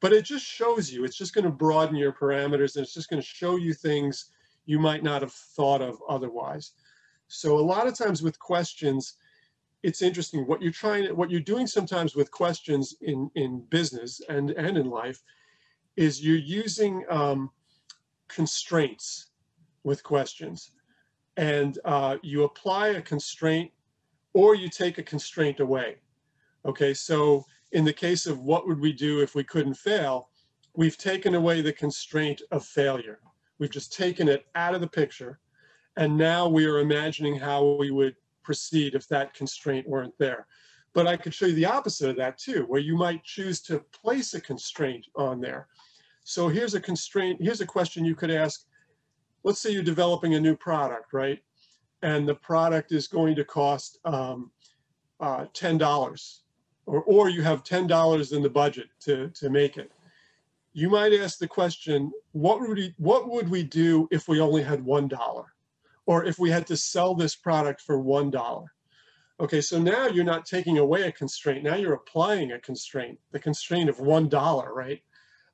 but 0.00 0.12
it 0.12 0.24
just 0.24 0.44
shows 0.44 0.92
you, 0.92 1.04
it's 1.04 1.16
just 1.16 1.34
going 1.34 1.44
to 1.44 1.50
broaden 1.50 1.96
your 1.96 2.12
parameters 2.12 2.76
and 2.76 2.84
it's 2.84 2.94
just 2.94 3.10
going 3.10 3.20
to 3.20 3.26
show 3.26 3.56
you 3.56 3.74
things 3.74 4.30
you 4.66 4.78
might 4.78 5.02
not 5.02 5.22
have 5.22 5.32
thought 5.32 5.82
of 5.82 6.00
otherwise. 6.08 6.72
So 7.26 7.58
a 7.58 7.60
lot 7.60 7.86
of 7.86 7.96
times 7.96 8.22
with 8.22 8.38
questions, 8.38 9.14
it's 9.82 10.02
interesting 10.02 10.46
what 10.46 10.62
you're 10.62 10.70
trying 10.70 11.16
what 11.16 11.30
you're 11.30 11.40
doing 11.40 11.66
sometimes 11.66 12.14
with 12.14 12.30
questions 12.30 12.94
in 13.00 13.28
in 13.34 13.64
business 13.68 14.20
and 14.28 14.50
and 14.50 14.78
in 14.78 14.88
life 14.88 15.20
is 15.96 16.24
you're 16.24 16.36
using 16.36 17.04
um, 17.10 17.50
constraints 18.28 19.26
with 19.82 20.02
questions 20.04 20.70
and 21.36 21.78
uh, 21.84 22.16
you 22.22 22.44
apply 22.44 22.88
a 22.88 23.02
constraint 23.02 23.70
or 24.34 24.54
you 24.54 24.68
take 24.68 24.98
a 24.98 25.02
constraint 25.02 25.60
away 25.60 25.96
okay 26.64 26.92
so 26.94 27.44
in 27.72 27.84
the 27.84 27.92
case 27.92 28.26
of 28.26 28.40
what 28.40 28.66
would 28.66 28.80
we 28.80 28.92
do 28.92 29.20
if 29.20 29.34
we 29.34 29.44
couldn't 29.44 29.74
fail 29.74 30.28
we've 30.74 30.98
taken 30.98 31.34
away 31.34 31.60
the 31.60 31.72
constraint 31.72 32.42
of 32.50 32.64
failure 32.64 33.20
we've 33.58 33.70
just 33.70 33.92
taken 33.92 34.28
it 34.28 34.46
out 34.54 34.74
of 34.74 34.80
the 34.80 34.86
picture 34.86 35.38
and 35.96 36.16
now 36.16 36.48
we 36.48 36.66
are 36.66 36.78
imagining 36.78 37.38
how 37.38 37.76
we 37.78 37.90
would 37.90 38.16
proceed 38.42 38.94
if 38.94 39.08
that 39.08 39.34
constraint 39.34 39.88
weren't 39.88 40.16
there. 40.18 40.46
But 40.94 41.06
I 41.06 41.16
could 41.16 41.32
show 41.32 41.46
you 41.46 41.54
the 41.54 41.66
opposite 41.66 42.10
of 42.10 42.16
that 42.16 42.38
too, 42.38 42.64
where 42.66 42.80
you 42.80 42.96
might 42.96 43.24
choose 43.24 43.60
to 43.62 43.80
place 43.92 44.34
a 44.34 44.40
constraint 44.40 45.06
on 45.16 45.40
there. 45.40 45.68
So 46.24 46.48
here's 46.48 46.74
a 46.74 46.80
constraint, 46.80 47.40
here's 47.40 47.60
a 47.60 47.66
question 47.66 48.04
you 48.04 48.14
could 48.14 48.30
ask. 48.30 48.64
Let's 49.44 49.60
say 49.60 49.70
you're 49.70 49.82
developing 49.82 50.34
a 50.34 50.40
new 50.40 50.56
product, 50.56 51.12
right? 51.12 51.40
And 52.02 52.28
the 52.28 52.34
product 52.34 52.92
is 52.92 53.06
going 53.06 53.36
to 53.36 53.44
cost 53.44 53.98
um, 54.04 54.50
uh, 55.20 55.46
$10 55.54 56.38
or, 56.86 57.02
or 57.02 57.28
you 57.28 57.42
have 57.42 57.62
$10 57.64 58.32
in 58.32 58.42
the 58.42 58.50
budget 58.50 58.88
to, 59.00 59.28
to 59.30 59.50
make 59.50 59.76
it. 59.76 59.90
You 60.72 60.90
might 60.90 61.12
ask 61.12 61.38
the 61.38 61.46
question, 61.46 62.10
what 62.32 62.60
would, 62.60 62.76
we, 62.76 62.94
what 62.96 63.28
would 63.28 63.48
we 63.48 63.62
do 63.62 64.08
if 64.10 64.26
we 64.26 64.40
only 64.40 64.62
had 64.62 64.84
$1? 64.84 65.44
or 66.06 66.24
if 66.24 66.38
we 66.38 66.50
had 66.50 66.66
to 66.66 66.76
sell 66.76 67.14
this 67.14 67.34
product 67.34 67.80
for 67.80 67.98
$1. 67.98 68.66
Okay, 69.40 69.60
so 69.60 69.78
now 69.80 70.06
you're 70.06 70.24
not 70.24 70.46
taking 70.46 70.78
away 70.78 71.02
a 71.02 71.12
constraint. 71.12 71.64
Now 71.64 71.76
you're 71.76 71.94
applying 71.94 72.52
a 72.52 72.58
constraint, 72.58 73.18
the 73.30 73.38
constraint 73.38 73.88
of 73.88 73.98
$1, 73.98 74.68
right? 74.68 75.02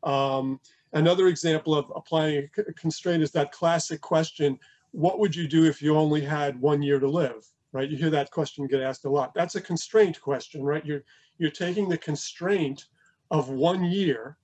Um, 0.03 0.61
another 0.93 1.29
example 1.29 1.75
of 1.75 1.93
applying 1.95 2.49
a 2.59 2.73
constraint 2.73 3.23
is 3.23 3.31
that 3.33 3.53
classic 3.53 4.01
question, 4.01 4.59
what 4.93 5.19
would 5.19 5.35
you 5.35 5.47
do 5.47 5.65
if 5.65 5.83
you 5.83 5.97
only 5.97 6.21
had 6.21 6.61
one 6.61 6.83
year 6.83 6.99
to 6.99 7.09
live, 7.09 7.47
right? 7.73 7.91
You 7.91 7.97
hear 7.97 8.11
that 8.11 8.31
question 8.31 8.67
get 8.67 8.81
asked 8.81 9.05
a 9.05 9.11
lot. 9.11 9.35
That's 9.35 9.55
a 9.55 9.61
constraint 9.61 10.21
question, 10.21 10.63
right? 10.63 10.85
You're, 10.85 11.05
you're 11.39 11.51
taking 11.51 11.89
the 11.89 11.99
constraint 11.99 12.87
of 13.31 13.51
one 13.51 13.85
year 13.85 14.39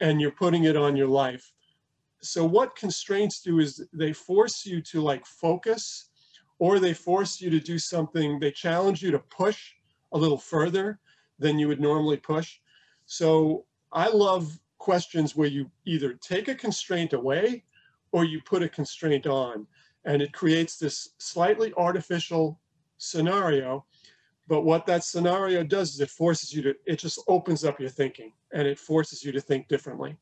and 0.00 0.20
you're 0.20 0.32
putting 0.32 0.64
it 0.64 0.76
on 0.76 0.96
your 0.96 1.08
life 1.08 1.52
so 2.22 2.44
what 2.44 2.76
constraints 2.76 3.40
do 3.40 3.60
is 3.60 3.86
they 3.92 4.12
force 4.12 4.66
you 4.66 4.80
to 4.82 5.00
like 5.00 5.24
focus 5.26 6.10
or 6.58 6.78
they 6.78 6.92
force 6.92 7.40
you 7.40 7.48
to 7.50 7.60
do 7.60 7.78
something, 7.78 8.38
they 8.38 8.50
challenge 8.50 9.02
you 9.02 9.10
to 9.10 9.18
push 9.18 9.72
a 10.12 10.18
little 10.18 10.38
further 10.38 10.98
than 11.38 11.58
you 11.58 11.68
would 11.68 11.80
normally 11.80 12.18
push. 12.18 12.58
So 13.06 13.64
I 13.92 14.08
love 14.08 14.58
questions 14.80 15.36
where 15.36 15.46
you 15.46 15.70
either 15.84 16.14
take 16.14 16.48
a 16.48 16.54
constraint 16.54 17.12
away 17.12 17.62
or 18.10 18.24
you 18.24 18.40
put 18.44 18.64
a 18.64 18.68
constraint 18.68 19.28
on. 19.28 19.66
And 20.04 20.20
it 20.20 20.32
creates 20.32 20.76
this 20.76 21.10
slightly 21.18 21.72
artificial 21.76 22.58
scenario. 22.98 23.84
But 24.48 24.62
what 24.62 24.86
that 24.86 25.04
scenario 25.04 25.62
does 25.62 25.94
is 25.94 26.00
it 26.00 26.10
forces 26.10 26.52
you 26.52 26.62
to, 26.62 26.74
it 26.86 26.98
just 26.98 27.22
opens 27.28 27.64
up 27.64 27.78
your 27.78 27.90
thinking 27.90 28.32
and 28.52 28.66
it 28.66 28.78
forces 28.78 29.22
you 29.22 29.30
to 29.30 29.40
think 29.40 29.68
differently. 29.68 30.16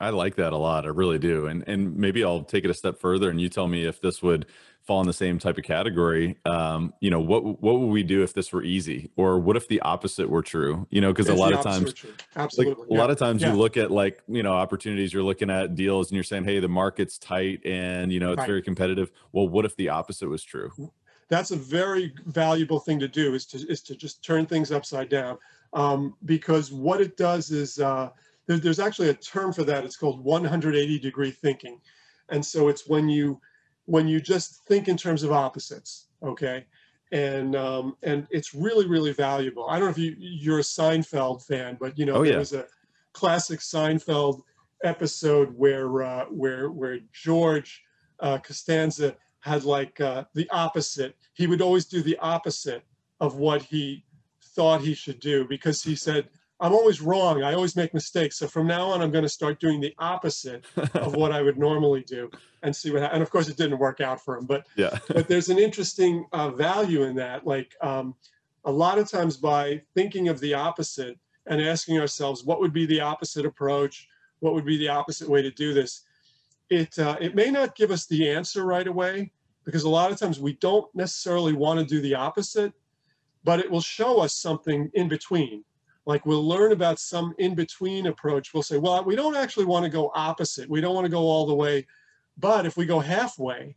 I 0.00 0.10
like 0.10 0.34
that 0.36 0.52
a 0.52 0.56
lot. 0.56 0.84
I 0.84 0.88
really 0.88 1.18
do. 1.18 1.46
And 1.46 1.62
and 1.68 1.96
maybe 1.96 2.24
I'll 2.24 2.42
take 2.42 2.64
it 2.64 2.70
a 2.70 2.74
step 2.74 2.98
further 2.98 3.30
and 3.30 3.40
you 3.40 3.48
tell 3.48 3.68
me 3.68 3.84
if 3.84 4.00
this 4.00 4.20
would 4.22 4.46
fall 4.84 5.00
in 5.00 5.06
the 5.06 5.12
same 5.12 5.38
type 5.38 5.58
of 5.58 5.64
category. 5.64 6.36
Um, 6.44 6.92
you 7.00 7.10
know, 7.10 7.20
what 7.20 7.62
what 7.62 7.78
would 7.78 7.86
we 7.86 8.02
do 8.02 8.22
if 8.22 8.34
this 8.34 8.52
were 8.52 8.62
easy? 8.62 9.10
Or 9.16 9.38
what 9.38 9.56
if 9.56 9.68
the 9.68 9.80
opposite 9.80 10.28
were 10.28 10.42
true? 10.42 10.86
You 10.90 11.00
know, 11.00 11.12
because 11.12 11.28
a 11.28 11.34
lot 11.34 11.52
of 11.52 11.62
times 11.62 11.94
absolutely 12.36 12.74
like, 12.84 12.90
a 12.90 12.94
lot 12.94 13.10
of 13.10 13.18
times 13.18 13.42
yeah. 13.42 13.52
you 13.52 13.58
look 13.58 13.76
at 13.76 13.90
like, 13.90 14.22
you 14.28 14.42
know, 14.42 14.52
opportunities, 14.52 15.12
you're 15.12 15.22
looking 15.22 15.50
at 15.50 15.74
deals 15.74 16.10
and 16.10 16.16
you're 16.16 16.24
saying, 16.24 16.44
hey, 16.44 16.58
the 16.60 16.68
market's 16.68 17.18
tight 17.18 17.60
and 17.64 18.12
you 18.12 18.20
know 18.20 18.32
it's 18.32 18.40
right. 18.40 18.46
very 18.46 18.62
competitive. 18.62 19.10
Well, 19.32 19.48
what 19.48 19.64
if 19.64 19.76
the 19.76 19.88
opposite 19.88 20.28
was 20.28 20.42
true? 20.42 20.92
That's 21.28 21.50
a 21.50 21.56
very 21.56 22.12
valuable 22.26 22.80
thing 22.80 22.98
to 23.00 23.08
do 23.08 23.34
is 23.34 23.46
to 23.46 23.58
is 23.68 23.82
to 23.82 23.94
just 23.94 24.24
turn 24.24 24.46
things 24.46 24.72
upside 24.72 25.08
down. 25.08 25.38
Um, 25.74 26.16
because 26.26 26.70
what 26.70 27.00
it 27.00 27.16
does 27.16 27.50
is 27.50 27.78
uh, 27.78 28.10
there, 28.46 28.58
there's 28.58 28.80
actually 28.80 29.08
a 29.08 29.14
term 29.14 29.52
for 29.52 29.64
that. 29.64 29.84
It's 29.84 29.96
called 29.96 30.22
180 30.22 30.98
degree 30.98 31.30
thinking. 31.30 31.80
And 32.28 32.44
so 32.44 32.68
it's 32.68 32.86
when 32.86 33.08
you 33.08 33.40
when 33.86 34.08
you 34.08 34.20
just 34.20 34.64
think 34.66 34.88
in 34.88 34.96
terms 34.96 35.22
of 35.22 35.32
opposites, 35.32 36.06
okay? 36.22 36.64
And 37.10 37.54
um, 37.56 37.96
and 38.02 38.26
it's 38.30 38.54
really 38.54 38.86
really 38.86 39.12
valuable. 39.12 39.66
I 39.68 39.78
don't 39.78 39.86
know 39.86 39.90
if 39.90 39.98
you 39.98 40.14
you're 40.18 40.60
a 40.60 40.62
Seinfeld 40.62 41.44
fan, 41.44 41.76
but 41.78 41.98
you 41.98 42.06
know 42.06 42.16
oh, 42.16 42.24
there 42.24 42.38
was 42.38 42.54
a 42.54 42.66
classic 43.12 43.60
Seinfeld 43.60 44.42
episode 44.82 45.52
where 45.56 46.02
uh, 46.02 46.24
where 46.26 46.70
where 46.70 46.98
George 47.12 47.82
uh, 48.20 48.38
Costanza 48.38 49.14
had 49.40 49.64
like 49.64 50.00
uh, 50.00 50.24
the 50.34 50.48
opposite. 50.50 51.16
He 51.34 51.46
would 51.46 51.60
always 51.60 51.84
do 51.84 52.02
the 52.02 52.16
opposite 52.18 52.84
of 53.20 53.36
what 53.36 53.62
he 53.62 54.04
thought 54.54 54.80
he 54.80 54.94
should 54.94 55.20
do 55.20 55.46
because 55.46 55.82
he 55.82 55.96
said 55.96 56.28
I'm 56.62 56.72
always 56.72 57.00
wrong. 57.00 57.42
I 57.42 57.54
always 57.54 57.74
make 57.74 57.92
mistakes. 57.92 58.38
So 58.38 58.46
from 58.46 58.68
now 58.68 58.86
on, 58.86 59.02
I'm 59.02 59.10
going 59.10 59.24
to 59.24 59.28
start 59.28 59.58
doing 59.58 59.80
the 59.80 59.92
opposite 59.98 60.64
of 60.94 61.16
what 61.16 61.32
I 61.32 61.42
would 61.42 61.58
normally 61.58 62.04
do 62.04 62.30
and 62.62 62.74
see 62.74 62.92
what. 62.92 63.02
And 63.12 63.20
of 63.20 63.30
course, 63.30 63.48
it 63.48 63.56
didn't 63.56 63.80
work 63.80 64.00
out 64.00 64.24
for 64.24 64.38
him. 64.38 64.46
But 64.46 64.68
yeah. 64.76 64.96
but 65.08 65.26
there's 65.26 65.48
an 65.48 65.58
interesting 65.58 66.24
uh, 66.32 66.50
value 66.50 67.02
in 67.02 67.16
that. 67.16 67.44
Like 67.44 67.74
um, 67.82 68.14
a 68.64 68.70
lot 68.70 68.98
of 68.98 69.10
times, 69.10 69.36
by 69.36 69.82
thinking 69.96 70.28
of 70.28 70.38
the 70.38 70.54
opposite 70.54 71.18
and 71.46 71.60
asking 71.60 71.98
ourselves, 71.98 72.44
what 72.44 72.60
would 72.60 72.72
be 72.72 72.86
the 72.86 73.00
opposite 73.00 73.44
approach? 73.44 74.08
What 74.38 74.54
would 74.54 74.64
be 74.64 74.78
the 74.78 74.88
opposite 74.88 75.28
way 75.28 75.42
to 75.42 75.50
do 75.50 75.74
this? 75.74 76.02
It 76.70 76.96
uh, 76.96 77.16
it 77.20 77.34
may 77.34 77.50
not 77.50 77.74
give 77.74 77.90
us 77.90 78.06
the 78.06 78.30
answer 78.30 78.64
right 78.64 78.86
away 78.86 79.32
because 79.64 79.82
a 79.82 79.88
lot 79.88 80.12
of 80.12 80.18
times 80.18 80.38
we 80.38 80.52
don't 80.54 80.86
necessarily 80.94 81.54
want 81.54 81.80
to 81.80 81.84
do 81.84 82.00
the 82.00 82.14
opposite, 82.14 82.72
but 83.42 83.58
it 83.58 83.68
will 83.68 83.80
show 83.80 84.20
us 84.20 84.34
something 84.34 84.92
in 84.94 85.08
between 85.08 85.64
like 86.04 86.26
we'll 86.26 86.46
learn 86.46 86.72
about 86.72 86.98
some 86.98 87.34
in-between 87.38 88.06
approach. 88.06 88.52
We'll 88.52 88.62
say, 88.62 88.78
well, 88.78 89.04
we 89.04 89.14
don't 89.14 89.36
actually 89.36 89.66
want 89.66 89.84
to 89.84 89.90
go 89.90 90.10
opposite. 90.14 90.68
We 90.68 90.80
don't 90.80 90.94
want 90.94 91.04
to 91.04 91.10
go 91.10 91.20
all 91.20 91.46
the 91.46 91.54
way. 91.54 91.86
But 92.38 92.66
if 92.66 92.76
we 92.76 92.86
go 92.86 92.98
halfway, 92.98 93.76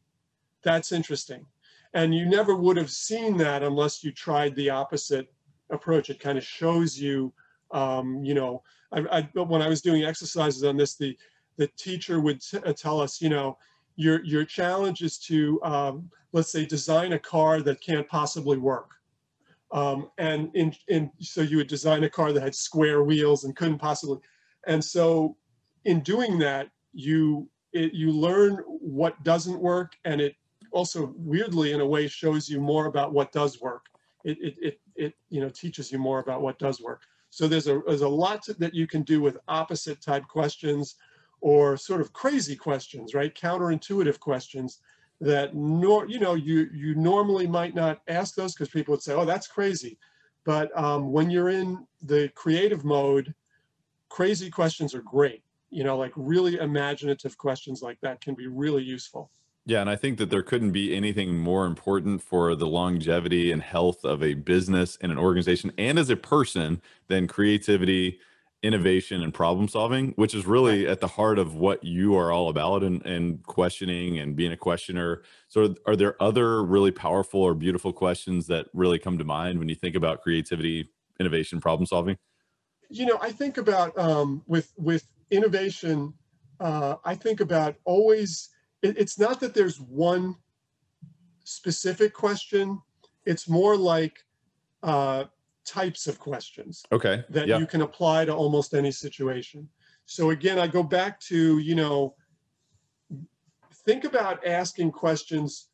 that's 0.64 0.92
interesting. 0.92 1.46
And 1.94 2.16
you 2.16 2.26
never 2.26 2.56
would 2.56 2.78
have 2.78 2.90
seen 2.90 3.38
that 3.38 3.64
unless 3.64 4.04
you 4.04 4.12
tried 4.12 4.56
the 4.56 4.70
opposite 4.70 5.32
approach. 5.70 6.10
It 6.10 6.20
kind 6.20 6.38
of 6.38 6.44
shows 6.44 7.00
you, 7.00 7.32
um, 7.72 8.24
you 8.24 8.34
know, 8.34 8.64
I, 8.92 9.28
I, 9.36 9.42
when 9.42 9.62
I 9.62 9.68
was 9.68 9.82
doing 9.82 10.04
exercises 10.04 10.64
on 10.64 10.78
this, 10.78 10.96
the, 10.96 11.18
the 11.58 11.68
teacher 11.78 12.20
would 12.20 12.42
uh, 12.66 12.74
tell 12.74 13.00
us, 13.00 13.22
you 13.22 13.30
know, 13.30 13.58
your, 13.96 14.24
your 14.26 14.46
challenge 14.46 15.02
is 15.02 15.18
to, 15.20 15.62
um, 15.64 16.10
let's 16.34 16.52
say, 16.52 16.66
design 16.66 17.14
a 17.14 17.20
car 17.20 17.62
that 17.62 17.82
can't 17.82 18.08
possibly 18.08 18.58
work 18.58 18.96
um, 19.76 20.10
and 20.18 20.50
in, 20.54 20.74
in, 20.88 21.12
so 21.20 21.42
you 21.42 21.58
would 21.58 21.68
design 21.68 22.06
a 22.06 22.10
car 22.10 22.32
that 22.32 22.42
had 22.42 22.56
square 22.56 23.04
wheels 23.04 23.44
and 23.44 23.58
couldn't 23.58 23.78
possibly. 23.78 24.20
And 24.66 24.84
so 24.84 25.36
in 25.84 26.00
doing 26.00 26.40
that, 26.40 26.70
you, 26.94 27.50
it, 27.74 27.94
you 27.94 28.10
learn 28.10 28.64
what 28.66 29.22
doesn't 29.24 29.60
work 29.60 29.98
and 30.06 30.22
it 30.22 30.36
also 30.72 31.14
weirdly 31.18 31.74
in 31.74 31.82
a 31.82 31.86
way 31.86 32.08
shows 32.08 32.48
you 32.48 32.62
more 32.62 32.86
about 32.86 33.12
what 33.12 33.34
does 33.34 33.60
work. 33.60 33.88
It, 34.24 34.38
it, 34.42 34.56
it, 34.62 34.80
it 34.96 35.14
you 35.30 35.42
know, 35.42 35.50
teaches 35.50 35.92
you 35.92 36.00
more 36.00 36.20
about 36.20 36.42
what 36.42 36.58
does 36.58 36.82
work. 36.82 37.02
So 37.30 37.46
there's 37.50 37.68
a 37.68 37.82
there's 37.86 38.02
a 38.02 38.08
lot 38.08 38.44
to, 38.44 38.54
that 38.54 38.74
you 38.74 38.88
can 38.88 39.02
do 39.02 39.22
with 39.22 39.38
opposite 39.50 40.02
type 40.02 40.26
questions 40.30 40.96
or 41.42 41.76
sort 41.76 42.00
of 42.00 42.14
crazy 42.14 42.56
questions, 42.56 43.14
right? 43.14 43.36
Counterintuitive 43.36 44.22
questions 44.22 44.80
that 45.22 45.56
nor 45.56 46.08
you 46.08 46.20
know 46.20 46.34
you 46.34 46.70
you 46.74 46.96
normally 46.96 47.48
might 47.48 47.74
not 47.74 48.02
ask 48.08 48.36
those 48.36 48.54
because 48.54 48.70
people 48.70 48.92
would 48.94 49.02
say, 49.02 49.14
oh, 49.14 49.26
that's 49.26 49.48
crazy. 49.48 49.98
But 50.46 50.78
um, 50.78 51.12
when 51.12 51.30
you're 51.30 51.50
in 51.50 51.88
the 52.04 52.30
creative 52.36 52.86
mode, 52.86 53.34
crazy 54.10 54.50
questions 54.50 54.94
are 54.94 55.02
great. 55.02 55.44
You 55.70 55.84
know, 55.84 55.98
like 55.98 56.12
really 56.16 56.58
imaginative 56.58 57.38
questions 57.38 57.82
like 57.82 58.00
that 58.02 58.22
can 58.22 58.36
be 58.36 58.48
really 58.48 58.84
useful. 58.84 59.32
Yeah, 59.68 59.82
and 59.82 59.90
I 59.90 59.96
think 59.96 60.20
that 60.20 60.30
there 60.30 60.44
couldn't 60.44 60.74
be 60.74 60.96
anything 60.96 61.40
more 61.40 61.66
important 61.66 62.22
for 62.22 62.56
the 62.56 62.68
longevity 62.68 63.52
and 63.52 63.64
health 63.64 64.06
of 64.06 64.22
a 64.22 64.36
business 64.36 64.96
and 65.02 65.12
an 65.12 65.18
organization 65.18 65.72
and 65.78 65.98
as 65.98 66.12
a 66.12 66.16
person 66.16 66.82
than 67.08 67.28
creativity, 67.28 68.20
innovation, 68.66 69.22
and 69.22 69.34
problem 69.34 69.68
solving, 69.68 70.14
which 70.16 70.34
is 70.34 70.46
really 70.46 70.88
at 70.88 71.00
the 71.00 71.08
heart 71.08 71.38
of 71.38 71.56
what 71.56 71.84
you 71.84 72.18
are 72.18 72.32
all 72.32 72.50
about 72.50 72.84
and, 72.84 73.06
and 73.06 73.44
questioning 73.44 74.18
and 74.18 74.36
being 74.36 74.52
a 74.52 74.58
questioner. 74.58 75.22
So, 75.48 75.76
are 75.86 75.96
there 75.96 76.22
other 76.22 76.64
really 76.64 76.92
powerful 76.92 77.42
or 77.42 77.54
beautiful 77.54 77.94
questions 77.94 78.48
that 78.48 78.66
really 78.74 78.98
come 78.98 79.20
to 79.20 79.24
mind 79.24 79.60
when 79.60 79.70
you 79.70 79.76
think 79.76 79.96
about 79.96 80.22
creativity, 80.22 80.90
innovation, 81.20 81.62
problem 81.62 81.86
solving? 81.86 82.18
You 82.90 83.06
know, 83.06 83.20
I 83.22 83.32
think 83.32 83.58
about 83.58 83.98
um, 83.98 84.42
with 84.48 84.74
with 84.78 85.08
innovation. 85.30 86.14
Uh, 86.60 86.96
I 87.06 87.16
think 87.16 87.42
about 87.42 87.76
always 87.84 88.50
it, 88.82 88.98
it's 88.98 89.20
not 89.20 89.40
that 89.42 89.54
there's 89.54 89.80
one 89.80 90.36
specific 91.44 92.14
question. 92.14 92.82
It's 93.26 93.48
more 93.48 93.78
like 93.78 94.24
uh, 94.82 95.26
types 95.66 96.08
of 96.08 96.20
questions. 96.20 96.84
Okay. 96.92 97.24
That 97.30 97.48
you 97.48 97.66
can 97.66 97.82
apply 97.82 98.26
to 98.26 98.34
almost 98.34 98.74
any 98.74 98.92
situation. 98.92 99.68
So 100.06 100.30
again, 100.30 100.60
I 100.60 100.68
go 100.68 100.84
back 100.84 101.20
to, 101.22 101.58
you 101.60 101.76
know, 101.76 102.16
think 103.86 104.04
about 104.04 104.46
asking 104.46 104.92
questions, 104.92 105.70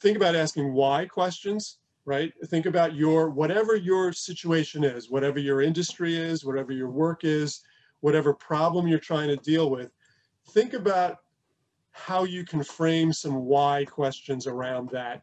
think 0.00 0.16
about 0.16 0.36
asking 0.36 0.72
why 0.72 1.06
questions, 1.06 1.78
right? 2.04 2.32
Think 2.46 2.66
about 2.66 2.94
your, 2.94 3.30
whatever 3.30 3.76
your 3.76 4.12
situation 4.12 4.84
is, 4.84 5.10
whatever 5.10 5.38
your 5.38 5.62
industry 5.62 6.16
is, 6.16 6.44
whatever 6.44 6.72
your 6.72 6.90
work 6.90 7.24
is, 7.24 7.62
whatever 8.00 8.34
problem 8.34 8.86
you're 8.86 8.98
trying 8.98 9.28
to 9.28 9.36
deal 9.36 9.70
with. 9.70 9.90
Think 10.50 10.74
about 10.74 11.18
how 11.92 12.24
you 12.24 12.44
can 12.44 12.62
frame 12.62 13.12
some 13.12 13.44
why 13.44 13.84
questions 13.84 14.46
around 14.46 14.90
that 14.90 15.22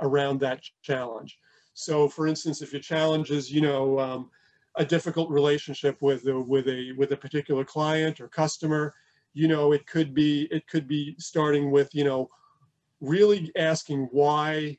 around 0.00 0.40
that 0.40 0.62
challenge. 0.82 1.38
So, 1.78 2.08
for 2.08 2.26
instance, 2.26 2.62
if 2.62 2.72
your 2.72 2.80
challenge 2.80 3.30
is, 3.30 3.52
you 3.52 3.60
know, 3.60 4.00
um, 4.00 4.30
a 4.76 4.84
difficult 4.84 5.28
relationship 5.28 6.00
with 6.00 6.26
a, 6.26 6.40
with 6.40 6.66
a 6.68 6.92
with 6.92 7.12
a 7.12 7.16
particular 7.16 7.64
client 7.64 8.18
or 8.18 8.28
customer, 8.28 8.94
you 9.34 9.46
know, 9.46 9.72
it 9.72 9.86
could 9.86 10.14
be 10.14 10.48
it 10.50 10.66
could 10.68 10.88
be 10.88 11.14
starting 11.18 11.70
with, 11.70 11.94
you 11.94 12.02
know, 12.02 12.30
really 13.02 13.52
asking 13.56 14.08
why 14.10 14.78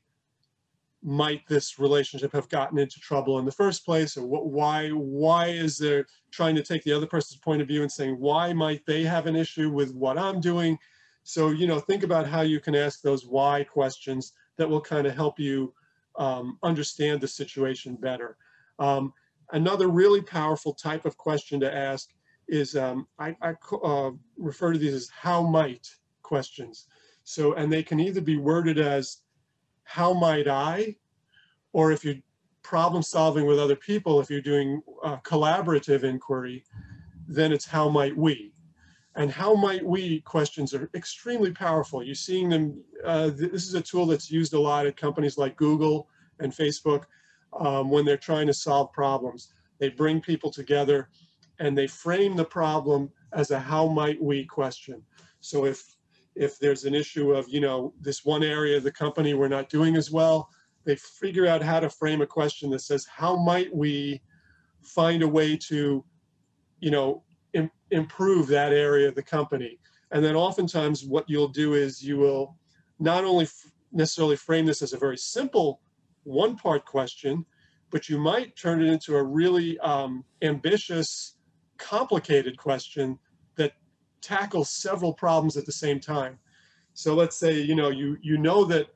might 1.04 1.48
this 1.48 1.78
relationship 1.78 2.34
have 2.34 2.50
gotten 2.50 2.80
into 2.80 3.00
trouble 3.00 3.38
in 3.38 3.46
the 3.46 3.52
first 3.52 3.86
place 3.86 4.18
or 4.18 4.26
what, 4.26 4.48
why 4.48 4.90
why 4.90 5.50
is 5.50 5.78
there 5.78 6.08
trying 6.32 6.56
to 6.56 6.64
take 6.64 6.84
the 6.84 6.92
other 6.92 7.06
person's 7.06 7.40
point 7.40 7.62
of 7.62 7.68
view 7.68 7.84
and 7.84 7.92
saying 7.92 8.20
why 8.20 8.52
might 8.54 8.84
they 8.88 9.04
have 9.04 9.28
an 9.28 9.36
issue 9.36 9.70
with 9.70 9.94
what 9.94 10.18
i'm 10.18 10.42
doing? 10.42 10.76
So, 11.24 11.52
you 11.52 11.68
know, 11.68 11.80
think 11.80 12.02
about 12.02 12.28
how 12.28 12.42
you 12.42 12.60
can 12.60 12.74
ask 12.74 13.02
those 13.02 13.28
why 13.28 13.66
questions 13.66 14.34
that 14.56 14.68
will 14.68 14.82
kind 14.82 15.06
of 15.06 15.14
help 15.14 15.40
you 15.40 15.74
um, 16.18 16.58
understand 16.64 17.22
the 17.22 17.28
situation 17.28 17.96
better. 17.96 18.38
Um, 18.80 19.14
another 19.52 19.88
really 19.88 20.22
powerful 20.22 20.74
type 20.74 21.06
of 21.06 21.18
question 21.18 21.60
to 21.60 21.74
ask 21.74 22.10
is 22.48 22.76
um, 22.76 23.08
I, 23.20 23.36
I 23.42 23.54
uh, 23.84 24.12
refer 24.38 24.74
to 24.74 24.80
these 24.80 24.94
as 24.94 25.10
how 25.10 25.42
might 25.42 25.88
questions. 26.22 26.88
So, 27.24 27.54
and 27.54 27.72
they 27.72 27.84
can 27.84 28.00
either 28.00 28.22
be 28.22 28.38
worded 28.38 28.80
as 28.80 29.18
how 29.84 30.14
might 30.14 30.48
I, 30.48 30.96
or 31.74 31.92
if 31.92 32.04
you're 32.06 32.16
problem 32.64 33.02
solving 33.02 33.46
with 33.46 33.60
other 33.60 33.76
people, 33.76 34.20
if 34.20 34.30
you're 34.30 34.42
doing 34.42 34.82
collaborative 35.24 36.04
inquiry, 36.04 36.64
then 37.28 37.52
it's 37.52 37.66
how 37.66 37.88
might 37.90 38.16
we 38.16 38.54
and 39.18 39.32
how 39.32 39.56
might 39.56 39.84
we 39.84 40.22
questions 40.22 40.76
are 40.76 40.90
extremely 40.94 41.52
powerful. 41.52 42.04
You're 42.04 42.16
seeing 42.16 42.50
them, 42.50 42.80
uh, 43.04 43.32
this 43.34 43.68
is 43.68 43.74
a 43.74 43.82
tool 43.82 44.06
that's 44.06 44.30
used 44.32 44.54
a 44.54 44.60
lot 44.60 44.86
at 44.86 44.96
companies 44.96 45.40
like 45.40 45.58
Google 45.58 46.08
and 46.40 46.54
Facebook 46.54 47.06
um, 47.60 47.90
when 47.90 48.06
they're 48.06 48.16
trying 48.16 48.46
to 48.46 48.54
solve 48.54 48.94
problems. 48.94 49.54
They 49.80 49.90
bring 49.90 50.22
people 50.22 50.52
together 50.52 51.10
and 51.60 51.76
they 51.76 51.88
frame 51.88 52.36
the 52.36 52.46
problem 52.46 53.12
as 53.34 53.50
a 53.50 53.60
how 53.60 53.88
might 53.88 54.22
we 54.22 54.46
question. 54.46 55.02
So 55.42 55.66
if 55.66 55.84
if 56.36 56.60
there's 56.60 56.86
an 56.86 56.94
issue 56.94 57.34
of, 57.34 57.50
you 57.50 57.60
know, 57.60 57.96
this 58.00 58.24
one 58.24 58.44
area 58.44 58.78
of 58.78 58.84
the 58.84 58.92
company 58.92 59.34
we're 59.34 59.48
not 59.48 59.70
doing 59.70 59.96
as 59.96 60.12
well, 60.12 60.52
they 60.84 60.96
figure 60.96 61.48
out 61.48 61.64
how 61.64 61.80
to 61.80 61.90
frame 61.90 62.22
a 62.22 62.28
question 62.28 62.70
that 62.70 62.82
says, 62.82 63.08
how 63.08 63.36
might 63.36 63.76
we 63.76 64.22
find 64.84 65.24
a 65.24 65.28
way 65.28 65.58
to, 65.58 66.06
you 66.80 66.92
know, 66.92 67.24
Im- 67.58 67.72
improve 67.92 68.48
that 68.48 68.72
area 68.72 69.08
of 69.08 69.16
the 69.16 69.24
company. 69.24 69.80
And 70.12 70.24
then 70.24 70.36
oftentimes 70.36 71.04
what 71.04 71.26
you'll 71.28 71.48
do 71.64 71.74
is 71.74 72.02
you 72.02 72.18
will 72.18 72.56
not 73.00 73.24
only 73.24 73.48
necessarily 73.92 74.36
frame 74.36 74.66
this 74.66 74.82
as 74.82 74.94
a 74.94 74.98
very 74.98 75.18
simple 75.18 75.82
one 76.24 76.56
part 76.56 76.86
question, 76.86 77.46
but 77.90 78.10
you 78.10 78.18
might 78.18 78.56
turn 78.56 78.82
it 78.82 78.92
into 78.92 79.16
a 79.16 79.24
really 79.24 79.80
um, 79.80 80.24
ambitious, 80.42 81.36
complicated 81.78 82.58
question 82.58 83.18
that 83.56 83.74
tackles 84.22 84.70
several 84.70 85.14
problems 85.14 85.58
at 85.58 85.66
the 85.66 85.72
same 85.72 86.00
time. 86.00 86.38
So 86.94 87.14
let's 87.14 87.38
say 87.38 87.60
you 87.60 87.76
know 87.76 87.90
you 87.90 88.18
you 88.22 88.38
know 88.38 88.66
that 88.66 88.88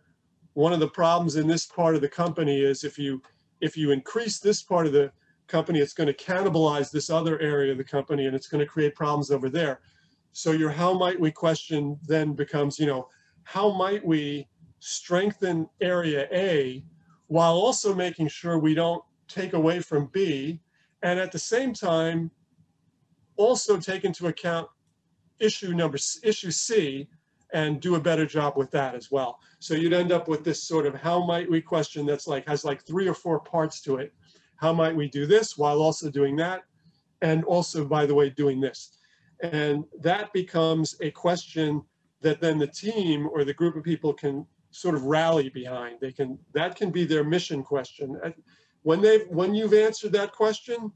one 0.53 0.73
of 0.73 0.79
the 0.79 0.87
problems 0.87 1.35
in 1.35 1.47
this 1.47 1.65
part 1.65 1.95
of 1.95 2.01
the 2.01 2.09
company 2.09 2.59
is 2.61 2.83
if 2.83 2.97
you 2.97 3.21
if 3.61 3.77
you 3.77 3.91
increase 3.91 4.39
this 4.39 4.61
part 4.63 4.87
of 4.87 4.93
the 4.93 5.11
company, 5.51 5.79
it's 5.79 5.93
going 5.93 6.07
to 6.07 6.13
cannibalize 6.13 6.89
this 6.89 7.09
other 7.09 7.39
area 7.39 7.71
of 7.71 7.77
the 7.77 7.83
company 7.83 8.25
and 8.25 8.35
it's 8.35 8.47
going 8.47 8.65
to 8.65 8.65
create 8.65 8.95
problems 8.95 9.29
over 9.29 9.49
there. 9.49 9.81
So 10.31 10.53
your 10.53 10.69
how 10.69 10.93
might 10.97 11.19
we 11.19 11.29
question 11.29 11.99
then 12.07 12.33
becomes, 12.33 12.79
you 12.79 12.85
know, 12.85 13.09
how 13.43 13.71
might 13.71 14.03
we 14.05 14.47
strengthen 14.79 15.67
area 15.81 16.27
A 16.31 16.83
while 17.27 17.53
also 17.53 17.93
making 17.93 18.29
sure 18.29 18.57
we 18.57 18.73
don't 18.73 19.03
take 19.27 19.53
away 19.53 19.79
from 19.79 20.07
B 20.07 20.61
and 21.03 21.19
at 21.19 21.31
the 21.31 21.39
same 21.39 21.73
time 21.73 22.31
also 23.35 23.77
take 23.77 24.05
into 24.05 24.27
account 24.27 24.67
issue 25.39 25.73
number 25.73 25.97
issue 26.23 26.51
C 26.51 27.07
and 27.53 27.81
do 27.81 27.95
a 27.95 27.99
better 27.99 28.25
job 28.25 28.53
with 28.55 28.71
that 28.71 28.95
as 28.95 29.11
well. 29.11 29.39
So 29.59 29.73
you'd 29.73 29.93
end 29.93 30.11
up 30.11 30.27
with 30.27 30.43
this 30.43 30.63
sort 30.63 30.85
of 30.85 30.95
how 30.95 31.25
might 31.25 31.49
we 31.49 31.61
question 31.61 32.05
that's 32.05 32.27
like 32.27 32.47
has 32.47 32.63
like 32.63 32.85
three 32.85 33.07
or 33.07 33.13
four 33.13 33.39
parts 33.39 33.81
to 33.81 33.97
it 33.97 34.13
how 34.61 34.71
might 34.71 34.95
we 34.95 35.09
do 35.09 35.25
this 35.25 35.57
while 35.57 35.81
also 35.81 36.09
doing 36.09 36.35
that? 36.37 36.61
And 37.21 37.43
also, 37.45 37.83
by 37.83 38.05
the 38.05 38.15
way, 38.15 38.29
doing 38.29 38.61
this. 38.61 38.97
And 39.41 39.83
that 40.01 40.31
becomes 40.33 40.95
a 41.01 41.09
question 41.11 41.81
that 42.21 42.39
then 42.39 42.59
the 42.59 42.67
team 42.67 43.27
or 43.33 43.43
the 43.43 43.53
group 43.53 43.75
of 43.75 43.83
people 43.83 44.13
can 44.13 44.45
sort 44.69 44.93
of 44.93 45.03
rally 45.05 45.49
behind. 45.49 45.99
They 45.99 46.11
can 46.11 46.37
that 46.53 46.75
can 46.75 46.91
be 46.91 47.05
their 47.05 47.23
mission 47.23 47.63
question. 47.63 48.19
When 48.83 49.01
they've 49.01 49.27
when 49.29 49.55
you've 49.55 49.73
answered 49.73 50.11
that 50.13 50.31
question, 50.31 50.91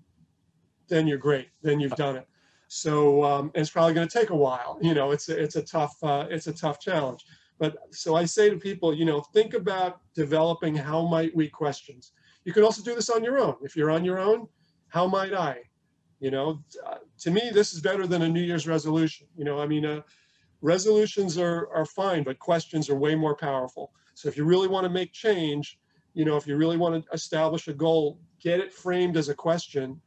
then 0.88 1.08
you're 1.08 1.18
great. 1.18 1.50
Then 1.64 1.80
you've 1.80 1.96
done 1.96 2.18
it. 2.18 2.28
So 2.68 3.24
um, 3.24 3.52
it's 3.56 3.72
probably 3.72 3.96
going 3.96 4.08
to 4.08 4.20
take 4.20 4.30
a 4.30 4.36
while. 4.36 4.78
You 4.82 4.94
know, 4.94 5.12
it's 5.12 5.30
a, 5.30 5.42
it's 5.42 5.56
a 5.56 5.64
tough 5.64 5.96
uh, 6.04 6.28
it's 6.30 6.48
a 6.48 6.54
tough 6.54 6.80
challenge. 6.80 7.26
But 7.58 7.78
so 7.92 8.16
I 8.16 8.26
say 8.26 8.50
to 8.50 8.58
people, 8.58 8.94
you 8.94 9.06
know, 9.06 9.22
think 9.22 9.56
about 9.56 10.02
developing 10.14 10.76
how 10.76 11.08
might 11.08 11.36
we 11.36 11.48
questions. 11.48 12.12
You 12.46 12.54
can 12.54 12.64
also 12.64 12.82
do 12.82 12.96
this 12.96 13.10
on 13.10 13.24
your 13.24 13.40
own. 13.40 13.56
If 13.62 13.76
you're 13.76 13.92
on 13.92 14.06
your 14.06 14.20
own, 14.20 14.48
how 14.88 15.08
might 15.08 15.34
I? 15.34 15.58
You 16.20 16.32
know, 16.32 16.64
uh, 16.86 17.00
to 17.20 17.32
me, 17.32 17.50
this 17.52 17.74
is 17.74 17.82
better 17.82 18.08
than 18.08 18.22
a 18.22 18.30
New 18.30 18.42
Year's 18.42 18.68
resolution. 18.68 19.28
You 19.36 19.44
know, 19.44 19.60
I 19.60 19.68
mean, 19.68 19.86
uh, 19.86 20.02
resolutions 20.62 21.38
are, 21.38 21.68
are 21.74 21.86
fine, 21.86 22.24
but 22.24 22.40
questions 22.40 22.90
are 22.90 22.96
way 22.96 23.16
more 23.16 23.36
powerful. 23.36 23.92
So 24.14 24.30
if 24.30 24.38
you 24.38 24.46
really 24.46 24.68
want 24.68 24.86
to 24.86 24.90
make 24.90 25.12
change, 25.12 25.78
you 26.14 26.24
know, 26.24 26.38
if 26.38 26.48
you 26.48 26.56
really 26.56 26.78
want 26.78 27.04
to 27.04 27.14
establish 27.14 27.68
a 27.68 27.74
goal, 27.74 28.20
get 28.40 28.60
it 28.60 28.72
framed 28.72 29.18
as 29.18 29.30
a 29.30 29.36
question 29.36 30.00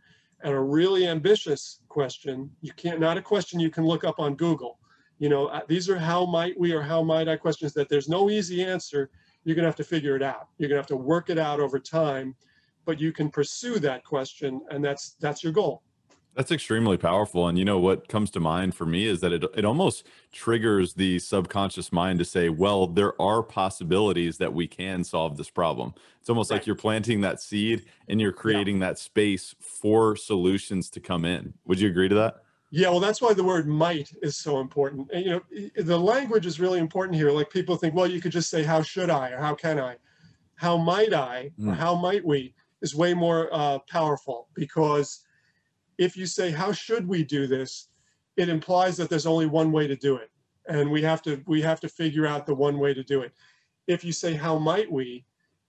and 0.43 0.55
a 0.55 0.61
really 0.61 1.07
ambitious 1.07 1.81
question. 1.89 2.51
You 2.63 2.73
can't, 2.73 3.01
not 3.01 3.19
a 3.19 3.23
question 3.23 3.61
you 3.61 3.71
can 3.71 3.85
look 3.85 4.05
up 4.05 4.19
on 4.19 4.35
Google. 4.35 4.79
You 5.19 5.29
know, 5.29 5.47
uh, 5.49 5.61
these 5.69 5.89
are 5.91 5.99
how 5.99 6.25
might 6.25 6.59
we 6.59 6.73
or 6.73 6.81
how 6.81 7.03
might 7.03 7.29
I 7.29 7.37
questions 7.37 7.75
that 7.75 7.89
there's 7.89 8.09
no 8.09 8.31
easy 8.31 8.65
answer 8.65 9.11
you're 9.45 9.55
going 9.55 9.65
to 9.65 9.69
have 9.69 9.77
to 9.77 9.85
figure 9.85 10.17
it 10.17 10.23
out. 10.23 10.49
You're 10.59 10.69
going 10.69 10.77
to 10.77 10.83
have 10.83 10.87
to 10.89 10.97
work 10.97 11.31
it 11.31 11.39
out 11.39 11.61
over 11.61 11.79
time, 11.79 12.35
but 12.85 13.01
you 13.01 13.13
can 13.13 13.31
pursue 13.31 13.79
that 13.81 14.05
question, 14.05 14.61
and 14.71 14.85
that's 14.85 15.17
that's 15.21 15.43
your 15.43 15.53
goal. 15.53 15.83
That's 16.35 16.53
extremely 16.53 16.97
powerful. 16.97 17.49
And 17.49 17.59
you 17.59 17.65
know 17.65 17.81
what 17.81 18.07
comes 18.07 18.31
to 18.31 18.41
mind 18.41 18.77
for 18.77 18.87
me 18.87 19.07
is 19.07 19.21
that 19.21 19.33
it 19.33 19.45
it 19.57 19.65
almost 19.65 20.07
triggers 20.31 20.95
the 20.95 21.19
subconscious 21.19 21.91
mind 21.91 22.21
to 22.21 22.25
say, 22.25 22.49
well, 22.49 22.87
there 22.87 23.21
are 23.21 23.43
possibilities 23.43 24.39
that 24.39 24.53
we 24.53 24.69
can 24.69 25.03
solve 25.03 25.37
this 25.37 25.51
problem. 25.51 25.95
It's 26.21 26.29
almost 26.29 26.51
right. 26.51 26.59
like 26.59 26.67
you're 26.67 26.77
planting 26.77 27.23
that 27.23 27.41
seed 27.41 27.87
and 28.09 28.21
you're 28.21 28.33
creating 28.33 28.79
yeah. 28.79 28.89
that 28.89 28.99
space 28.99 29.55
for 29.59 30.15
solutions 30.15 30.91
to 30.91 31.01
come 31.01 31.25
in. 31.25 31.55
Would 31.67 31.81
you 31.81 31.89
agree 31.89 32.09
to 32.09 32.15
that? 32.15 32.43
Yeah, 32.71 32.91
well, 32.91 33.01
that's 33.01 33.23
why 33.23 33.33
the 33.33 33.45
word 33.45 33.67
might 33.67 34.13
is 34.23 34.37
so 34.37 34.61
important. 34.61 35.11
And, 35.13 35.25
you 35.25 35.31
know, 35.31 35.83
the 35.83 35.99
language 35.99 36.45
is 36.45 36.61
really 36.61 36.79
important 36.79 37.17
here. 37.17 37.31
Like 37.31 37.51
people 37.51 37.77
think, 37.77 37.95
well, 37.95 38.07
you 38.07 38.21
could 38.21 38.33
just 38.33 38.51
say, 38.51 38.63
how 38.63 38.83
should 38.83 39.09
I 39.09 39.31
or 39.31 39.39
how 39.39 39.55
can 39.55 39.81
I? 39.81 39.97
How 40.57 40.77
might 40.77 41.15
I 41.15 41.51
or 41.59 41.65
hmm. 41.65 41.71
how 41.73 41.95
might 41.95 42.25
we 42.25 42.55
is 42.83 42.95
way 42.95 43.15
more 43.15 43.49
uh, 43.53 43.79
powerful 43.91 44.49
because 44.55 45.25
if 45.97 46.17
you 46.17 46.27
say, 46.27 46.51
how 46.51 46.73
should 46.73 47.09
we 47.09 47.25
do 47.25 47.47
this? 47.47 47.89
It 48.37 48.49
implies 48.49 48.97
that 48.99 49.09
there's 49.09 49.27
only 49.27 49.47
one 49.47 49.73
way 49.73 49.87
to 49.89 49.97
do 49.97 50.17
it. 50.17 50.31
And 50.69 50.91
we 50.91 51.03
have 51.03 51.23
to, 51.23 51.43
we 51.47 51.63
have 51.63 51.81
to 51.81 51.89
figure 51.89 52.27
out 52.27 52.47
the 52.47 52.55
one 52.55 52.79
way 52.79 52.95
to 52.95 53.03
do 53.03 53.23
it. 53.23 53.33
If 53.87 54.05
you 54.05 54.13
say, 54.13 54.35
how 54.35 54.59
might 54.59 54.91
we? 54.91 55.25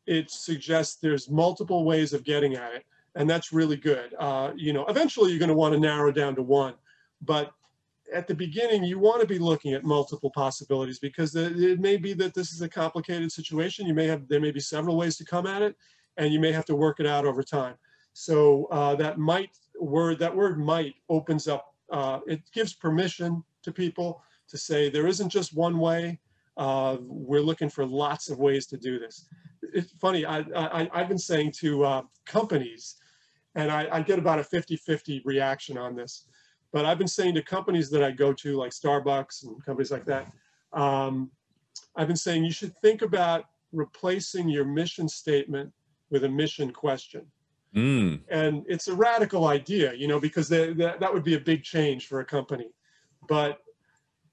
It 0.06 0.30
suggests 0.30 0.96
there's 0.96 1.30
multiple 1.30 1.86
ways 1.86 2.14
of 2.14 2.24
getting 2.24 2.56
at 2.56 2.74
it. 2.74 2.86
And 3.16 3.30
that's 3.30 3.54
really 3.54 3.78
good. 3.78 4.14
Uh, 4.20 4.52
you 4.56 4.74
know, 4.74 4.86
eventually 4.86 5.32
you're 5.32 5.40
going 5.40 5.50
to 5.50 5.56
want 5.56 5.74
to 5.74 5.80
narrow 5.80 6.12
down 6.12 6.36
to 6.36 6.44
one. 6.44 6.76
But 7.22 7.52
at 8.14 8.28
the 8.28 8.34
beginning, 8.34 8.84
you 8.84 9.00
want 9.00 9.22
to 9.22 9.28
be 9.28 9.40
looking 9.40 9.74
at 9.74 9.84
multiple 9.84 10.32
possibilities 10.32 11.00
because 11.00 11.36
it 11.36 11.80
may 11.80 11.98
be 11.98 12.14
that 12.14 12.34
this 12.34 12.52
is 12.52 12.62
a 12.62 12.70
complicated 12.70 13.32
situation. 13.32 13.86
You 13.86 13.94
may 13.94 14.08
have, 14.08 14.28
there 14.28 14.40
may 14.40 14.52
be 14.52 14.60
several 14.60 14.98
ways 14.98 15.18
to 15.18 15.26
come 15.26 15.46
at 15.46 15.62
it 15.62 15.76
and 16.18 16.34
you 16.34 16.40
may 16.40 16.52
have 16.52 16.66
to 16.66 16.76
work 16.76 17.00
it 17.00 17.06
out 17.06 17.26
over 17.26 17.44
time. 17.44 17.76
So 18.14 18.66
uh, 18.66 18.96
that 18.96 19.18
might 19.18 19.52
word, 19.80 20.20
that 20.20 20.36
word 20.36 20.60
might 20.60 20.96
opens 21.08 21.48
up, 21.48 21.74
uh, 21.92 22.20
it 22.28 22.42
gives 22.54 22.74
permission 22.74 23.44
to 23.64 23.72
people 23.72 24.22
to 24.50 24.58
say 24.58 24.90
there 24.90 25.08
isn't 25.08 25.30
just 25.30 25.56
one 25.56 25.80
way. 25.80 26.20
Uh, 26.58 26.98
we're 27.02 27.42
looking 27.42 27.70
for 27.70 27.86
lots 27.86 28.30
of 28.30 28.40
ways 28.40 28.66
to 28.68 28.78
do 28.78 29.00
this. 29.00 29.28
It's 29.62 29.94
funny, 29.94 30.26
I, 30.26 30.40
I, 30.56 30.90
have 30.94 31.08
been 31.08 31.18
saying 31.18 31.54
to 31.60 31.86
uh, 31.86 32.02
companies, 32.26 32.96
and 33.56 33.72
I, 33.72 33.88
I 33.92 34.02
get 34.02 34.20
about 34.20 34.40
a 34.40 34.44
50-50 34.44 35.22
reaction 35.24 35.78
on 35.78 35.96
this, 35.96 36.26
but 36.72 36.86
I've 36.86 36.98
been 36.98 37.08
saying 37.08 37.36
to 37.36 37.42
companies 37.42 37.90
that 37.90 38.04
I 38.04 38.12
go 38.12 38.34
to, 38.34 38.56
like 38.56 38.72
Starbucks 38.72 39.44
and 39.44 39.64
companies 39.66 39.92
like 39.92 40.06
that, 40.06 40.32
um, 40.74 41.32
I've 41.96 42.08
been 42.08 42.16
saying 42.16 42.44
you 42.44 42.52
should 42.52 42.76
think 42.78 43.02
about 43.02 43.46
replacing 43.72 44.50
your 44.50 44.66
mission 44.66 45.08
statement 45.08 45.72
with 46.10 46.24
a 46.24 46.30
mission 46.30 46.72
question. 46.72 47.26
Mm. 47.76 48.22
And 48.30 48.66
it's 48.68 48.88
a 48.88 48.94
radical 48.94 49.48
idea, 49.48 49.94
you 49.94 50.08
know, 50.08 50.20
because 50.20 50.48
they, 50.48 50.74
that, 50.74 51.00
that 51.00 51.14
would 51.14 51.24
be 51.24 51.36
a 51.36 51.40
big 51.40 51.64
change 51.64 52.08
for 52.08 52.20
a 52.20 52.26
company. 52.26 52.70
But 53.28 53.60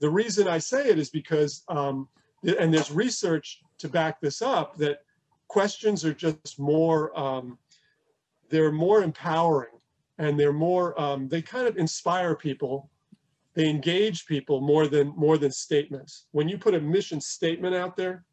the 0.00 0.08
reason 0.08 0.48
I 0.48 0.58
say 0.58 0.88
it 0.88 0.98
is 0.98 1.10
because, 1.10 1.62
um, 1.68 2.08
and 2.58 2.72
there's 2.72 2.90
research 2.90 3.60
to 3.78 3.88
back 3.88 4.20
this 4.20 4.40
up, 4.42 4.76
that 4.76 5.00
questions 5.48 6.04
are 6.04 6.14
just 6.14 6.58
more, 6.58 7.18
um, 7.18 7.58
they're 8.48 8.72
more 8.72 9.02
empowering 9.02 9.75
and 10.18 10.38
they're 10.38 10.52
more, 10.52 10.98
um, 11.00 11.28
they 11.28 11.42
kind 11.42 11.66
of 11.66 11.76
inspire 11.76 12.34
people. 12.34 12.90
They 13.54 13.68
engage 13.68 14.26
people 14.26 14.60
more 14.60 14.86
than 14.86 15.08
more 15.16 15.38
than 15.38 15.50
statements. 15.50 16.26
When 16.32 16.48
you 16.48 16.58
put 16.58 16.74
a 16.74 16.80
mission 16.80 17.20
statement 17.20 17.74
out 17.74 17.96
there, 17.96 18.24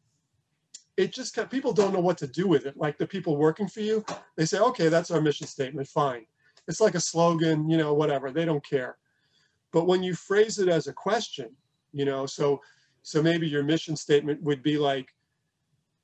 it 0.96 1.12
just 1.12 1.38
people 1.50 1.72
don't 1.72 1.92
know 1.92 2.00
what 2.00 2.18
to 2.18 2.26
do 2.26 2.46
with 2.46 2.66
it. 2.66 2.76
Like 2.76 2.98
the 2.98 3.06
people 3.06 3.36
working 3.36 3.68
for 3.68 3.80
you, 3.80 4.04
they 4.36 4.44
say, 4.44 4.58
okay, 4.58 4.88
that's 4.88 5.10
our 5.10 5.20
mission 5.20 5.46
statement, 5.46 5.88
fine. 5.88 6.26
It's 6.68 6.80
like 6.80 6.94
a 6.94 7.00
slogan, 7.00 7.68
you 7.68 7.76
know, 7.76 7.94
whatever, 7.94 8.30
they 8.30 8.44
don't 8.44 8.64
care. 8.64 8.96
But 9.72 9.86
when 9.86 10.02
you 10.02 10.14
phrase 10.14 10.58
it 10.58 10.68
as 10.68 10.86
a 10.86 10.92
question, 10.92 11.50
you 11.92 12.04
know, 12.04 12.26
so 12.26 12.60
so 13.02 13.22
maybe 13.22 13.46
your 13.48 13.62
mission 13.62 13.96
statement 13.96 14.42
would 14.42 14.62
be 14.62 14.78
like, 14.78 15.08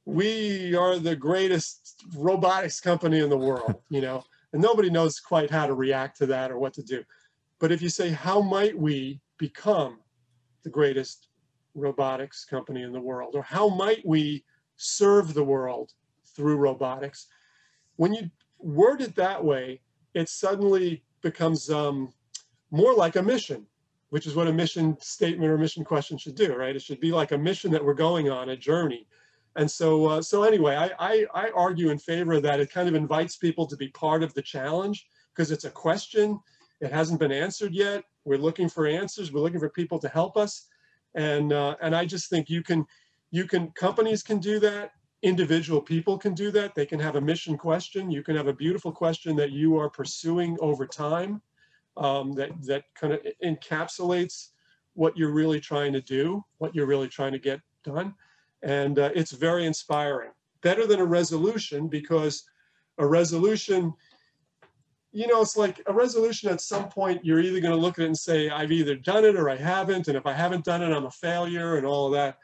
we 0.04 0.74
are 0.74 0.98
the 0.98 1.16
greatest 1.16 2.02
robotics 2.16 2.80
company 2.80 3.20
in 3.20 3.30
the 3.30 3.38
world, 3.38 3.76
you 3.90 4.00
know, 4.00 4.24
and 4.52 4.62
nobody 4.62 4.90
knows 4.90 5.20
quite 5.20 5.50
how 5.50 5.66
to 5.66 5.74
react 5.74 6.18
to 6.18 6.26
that 6.26 6.50
or 6.50 6.58
what 6.58 6.74
to 6.74 6.82
do. 6.82 7.02
But 7.58 7.72
if 7.72 7.82
you 7.82 7.88
say, 7.88 8.10
how 8.10 8.40
might 8.40 8.76
we 8.76 9.20
become 9.38 9.98
the 10.62 10.70
greatest 10.70 11.28
robotics 11.74 12.44
company 12.44 12.82
in 12.82 12.92
the 12.92 13.00
world? 13.00 13.34
Or 13.34 13.42
how 13.42 13.68
might 13.68 14.04
we 14.04 14.44
serve 14.80 15.34
the 15.34 15.44
world 15.44 15.92
through 16.34 16.56
robotics. 16.56 17.26
When 17.96 18.14
you 18.14 18.30
word 18.58 19.02
it 19.02 19.14
that 19.16 19.44
way, 19.44 19.82
it 20.14 20.28
suddenly 20.28 21.02
becomes 21.20 21.68
um, 21.70 22.12
more 22.70 22.94
like 22.94 23.16
a 23.16 23.22
mission, 23.22 23.66
which 24.08 24.26
is 24.26 24.34
what 24.34 24.48
a 24.48 24.52
mission 24.52 24.96
statement 25.00 25.50
or 25.50 25.58
mission 25.58 25.84
question 25.84 26.16
should 26.16 26.34
do, 26.34 26.54
right? 26.56 26.74
It 26.74 26.82
should 26.82 26.98
be 26.98 27.12
like 27.12 27.32
a 27.32 27.38
mission 27.38 27.70
that 27.72 27.84
we're 27.84 27.94
going 27.94 28.30
on, 28.30 28.48
a 28.48 28.56
journey. 28.56 29.06
And 29.56 29.70
so, 29.70 30.06
uh, 30.06 30.22
so 30.22 30.44
anyway, 30.44 30.76
I, 30.76 30.90
I, 30.98 31.26
I 31.34 31.50
argue 31.50 31.90
in 31.90 31.98
favor 31.98 32.34
of 32.34 32.42
that. 32.44 32.60
It 32.60 32.72
kind 32.72 32.88
of 32.88 32.94
invites 32.94 33.36
people 33.36 33.66
to 33.66 33.76
be 33.76 33.88
part 33.88 34.22
of 34.22 34.32
the 34.34 34.42
challenge 34.42 35.06
because 35.34 35.50
it's 35.50 35.64
a 35.64 35.70
question. 35.70 36.38
It 36.80 36.92
hasn't 36.92 37.20
been 37.20 37.32
answered 37.32 37.74
yet. 37.74 38.04
We're 38.24 38.38
looking 38.38 38.68
for 38.68 38.86
answers. 38.86 39.32
We're 39.32 39.40
looking 39.40 39.60
for 39.60 39.70
people 39.70 39.98
to 39.98 40.08
help 40.08 40.36
us. 40.36 40.66
And, 41.14 41.52
uh, 41.52 41.76
and 41.82 41.94
I 41.94 42.04
just 42.04 42.30
think 42.30 42.48
you 42.48 42.62
can, 42.62 42.86
you 43.30 43.44
can 43.44 43.70
companies 43.72 44.22
can 44.22 44.38
do 44.38 44.60
that 44.60 44.92
individual 45.22 45.82
people 45.82 46.16
can 46.16 46.32
do 46.32 46.50
that 46.50 46.74
they 46.74 46.86
can 46.86 46.98
have 46.98 47.16
a 47.16 47.20
mission 47.20 47.56
question 47.56 48.10
you 48.10 48.22
can 48.22 48.34
have 48.34 48.46
a 48.46 48.52
beautiful 48.52 48.90
question 48.90 49.36
that 49.36 49.50
you 49.50 49.76
are 49.76 49.90
pursuing 49.90 50.56
over 50.60 50.86
time 50.86 51.42
um, 51.98 52.32
that 52.32 52.50
that 52.62 52.84
kind 52.94 53.12
of 53.12 53.20
encapsulates 53.44 54.48
what 54.94 55.16
you're 55.16 55.32
really 55.32 55.60
trying 55.60 55.92
to 55.92 56.00
do 56.00 56.42
what 56.56 56.74
you're 56.74 56.86
really 56.86 57.08
trying 57.08 57.32
to 57.32 57.38
get 57.38 57.60
done 57.84 58.14
and 58.62 58.98
uh, 58.98 59.10
it's 59.14 59.32
very 59.32 59.66
inspiring 59.66 60.30
better 60.62 60.86
than 60.86 61.00
a 61.00 61.04
resolution 61.04 61.88
because 61.88 62.44
a 62.98 63.06
resolution 63.06 63.92
you 65.12 65.26
know 65.26 65.40
it's 65.40 65.56
like 65.56 65.80
a 65.86 65.92
resolution 65.92 66.50
at 66.50 66.60
some 66.60 66.88
point 66.88 67.24
you're 67.24 67.40
either 67.40 67.60
going 67.60 67.74
to 67.74 67.80
look 67.80 67.98
at 67.98 68.04
it 68.04 68.06
and 68.06 68.16
say 68.16 68.50
i've 68.50 68.72
either 68.72 68.94
done 68.94 69.24
it 69.24 69.36
or 69.36 69.48
i 69.48 69.56
haven't 69.56 70.08
and 70.08 70.16
if 70.16 70.26
i 70.26 70.32
haven't 70.32 70.64
done 70.64 70.82
it 70.82 70.94
i'm 70.94 71.06
a 71.06 71.10
failure 71.10 71.76
and 71.76 71.86
all 71.86 72.06
of 72.06 72.12
that 72.12 72.36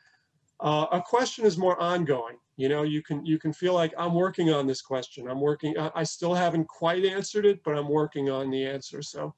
uh, 0.61 0.87
a 0.93 1.03
question 1.03 1.45
is 1.45 1.59
more 1.59 1.81
ongoing. 1.81 2.37
You 2.57 2.69
know, 2.69 2.83
you 2.83 3.03
can 3.03 3.25
you 3.27 3.39
can 3.39 3.53
feel 3.53 3.75
like 3.75 3.93
I'm 3.99 4.14
working 4.14 4.51
on 4.51 4.67
this 4.67 4.81
question. 4.81 5.29
I'm 5.29 5.41
working. 5.41 5.79
I, 5.79 5.91
I 5.95 6.03
still 6.05 6.35
haven't 6.35 6.67
quite 6.69 7.05
answered 7.05 7.45
it, 7.45 7.62
but 7.64 7.77
I'm 7.77 7.89
working 7.89 8.31
on 8.31 8.51
the 8.51 8.64
answer. 8.64 9.03
So 9.03 9.35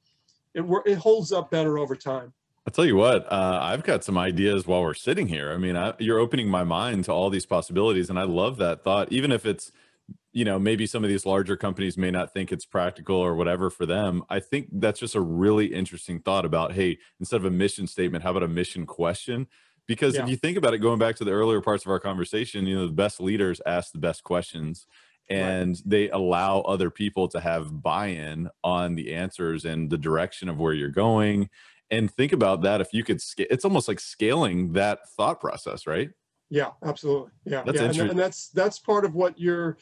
it 0.53 0.63
it 0.85 0.95
holds 0.95 1.33
up 1.33 1.51
better 1.51 1.77
over 1.77 1.95
time. 1.95 2.33
I'll 2.69 2.73
tell 2.73 2.85
you 2.85 2.97
what, 2.97 3.25
uh, 3.31 3.59
I've 3.63 3.81
got 3.81 4.03
some 4.03 4.15
ideas 4.15 4.67
while 4.67 4.83
we're 4.83 4.93
sitting 4.93 5.27
here. 5.27 5.51
I 5.51 5.57
mean, 5.57 5.75
I, 5.75 5.95
you're 5.97 6.19
opening 6.19 6.47
my 6.47 6.63
mind 6.63 7.05
to 7.05 7.11
all 7.11 7.31
these 7.31 7.47
possibilities, 7.47 8.11
and 8.11 8.19
I 8.19 8.25
love 8.25 8.57
that 8.57 8.83
thought. 8.83 9.11
Even 9.11 9.31
if 9.31 9.43
it's, 9.43 9.71
you 10.33 10.45
know, 10.45 10.59
maybe 10.59 10.85
some 10.85 11.03
of 11.03 11.09
these 11.09 11.25
larger 11.25 11.57
companies 11.57 11.97
may 11.97 12.11
not 12.11 12.31
think 12.31 12.51
it's 12.51 12.67
practical 12.67 13.15
or 13.15 13.33
whatever 13.33 13.71
for 13.71 13.87
them. 13.87 14.21
I 14.29 14.39
think 14.39 14.67
that's 14.73 14.99
just 14.99 15.15
a 15.15 15.19
really 15.19 15.73
interesting 15.73 16.19
thought 16.19 16.45
about, 16.45 16.73
hey, 16.73 16.99
instead 17.19 17.37
of 17.37 17.45
a 17.45 17.49
mission 17.49 17.87
statement, 17.87 18.23
how 18.23 18.29
about 18.29 18.43
a 18.43 18.47
mission 18.47 18.85
question? 18.85 19.47
because 19.87 20.13
yeah. 20.13 20.21
if 20.21 20.29
you 20.29 20.35
think 20.35 20.55
about 20.55 20.75
it 20.75 20.77
going 20.77 20.99
back 20.99 21.15
to 21.15 21.23
the 21.23 21.31
earlier 21.31 21.61
parts 21.61 21.83
of 21.83 21.89
our 21.89 21.99
conversation 21.99 22.67
you 22.67 22.75
know 22.75 22.85
the 22.85 22.93
best 22.93 23.19
leaders 23.19 23.59
ask 23.65 23.91
the 23.91 23.97
best 23.97 24.23
questions 24.23 24.85
and 25.27 25.69
right. 25.71 25.83
they 25.83 26.09
allow 26.11 26.59
other 26.59 26.91
people 26.91 27.27
to 27.27 27.39
have 27.39 27.81
buy-in 27.81 28.47
on 28.63 28.93
the 28.93 29.15
answers 29.15 29.65
and 29.65 29.89
the 29.89 29.97
direction 29.97 30.47
of 30.47 30.59
where 30.59 30.73
you're 30.73 30.89
going 30.89 31.49
and 31.91 32.11
think 32.11 32.33
about 32.33 32.61
that 32.61 32.81
if 32.81 32.93
you 32.93 33.03
could 33.03 33.21
scale 33.21 33.47
it's 33.49 33.65
almost 33.65 33.87
like 33.87 33.99
scaling 33.99 34.73
that 34.73 35.09
thought 35.11 35.39
process 35.39 35.87
right 35.87 36.09
yeah 36.49 36.71
absolutely 36.83 37.31
yeah, 37.45 37.63
that's 37.63 37.77
yeah. 37.77 38.01
And, 38.01 38.11
and, 38.11 38.19
that's 38.19 38.49
that's 38.49 38.79
part 38.79 39.05
of 39.05 39.15
what 39.15 39.39
you're 39.39 39.77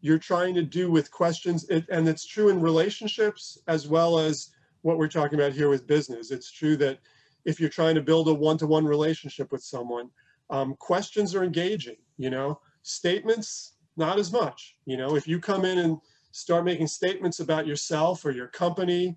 you're 0.00 0.18
trying 0.18 0.54
to 0.54 0.62
do 0.62 0.90
with 0.90 1.10
questions 1.10 1.68
it, 1.68 1.84
and 1.90 2.08
it's 2.08 2.26
true 2.26 2.48
in 2.48 2.60
relationships 2.60 3.58
as 3.68 3.88
well 3.88 4.18
as 4.18 4.48
what 4.82 4.96
we're 4.96 5.08
talking 5.08 5.38
about 5.38 5.52
here 5.52 5.68
with 5.68 5.86
business 5.86 6.30
it's 6.30 6.50
true 6.50 6.76
that 6.76 6.98
if 7.44 7.60
you're 7.60 7.70
trying 7.70 7.94
to 7.94 8.02
build 8.02 8.28
a 8.28 8.34
one-to-one 8.34 8.84
relationship 8.84 9.52
with 9.52 9.62
someone. 9.62 10.10
Um, 10.50 10.74
questions 10.78 11.34
are 11.34 11.44
engaging, 11.44 11.96
you 12.18 12.30
know, 12.30 12.60
statements, 12.82 13.74
not 13.96 14.18
as 14.18 14.32
much. 14.32 14.76
You 14.84 14.96
know, 14.96 15.16
if 15.16 15.28
you 15.28 15.38
come 15.38 15.64
in 15.64 15.78
and 15.78 15.98
start 16.32 16.64
making 16.64 16.88
statements 16.88 17.40
about 17.40 17.66
yourself 17.66 18.24
or 18.24 18.30
your 18.30 18.48
company, 18.48 19.16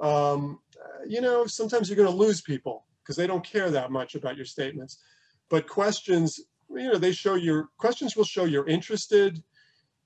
um, 0.00 0.58
you 1.06 1.20
know, 1.20 1.46
sometimes 1.46 1.88
you're 1.88 1.96
going 1.96 2.10
to 2.10 2.14
lose 2.14 2.40
people 2.40 2.86
because 3.02 3.16
they 3.16 3.26
don't 3.26 3.44
care 3.44 3.70
that 3.70 3.90
much 3.90 4.14
about 4.14 4.36
your 4.36 4.44
statements. 4.44 4.98
But 5.48 5.66
questions, 5.66 6.40
you 6.70 6.92
know, 6.92 6.98
they 6.98 7.12
show 7.12 7.34
your 7.34 7.68
questions 7.78 8.16
will 8.16 8.24
show 8.24 8.44
you're 8.44 8.68
interested. 8.68 9.42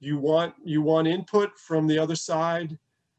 You 0.00 0.18
want 0.18 0.54
you 0.64 0.82
want 0.82 1.08
input 1.08 1.58
from 1.58 1.86
the 1.86 1.98
other 1.98 2.16
side. 2.16 2.78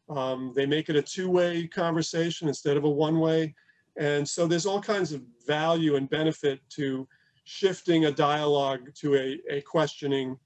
Um, 0.09 0.53
they 0.55 0.65
make 0.65 0.89
it 0.89 0.95
a 0.95 1.01
two-way 1.01 1.67
conversation 1.67 2.47
instead 2.47 2.77
of 2.77 2.85
a 2.85 2.89
one-way. 2.89 3.53
And 3.97 4.27
so 4.27 4.47
there's 4.47 4.65
all 4.65 4.81
kinds 4.81 5.11
of 5.11 5.21
value 5.45 5.95
and 5.95 6.09
benefit 6.09 6.61
to 6.71 7.07
shifting 7.43 8.05
a 8.05 8.11
dialogue 8.11 8.93
to 8.95 9.15
a, 9.15 9.39
a 9.49 9.61
questioning 9.61 10.37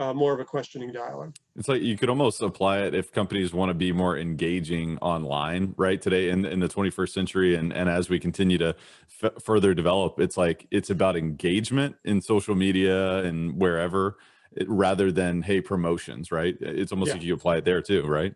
uh, 0.00 0.14
more 0.14 0.32
of 0.32 0.40
a 0.40 0.44
questioning 0.44 0.90
dialogue. 0.90 1.36
It's 1.56 1.68
like 1.68 1.82
you 1.82 1.96
could 1.96 2.08
almost 2.08 2.40
apply 2.40 2.80
it 2.80 2.94
if 2.94 3.12
companies 3.12 3.52
want 3.52 3.68
to 3.68 3.74
be 3.74 3.92
more 3.92 4.16
engaging 4.16 4.96
online, 4.98 5.74
right? 5.76 6.00
Today 6.00 6.30
in, 6.30 6.46
in 6.46 6.58
the 6.58 6.68
21st 6.68 7.10
century, 7.10 7.54
and, 7.54 7.70
and 7.72 7.88
as 7.88 8.08
we 8.08 8.18
continue 8.18 8.56
to 8.58 8.74
f- 9.22 9.42
further 9.42 9.74
develop, 9.74 10.18
it's 10.18 10.38
like 10.38 10.66
it's 10.70 10.88
about 10.88 11.16
engagement 11.16 11.96
in 12.04 12.22
social 12.22 12.54
media 12.54 13.18
and 13.18 13.60
wherever 13.60 14.16
it, 14.52 14.66
rather 14.70 15.12
than, 15.12 15.42
hey, 15.42 15.60
promotions, 15.60 16.32
right? 16.32 16.56
It's 16.60 16.92
almost 16.92 17.08
yeah. 17.08 17.14
like 17.14 17.22
you 17.22 17.34
apply 17.34 17.58
it 17.58 17.66
there 17.66 17.82
too, 17.82 18.06
right? 18.06 18.34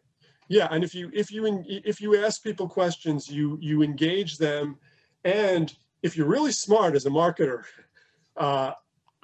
Yeah. 0.48 0.68
And 0.70 0.84
if 0.84 0.94
you, 0.94 1.10
if 1.14 1.32
you, 1.32 1.64
if 1.66 1.98
you 1.98 2.22
ask 2.22 2.42
people 2.42 2.68
questions, 2.68 3.30
you, 3.30 3.56
you 3.62 3.82
engage 3.82 4.36
them. 4.36 4.76
And 5.24 5.74
if 6.02 6.14
you're 6.14 6.28
really 6.28 6.52
smart 6.52 6.94
as 6.94 7.06
a 7.06 7.10
marketer, 7.10 7.62
uh, 8.36 8.72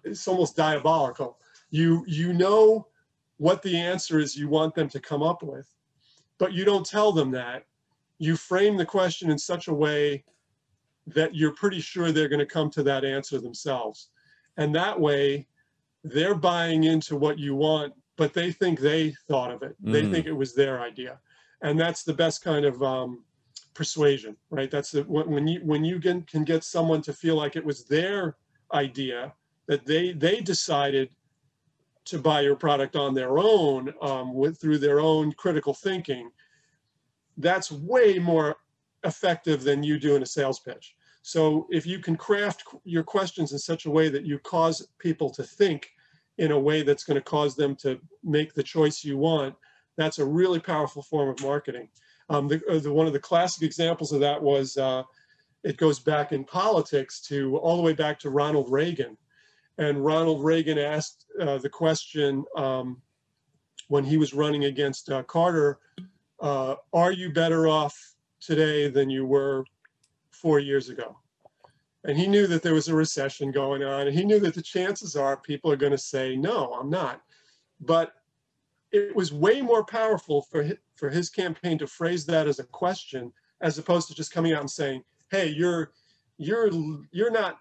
it's 0.02 0.26
almost 0.26 0.56
diabolical 0.56 1.36
you 1.70 2.04
you 2.06 2.32
know 2.32 2.86
what 3.38 3.62
the 3.62 3.76
answer 3.76 4.18
is 4.18 4.36
you 4.36 4.48
want 4.48 4.74
them 4.74 4.88
to 4.88 5.00
come 5.00 5.22
up 5.22 5.42
with 5.42 5.66
but 6.40 6.54
you 6.54 6.64
don't 6.64 6.86
tell 6.86 7.12
them 7.12 7.30
that. 7.32 7.66
You 8.18 8.34
frame 8.34 8.76
the 8.76 8.86
question 8.86 9.30
in 9.30 9.38
such 9.38 9.68
a 9.68 9.74
way 9.74 10.24
that 11.06 11.36
you're 11.36 11.52
pretty 11.52 11.80
sure 11.80 12.10
they're 12.10 12.28
going 12.28 12.40
to 12.40 12.46
come 12.46 12.70
to 12.70 12.82
that 12.82 13.04
answer 13.04 13.38
themselves. 13.38 14.08
And 14.56 14.74
that 14.74 14.98
way 14.98 15.46
they're 16.02 16.34
buying 16.34 16.84
into 16.84 17.14
what 17.14 17.38
you 17.38 17.54
want 17.54 17.92
but 18.16 18.34
they 18.34 18.52
think 18.52 18.78
they 18.78 19.14
thought 19.28 19.50
of 19.50 19.62
it. 19.62 19.74
Mm. 19.82 19.92
they 19.92 20.06
think 20.06 20.26
it 20.26 20.32
was 20.32 20.54
their 20.54 20.82
idea. 20.82 21.18
And 21.62 21.80
that's 21.80 22.02
the 22.02 22.12
best 22.12 22.44
kind 22.44 22.66
of 22.66 22.82
um, 22.82 23.24
persuasion 23.72 24.36
right? 24.50 24.70
That's 24.70 24.90
the, 24.90 25.02
when 25.04 25.46
you 25.46 25.60
when 25.62 25.84
you 25.84 26.00
can, 26.00 26.22
can 26.22 26.44
get 26.44 26.64
someone 26.64 27.02
to 27.02 27.12
feel 27.12 27.36
like 27.36 27.56
it 27.56 27.64
was 27.64 27.84
their 27.84 28.36
idea 28.74 29.32
that 29.68 29.86
they 29.86 30.12
they 30.12 30.40
decided 30.40 31.10
to 32.06 32.18
buy 32.18 32.40
your 32.40 32.56
product 32.56 32.96
on 32.96 33.14
their 33.14 33.38
own 33.38 33.92
um, 34.00 34.34
with 34.34 34.60
through 34.60 34.78
their 34.78 35.00
own 35.00 35.32
critical 35.32 35.74
thinking, 35.74 36.30
that's 37.36 37.70
way 37.70 38.18
more 38.18 38.56
effective 39.04 39.62
than 39.62 39.82
you 39.82 39.98
doing 39.98 40.22
a 40.22 40.26
sales 40.26 40.60
pitch. 40.60 40.94
So 41.22 41.66
if 41.70 41.86
you 41.86 41.98
can 41.98 42.16
craft 42.16 42.64
your 42.84 43.02
questions 43.02 43.52
in 43.52 43.58
such 43.58 43.86
a 43.86 43.90
way 43.90 44.08
that 44.08 44.24
you 44.24 44.38
cause 44.38 44.86
people 44.98 45.30
to 45.30 45.42
think 45.42 45.90
in 46.38 46.52
a 46.52 46.58
way 46.58 46.82
that's 46.82 47.04
going 47.04 47.16
to 47.16 47.20
cause 47.22 47.54
them 47.54 47.76
to 47.76 48.00
make 48.24 48.54
the 48.54 48.62
choice 48.62 49.04
you 49.04 49.18
want, 49.18 49.54
that's 49.96 50.18
a 50.18 50.24
really 50.24 50.58
powerful 50.58 51.02
form 51.02 51.28
of 51.28 51.42
marketing. 51.42 51.88
Um, 52.30 52.48
the, 52.48 52.62
uh, 52.70 52.78
the, 52.78 52.92
one 52.92 53.06
of 53.06 53.12
the 53.12 53.20
classic 53.20 53.62
examples 53.62 54.12
of 54.12 54.20
that 54.20 54.40
was 54.40 54.76
uh, 54.76 55.02
it 55.62 55.76
goes 55.76 55.98
back 55.98 56.32
in 56.32 56.44
politics 56.44 57.20
to 57.22 57.58
all 57.58 57.76
the 57.76 57.82
way 57.82 57.92
back 57.92 58.18
to 58.20 58.30
Ronald 58.30 58.70
Reagan 58.70 59.16
and 59.80 60.04
Ronald 60.04 60.44
Reagan 60.44 60.78
asked 60.78 61.24
uh, 61.40 61.56
the 61.56 61.68
question 61.70 62.44
um, 62.54 63.00
when 63.88 64.04
he 64.04 64.18
was 64.18 64.34
running 64.34 64.66
against 64.66 65.10
uh, 65.10 65.22
Carter, 65.22 65.78
uh, 66.40 66.74
are 66.92 67.12
you 67.12 67.32
better 67.32 67.66
off 67.66 67.98
today 68.40 68.88
than 68.88 69.08
you 69.08 69.24
were 69.24 69.64
four 70.30 70.58
years 70.58 70.90
ago? 70.90 71.16
And 72.04 72.16
he 72.16 72.26
knew 72.26 72.46
that 72.46 72.62
there 72.62 72.74
was 72.74 72.88
a 72.88 72.94
recession 72.94 73.50
going 73.50 73.82
on, 73.82 74.06
and 74.06 74.16
he 74.16 74.24
knew 74.24 74.38
that 74.40 74.54
the 74.54 74.62
chances 74.62 75.16
are 75.16 75.38
people 75.38 75.72
are 75.72 75.76
going 75.76 75.92
to 75.92 75.98
say, 75.98 76.36
no, 76.36 76.74
I'm 76.74 76.90
not. 76.90 77.22
But 77.80 78.12
it 78.92 79.16
was 79.16 79.32
way 79.32 79.62
more 79.62 79.84
powerful 79.84 80.42
for 80.42 80.62
his, 80.62 80.76
for 80.94 81.08
his 81.08 81.30
campaign 81.30 81.78
to 81.78 81.86
phrase 81.86 82.26
that 82.26 82.48
as 82.48 82.58
a 82.58 82.64
question 82.64 83.32
as 83.62 83.78
opposed 83.78 84.08
to 84.08 84.14
just 84.14 84.32
coming 84.32 84.52
out 84.52 84.60
and 84.60 84.70
saying, 84.70 85.02
hey, 85.30 85.48
you're 85.48 85.92
you're 86.36 86.70
you're 87.12 87.30
not 87.30 87.60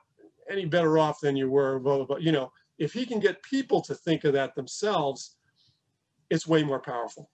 any 0.50 0.66
better 0.66 0.98
off 0.98 1.20
than 1.20 1.36
you 1.36 1.50
were, 1.50 1.80
blah, 1.80 1.98
blah, 1.98 2.06
blah. 2.06 2.18
You 2.18 2.32
know, 2.32 2.52
if 2.78 2.94
he 2.94 3.06
can 3.06 3.20
get 3.20 3.44
people 3.44 3.82
to 3.84 3.94
think 3.94 4.24
of 4.24 4.34
that 4.34 4.56
themselves, 4.56 5.36
it's 6.30 6.48
way 6.48 6.64
more 6.64 6.80
powerful. 6.80 7.30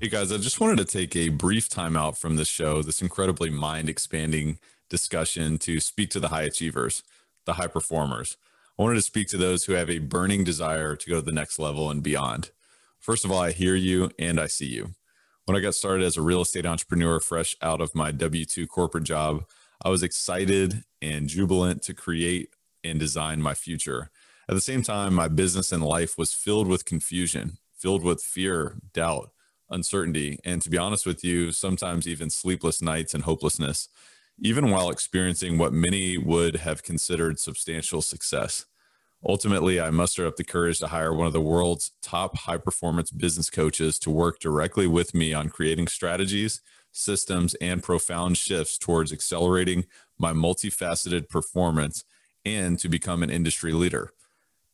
Hey 0.00 0.08
guys, 0.08 0.32
I 0.32 0.38
just 0.38 0.60
wanted 0.60 0.78
to 0.78 0.84
take 0.84 1.14
a 1.14 1.28
brief 1.28 1.68
time 1.68 1.96
out 1.96 2.16
from 2.16 2.36
this 2.36 2.48
show, 2.48 2.82
this 2.82 3.02
incredibly 3.02 3.50
mind 3.50 3.88
expanding 3.88 4.58
discussion 4.88 5.58
to 5.58 5.78
speak 5.78 6.10
to 6.10 6.20
the 6.20 6.28
high 6.28 6.42
achievers, 6.42 7.02
the 7.44 7.54
high 7.54 7.66
performers. 7.66 8.36
I 8.78 8.82
wanted 8.82 8.94
to 8.94 9.02
speak 9.02 9.28
to 9.28 9.36
those 9.36 9.64
who 9.64 9.74
have 9.74 9.90
a 9.90 9.98
burning 9.98 10.42
desire 10.42 10.96
to 10.96 11.10
go 11.10 11.16
to 11.16 11.22
the 11.22 11.32
next 11.32 11.58
level 11.58 11.90
and 11.90 12.02
beyond. 12.02 12.50
First 12.98 13.24
of 13.24 13.30
all, 13.30 13.40
I 13.40 13.52
hear 13.52 13.74
you 13.74 14.10
and 14.18 14.40
I 14.40 14.46
see 14.46 14.68
you. 14.68 14.94
When 15.44 15.56
I 15.56 15.60
got 15.60 15.74
started 15.74 16.04
as 16.04 16.16
a 16.16 16.22
real 16.22 16.42
estate 16.42 16.64
entrepreneur 16.64 17.20
fresh 17.20 17.56
out 17.60 17.80
of 17.80 17.94
my 17.94 18.10
W 18.10 18.44
2 18.44 18.66
corporate 18.66 19.04
job, 19.04 19.44
I 19.82 19.90
was 19.90 20.02
excited 20.02 20.84
and 21.02 21.28
jubilant 21.28 21.82
to 21.82 21.94
create 21.94 22.50
and 22.84 22.98
design 22.98 23.40
my 23.40 23.54
future. 23.54 24.10
At 24.48 24.54
the 24.54 24.60
same 24.60 24.82
time, 24.82 25.14
my 25.14 25.28
business 25.28 25.72
and 25.72 25.82
life 25.82 26.18
was 26.18 26.34
filled 26.34 26.66
with 26.66 26.84
confusion, 26.84 27.58
filled 27.76 28.02
with 28.02 28.22
fear, 28.22 28.76
doubt, 28.92 29.30
uncertainty, 29.70 30.38
and 30.44 30.60
to 30.62 30.70
be 30.70 30.78
honest 30.78 31.06
with 31.06 31.22
you, 31.22 31.52
sometimes 31.52 32.08
even 32.08 32.30
sleepless 32.30 32.82
nights 32.82 33.14
and 33.14 33.24
hopelessness, 33.24 33.88
even 34.40 34.70
while 34.70 34.90
experiencing 34.90 35.56
what 35.56 35.72
many 35.72 36.18
would 36.18 36.56
have 36.56 36.82
considered 36.82 37.38
substantial 37.38 38.02
success. 38.02 38.66
Ultimately, 39.24 39.78
I 39.78 39.90
mustered 39.90 40.26
up 40.26 40.36
the 40.36 40.44
courage 40.44 40.78
to 40.80 40.88
hire 40.88 41.14
one 41.14 41.26
of 41.26 41.34
the 41.34 41.40
world's 41.42 41.92
top 42.02 42.38
high 42.38 42.56
performance 42.56 43.10
business 43.10 43.50
coaches 43.50 43.98
to 44.00 44.10
work 44.10 44.40
directly 44.40 44.86
with 44.86 45.14
me 45.14 45.34
on 45.34 45.50
creating 45.50 45.88
strategies 45.88 46.62
systems, 46.92 47.54
and 47.56 47.82
profound 47.82 48.36
shifts 48.36 48.78
towards 48.78 49.12
accelerating 49.12 49.86
my 50.20 50.32
multifaceted 50.32 51.28
performance 51.28 52.04
and 52.44 52.78
to 52.78 52.88
become 52.88 53.22
an 53.22 53.30
industry 53.30 53.72
leader. 53.72 54.12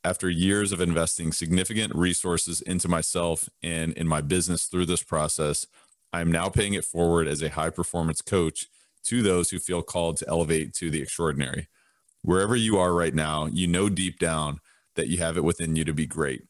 After 0.05 0.29
years 0.29 0.73
of 0.73 0.81
investing 0.81 1.33
significant 1.33 1.95
resources 1.95 2.61
into 2.61 2.89
myself 2.89 3.49
and 3.63 3.93
in 3.95 4.07
my 4.07 4.21
business 4.21 4.67
through 4.67 4.87
this 4.87 5.03
process, 5.03 5.67
I 6.13 6.21
am 6.21 6.31
now 6.31 6.49
paying 6.49 6.75
it 6.75 6.85
forward 6.85 7.27
as 7.27 7.43
a 7.43 7.51
high 7.51 7.71
performance 7.71 8.23
coach 8.23 8.67
to 9.05 9.23
those 9.23 9.51
who 9.51 9.59
feel 9.59 9.83
called 9.83 10.17
to 10.19 10.29
elevate 10.29 10.75
to 10.75 10.91
the 10.91 11.03
extraordinary. 11.03 11.69
Wherever 12.23 12.57
you 12.57 12.79
are 12.79 12.93
right 12.93 13.15
now, 13.15 13.47
you 13.47 13.67
know 13.67 13.89
deep 13.89 14.19
down 14.19 14.61
that 14.97 15.09
you 15.09 15.19
have 15.19 15.37
it 15.37 15.45
within 15.45 15.77
you 15.77 15.85
to 15.85 15.93
be 15.93 16.07
great. 16.07 16.43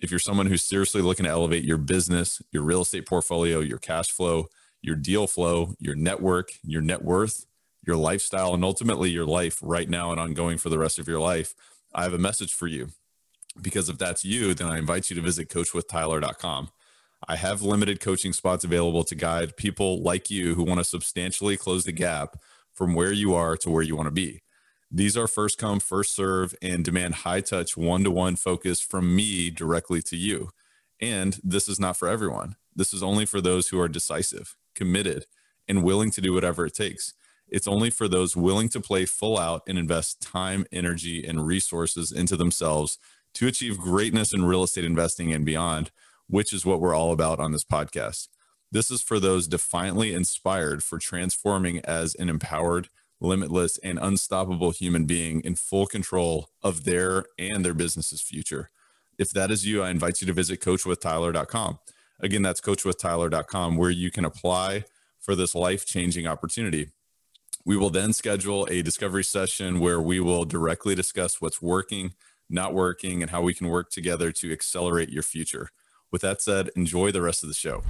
If 0.00 0.10
you're 0.10 0.18
someone 0.18 0.46
who's 0.46 0.62
seriously 0.62 1.02
looking 1.02 1.24
to 1.24 1.30
elevate 1.30 1.64
your 1.64 1.76
business, 1.76 2.40
your 2.52 2.62
real 2.62 2.82
estate 2.82 3.06
portfolio, 3.06 3.60
your 3.60 3.78
cash 3.78 4.10
flow, 4.10 4.46
your 4.80 4.96
deal 4.96 5.26
flow, 5.26 5.74
your 5.78 5.94
network, 5.94 6.52
your 6.62 6.80
net 6.80 7.02
worth, 7.02 7.46
your 7.86 7.96
lifestyle, 7.96 8.54
and 8.54 8.64
ultimately 8.64 9.10
your 9.10 9.26
life 9.26 9.58
right 9.62 9.88
now 9.88 10.10
and 10.10 10.20
ongoing 10.20 10.58
for 10.58 10.68
the 10.68 10.78
rest 10.78 10.98
of 10.98 11.08
your 11.08 11.20
life, 11.20 11.54
I 11.94 12.02
have 12.04 12.14
a 12.14 12.18
message 12.18 12.52
for 12.52 12.66
you. 12.66 12.88
Because 13.60 13.88
if 13.88 13.98
that's 13.98 14.24
you, 14.24 14.54
then 14.54 14.68
I 14.68 14.78
invite 14.78 15.10
you 15.10 15.16
to 15.16 15.22
visit 15.22 15.48
coachwithtyler.com. 15.48 16.70
I 17.28 17.36
have 17.36 17.62
limited 17.62 18.00
coaching 18.00 18.32
spots 18.32 18.64
available 18.64 19.04
to 19.04 19.14
guide 19.14 19.56
people 19.56 20.02
like 20.02 20.30
you 20.30 20.54
who 20.54 20.62
want 20.62 20.78
to 20.78 20.84
substantially 20.84 21.56
close 21.56 21.84
the 21.84 21.92
gap 21.92 22.36
from 22.72 22.94
where 22.94 23.12
you 23.12 23.34
are 23.34 23.56
to 23.58 23.70
where 23.70 23.82
you 23.82 23.96
want 23.96 24.06
to 24.06 24.12
be. 24.12 24.42
These 24.90 25.16
are 25.16 25.28
first 25.28 25.58
come, 25.58 25.80
first 25.80 26.14
serve, 26.14 26.54
and 26.62 26.84
demand 26.84 27.16
high 27.16 27.42
touch, 27.42 27.76
one 27.76 28.02
to 28.04 28.10
one 28.10 28.36
focus 28.36 28.80
from 28.80 29.14
me 29.14 29.50
directly 29.50 30.02
to 30.02 30.16
you. 30.16 30.50
And 31.00 31.38
this 31.44 31.68
is 31.68 31.78
not 31.78 31.96
for 31.96 32.08
everyone. 32.08 32.56
This 32.74 32.92
is 32.92 33.02
only 33.02 33.26
for 33.26 33.40
those 33.40 33.68
who 33.68 33.78
are 33.80 33.88
decisive, 33.88 34.56
committed, 34.74 35.26
and 35.68 35.84
willing 35.84 36.10
to 36.12 36.20
do 36.20 36.32
whatever 36.32 36.66
it 36.66 36.74
takes. 36.74 37.14
It's 37.50 37.68
only 37.68 37.90
for 37.90 38.08
those 38.08 38.36
willing 38.36 38.68
to 38.70 38.80
play 38.80 39.04
full 39.04 39.38
out 39.38 39.62
and 39.66 39.78
invest 39.78 40.20
time, 40.20 40.66
energy, 40.72 41.24
and 41.26 41.46
resources 41.46 42.12
into 42.12 42.36
themselves 42.36 42.98
to 43.34 43.46
achieve 43.46 43.78
greatness 43.78 44.32
in 44.32 44.44
real 44.44 44.62
estate 44.62 44.84
investing 44.84 45.32
and 45.32 45.44
beyond, 45.44 45.90
which 46.28 46.52
is 46.52 46.64
what 46.64 46.80
we're 46.80 46.94
all 46.94 47.12
about 47.12 47.40
on 47.40 47.52
this 47.52 47.64
podcast. 47.64 48.28
This 48.72 48.90
is 48.90 49.02
for 49.02 49.18
those 49.18 49.48
defiantly 49.48 50.14
inspired 50.14 50.84
for 50.84 50.98
transforming 50.98 51.80
as 51.80 52.14
an 52.14 52.28
empowered, 52.28 52.88
limitless, 53.20 53.78
and 53.78 53.98
unstoppable 54.00 54.70
human 54.70 55.06
being 55.06 55.40
in 55.40 55.56
full 55.56 55.86
control 55.86 56.50
of 56.62 56.84
their 56.84 57.24
and 57.38 57.64
their 57.64 57.74
business's 57.74 58.20
future. 58.20 58.70
If 59.18 59.30
that 59.30 59.50
is 59.50 59.66
you, 59.66 59.82
I 59.82 59.90
invite 59.90 60.20
you 60.20 60.26
to 60.28 60.32
visit 60.32 60.60
coachwithtyler.com. 60.60 61.78
Again, 62.20 62.42
that's 62.42 62.60
coachwithtyler.com 62.60 63.76
where 63.76 63.90
you 63.90 64.10
can 64.10 64.24
apply 64.24 64.84
for 65.18 65.34
this 65.34 65.54
life 65.54 65.84
changing 65.84 66.26
opportunity. 66.26 66.90
We 67.70 67.76
will 67.76 67.90
then 67.90 68.12
schedule 68.12 68.66
a 68.68 68.82
discovery 68.82 69.22
session 69.22 69.78
where 69.78 70.00
we 70.00 70.18
will 70.18 70.44
directly 70.44 70.96
discuss 70.96 71.40
what's 71.40 71.62
working, 71.62 72.14
not 72.48 72.74
working, 72.74 73.22
and 73.22 73.30
how 73.30 73.42
we 73.42 73.54
can 73.54 73.68
work 73.68 73.90
together 73.90 74.32
to 74.32 74.52
accelerate 74.52 75.10
your 75.10 75.22
future. 75.22 75.70
With 76.10 76.20
that 76.22 76.42
said, 76.42 76.70
enjoy 76.74 77.12
the 77.12 77.22
rest 77.22 77.44
of 77.44 77.48
the 77.48 77.54
show. 77.54 77.84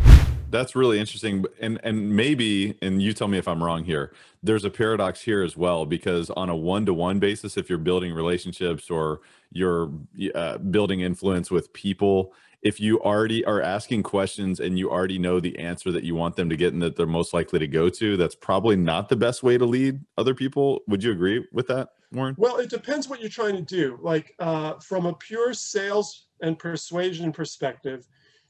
That's 0.51 0.77
really 0.77 1.01
interesting. 1.01 1.47
And 1.63 1.81
and 1.83 2.15
maybe, 2.15 2.77
and 2.83 3.01
you 3.01 3.15
tell 3.15 3.29
me 3.29 3.39
if 3.39 3.49
I'm 3.49 3.65
wrong 3.65 3.85
here, 3.85 4.13
there's 4.43 4.67
a 4.67 4.71
paradox 4.71 5.23
here 5.23 5.43
as 5.43 5.57
well, 5.57 5.87
because 5.87 6.29
on 6.29 6.51
a 6.51 6.57
one-to-one 6.57 7.19
basis, 7.19 7.57
if 7.57 7.71
you're 7.71 7.79
building 7.79 8.13
relationships 8.13 8.91
or 8.91 9.23
you're 9.51 9.91
uh, 10.35 10.59
building 10.59 11.01
influence 11.01 11.51
with 11.51 11.73
people, 11.73 12.35
if 12.63 12.79
you 12.79 13.01
already 13.01 13.45
are 13.45 13.63
asking 13.63 14.03
questions 14.03 14.61
and 14.61 14.79
you 14.79 14.91
already 14.91 15.19
know 15.19 15.41
the 15.41 15.59
answer 15.59 15.91
that 15.93 16.05
you 16.05 16.15
want 16.15 16.37
them 16.37 16.51
to 16.51 16.57
get 16.57 16.73
and 16.73 16.83
that 16.83 16.95
they're 16.95 17.07
most 17.07 17.33
likely 17.33 17.59
to 17.59 17.67
go 17.67 17.89
to, 17.89 18.17
that's 18.17 18.35
probably 18.35 18.77
not 18.77 19.09
the 19.09 19.17
best 19.17 19.43
way 19.43 19.57
to 19.57 19.65
lead 19.65 20.01
other 20.19 20.35
people. 20.35 20.81
Would 20.87 21.03
you 21.03 21.13
agree 21.13 21.47
with 21.53 21.67
that, 21.69 21.89
Warren? 22.13 22.35
Well, 22.39 22.57
it 22.57 22.69
depends 22.69 23.09
what 23.09 23.21
you're 23.21 23.31
trying 23.31 23.57
to 23.57 23.63
do. 23.63 23.99
Like 24.03 24.35
uh, 24.39 24.75
from 24.75 25.07
a 25.07 25.15
pure 25.15 25.55
sales 25.55 26.27
and 26.43 26.59
persuasion 26.59 27.33
perspective, 27.33 28.07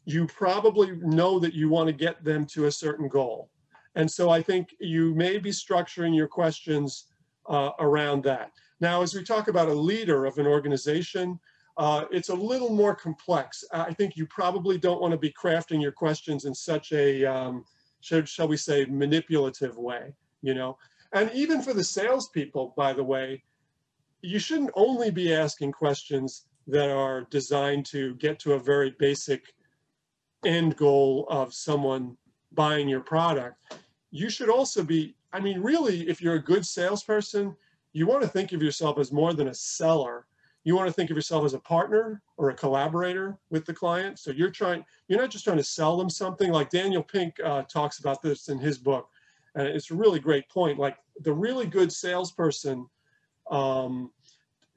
you 0.06 0.26
probably 0.26 0.96
know 0.96 1.38
that 1.38 1.54
you 1.54 1.68
want 1.68 1.86
to 1.86 1.92
get 1.92 2.24
them 2.24 2.46
to 2.46 2.66
a 2.66 2.72
certain 2.72 3.08
goal. 3.08 3.50
And 3.94 4.10
so 4.10 4.30
I 4.30 4.42
think 4.42 4.74
you 4.80 5.14
may 5.14 5.38
be 5.38 5.50
structuring 5.50 6.16
your 6.16 6.28
questions 6.28 7.06
uh, 7.48 7.70
around 7.78 8.24
that. 8.24 8.50
Now, 8.80 9.02
as 9.02 9.14
we 9.14 9.22
talk 9.22 9.48
about 9.48 9.68
a 9.68 9.74
leader 9.74 10.24
of 10.24 10.38
an 10.38 10.46
organization, 10.46 11.38
uh, 11.76 12.04
it's 12.10 12.28
a 12.28 12.34
little 12.34 12.70
more 12.70 12.94
complex. 12.94 13.64
I 13.72 13.92
think 13.92 14.16
you 14.16 14.26
probably 14.26 14.78
don't 14.78 15.00
want 15.00 15.12
to 15.12 15.18
be 15.18 15.32
crafting 15.32 15.80
your 15.80 15.92
questions 15.92 16.44
in 16.44 16.54
such 16.54 16.92
a, 16.92 17.24
um, 17.24 17.64
shall, 18.00 18.24
shall 18.24 18.48
we 18.48 18.56
say, 18.56 18.84
manipulative 18.86 19.76
way, 19.76 20.12
you 20.42 20.54
know? 20.54 20.76
And 21.12 21.30
even 21.32 21.62
for 21.62 21.72
the 21.72 21.84
salespeople, 21.84 22.74
by 22.76 22.92
the 22.92 23.04
way, 23.04 23.42
you 24.22 24.38
shouldn't 24.38 24.70
only 24.74 25.10
be 25.10 25.34
asking 25.34 25.72
questions 25.72 26.44
that 26.66 26.90
are 26.90 27.22
designed 27.30 27.86
to 27.86 28.14
get 28.16 28.38
to 28.40 28.52
a 28.52 28.58
very 28.58 28.94
basic 28.98 29.54
end 30.44 30.76
goal 30.76 31.26
of 31.30 31.54
someone 31.54 32.16
buying 32.52 32.88
your 32.88 33.00
product. 33.00 33.56
You 34.10 34.30
should 34.30 34.50
also 34.50 34.82
be, 34.82 35.16
I 35.32 35.40
mean, 35.40 35.60
really, 35.60 36.08
if 36.08 36.20
you're 36.20 36.34
a 36.34 36.42
good 36.42 36.66
salesperson, 36.66 37.56
you 37.92 38.06
want 38.06 38.22
to 38.22 38.28
think 38.28 38.52
of 38.52 38.62
yourself 38.62 38.98
as 38.98 39.12
more 39.12 39.32
than 39.32 39.48
a 39.48 39.54
seller. 39.54 40.26
You 40.64 40.76
want 40.76 40.88
to 40.88 40.92
think 40.92 41.10
of 41.10 41.16
yourself 41.16 41.44
as 41.44 41.54
a 41.54 41.58
partner 41.58 42.22
or 42.36 42.50
a 42.50 42.54
collaborator 42.54 43.38
with 43.50 43.64
the 43.64 43.72
client. 43.72 44.18
So 44.18 44.30
you're 44.30 44.50
trying, 44.50 44.84
you're 45.08 45.20
not 45.20 45.30
just 45.30 45.44
trying 45.44 45.56
to 45.56 45.64
sell 45.64 45.96
them 45.96 46.10
something 46.10 46.52
like 46.52 46.70
Daniel 46.70 47.02
Pink 47.02 47.34
uh, 47.42 47.62
talks 47.62 47.98
about 47.98 48.20
this 48.20 48.48
in 48.48 48.58
his 48.58 48.78
book. 48.78 49.08
And 49.54 49.66
it's 49.66 49.90
a 49.90 49.94
really 49.94 50.20
great 50.20 50.48
point. 50.48 50.78
Like 50.78 50.98
the 51.22 51.32
really 51.32 51.66
good 51.66 51.90
salesperson 51.90 52.86
um, 53.50 54.10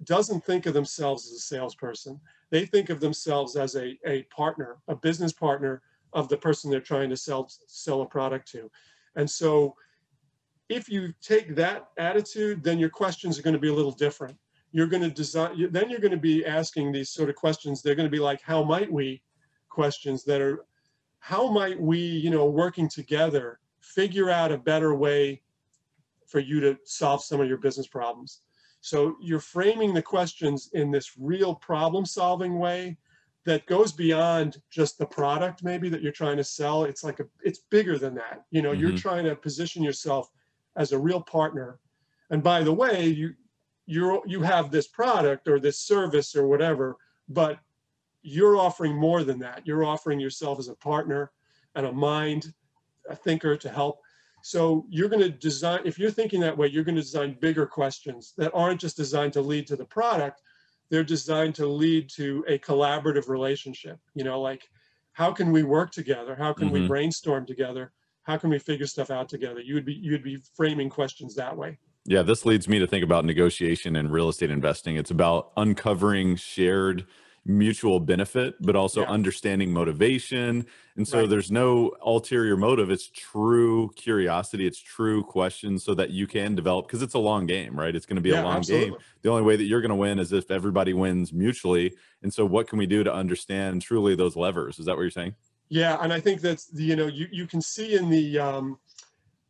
doesn't 0.05 0.45
think 0.45 0.65
of 0.65 0.73
themselves 0.73 1.27
as 1.27 1.33
a 1.33 1.39
salesperson. 1.39 2.19
They 2.49 2.65
think 2.65 2.89
of 2.89 2.99
themselves 2.99 3.55
as 3.55 3.75
a, 3.75 3.97
a 4.05 4.23
partner, 4.23 4.77
a 4.87 4.95
business 4.95 5.33
partner 5.33 5.81
of 6.13 6.29
the 6.29 6.37
person 6.37 6.71
they're 6.71 6.79
trying 6.79 7.09
to 7.09 7.17
sell, 7.17 7.49
sell 7.67 8.01
a 8.01 8.05
product 8.05 8.49
to. 8.51 8.69
And 9.15 9.29
so 9.29 9.75
if 10.69 10.89
you 10.89 11.13
take 11.21 11.55
that 11.55 11.89
attitude, 11.97 12.63
then 12.63 12.79
your 12.79 12.89
questions 12.89 13.37
are 13.37 13.41
going 13.41 13.55
to 13.55 13.59
be 13.59 13.67
a 13.67 13.73
little 13.73 13.91
different. 13.91 14.37
You're 14.73 14.87
going 14.87 15.03
to 15.03 15.09
design, 15.09 15.71
then 15.71 15.89
you're 15.89 16.01
going 16.01 16.11
to 16.11 16.17
be 16.17 16.45
asking 16.45 16.91
these 16.91 17.09
sort 17.09 17.29
of 17.29 17.35
questions. 17.35 17.81
They're 17.81 17.95
going 17.95 18.07
to 18.07 18.11
be 18.11 18.19
like, 18.19 18.41
how 18.41 18.63
might 18.63 18.91
we 18.91 19.21
questions 19.69 20.25
that 20.25 20.41
are, 20.41 20.65
how 21.19 21.49
might 21.49 21.79
we, 21.79 21.99
you 21.99 22.29
know, 22.29 22.45
working 22.45 22.89
together, 22.89 23.59
figure 23.79 24.29
out 24.29 24.51
a 24.51 24.57
better 24.57 24.93
way 24.93 25.41
for 26.27 26.39
you 26.39 26.59
to 26.59 26.77
solve 26.83 27.23
some 27.23 27.39
of 27.39 27.47
your 27.47 27.57
business 27.57 27.87
problems. 27.87 28.41
So 28.81 29.15
you're 29.21 29.39
framing 29.39 29.93
the 29.93 30.01
questions 30.01 30.69
in 30.73 30.91
this 30.91 31.13
real 31.17 31.55
problem 31.55 32.05
solving 32.05 32.59
way 32.59 32.97
that 33.45 33.65
goes 33.65 33.91
beyond 33.91 34.57
just 34.69 34.97
the 34.97 35.05
product 35.05 35.63
maybe 35.63 35.89
that 35.89 36.01
you're 36.01 36.11
trying 36.11 36.37
to 36.37 36.43
sell. 36.43 36.83
It's 36.85 37.03
like 37.03 37.19
a, 37.19 37.25
it's 37.43 37.59
bigger 37.69 37.97
than 37.97 38.15
that. 38.15 38.43
You 38.51 38.61
know, 38.61 38.71
mm-hmm. 38.71 38.81
you're 38.81 38.97
trying 38.97 39.25
to 39.25 39.35
position 39.35 39.83
yourself 39.83 40.29
as 40.75 40.91
a 40.91 40.99
real 40.99 41.21
partner. 41.21 41.79
And 42.29 42.41
by 42.41 42.63
the 42.63 42.73
way, 42.73 43.07
you 43.07 43.35
you 43.85 44.21
you 44.25 44.41
have 44.41 44.71
this 44.71 44.87
product 44.87 45.47
or 45.47 45.59
this 45.59 45.79
service 45.79 46.35
or 46.35 46.47
whatever, 46.47 46.97
but 47.27 47.59
you're 48.21 48.57
offering 48.57 48.95
more 48.95 49.23
than 49.23 49.39
that. 49.39 49.65
You're 49.65 49.83
offering 49.83 50.19
yourself 50.19 50.59
as 50.59 50.69
a 50.69 50.75
partner 50.75 51.31
and 51.75 51.85
a 51.85 51.91
mind, 51.91 52.53
a 53.09 53.15
thinker 53.15 53.57
to 53.57 53.69
help. 53.69 53.99
So 54.43 54.85
you're 54.89 55.09
going 55.09 55.21
to 55.21 55.29
design, 55.29 55.81
if 55.85 55.97
you're 55.97 56.11
thinking 56.11 56.39
that 56.41 56.57
way, 56.57 56.67
you're 56.67 56.83
going 56.83 56.95
to 56.95 57.01
design 57.01 57.37
bigger 57.39 57.65
questions 57.65 58.33
that 58.37 58.51
aren't 58.53 58.79
just 58.79 58.95
designed 58.95 59.33
to 59.33 59.41
lead 59.41 59.67
to 59.67 59.75
the 59.75 59.85
product. 59.85 60.41
They're 60.89 61.03
designed 61.03 61.55
to 61.55 61.67
lead 61.67 62.09
to 62.11 62.45
a 62.47 62.59
collaborative 62.59 63.27
relationship. 63.27 63.99
You 64.15 64.23
know, 64.23 64.39
like 64.39 64.69
how 65.13 65.31
can 65.31 65.51
we 65.51 65.63
work 65.63 65.91
together? 65.91 66.35
How 66.35 66.53
can 66.53 66.67
mm-hmm. 66.67 66.83
we 66.83 66.87
brainstorm 66.87 67.45
together? 67.45 67.91
how 68.23 68.37
can 68.37 68.49
we 68.49 68.57
figure 68.57 68.87
stuff 68.87 69.11
out 69.11 69.29
together 69.29 69.61
you 69.61 69.73
would 69.73 69.85
be 69.85 69.93
you 69.93 70.11
would 70.11 70.23
be 70.23 70.37
framing 70.55 70.89
questions 70.89 71.35
that 71.35 71.55
way 71.55 71.77
yeah 72.05 72.21
this 72.21 72.45
leads 72.45 72.67
me 72.67 72.79
to 72.79 72.87
think 72.87 73.03
about 73.03 73.25
negotiation 73.25 73.95
and 73.95 74.11
real 74.11 74.29
estate 74.29 74.51
investing. 74.51 74.95
It's 74.95 75.11
about 75.11 75.51
uncovering 75.57 76.35
shared 76.35 77.05
mutual 77.45 77.99
benefit 77.99 78.55
but 78.61 78.73
also 78.75 79.01
yeah. 79.01 79.09
understanding 79.09 79.71
motivation. 79.71 80.65
And 80.95 81.05
so 81.05 81.21
right. 81.21 81.29
there's 81.29 81.51
no 81.51 81.91
ulterior 82.01 82.55
motive. 82.55 82.89
It's 82.89 83.09
true 83.09 83.91
curiosity. 83.95 84.65
It's 84.65 84.79
true 84.79 85.23
questions 85.23 85.83
so 85.83 85.93
that 85.95 86.11
you 86.11 86.25
can 86.25 86.55
develop 86.55 86.87
because 86.87 87.01
it's 87.01 87.15
a 87.15 87.19
long 87.19 87.45
game 87.45 87.77
right? 87.77 87.95
It's 87.95 88.05
going 88.05 88.15
to 88.15 88.21
be 88.21 88.29
yeah, 88.29 88.43
a 88.43 88.45
long 88.45 88.57
absolutely. 88.57 88.91
game 88.91 88.97
the 89.23 89.29
only 89.29 89.43
way 89.43 89.55
that 89.55 89.63
you're 89.63 89.81
going 89.81 89.89
to 89.89 89.95
win 89.95 90.19
is 90.19 90.31
if 90.31 90.51
everybody 90.51 90.93
wins 90.93 91.33
mutually. 91.33 91.95
And 92.21 92.33
so 92.33 92.45
what 92.45 92.67
can 92.67 92.77
we 92.77 92.85
do 92.85 93.03
to 93.03 93.13
understand 93.13 93.81
truly 93.81 94.15
those 94.15 94.35
levers? 94.35 94.79
Is 94.79 94.85
that 94.85 94.95
what 94.95 95.01
you're 95.01 95.11
saying? 95.11 95.35
Yeah, 95.69 95.97
and 96.01 96.13
I 96.13 96.19
think 96.19 96.41
that's 96.41 96.67
the, 96.67 96.83
you 96.83 96.95
know 96.95 97.07
you 97.07 97.27
you 97.31 97.47
can 97.47 97.59
see 97.61 97.95
in 97.95 98.09
the 98.09 98.37
um, 98.37 98.77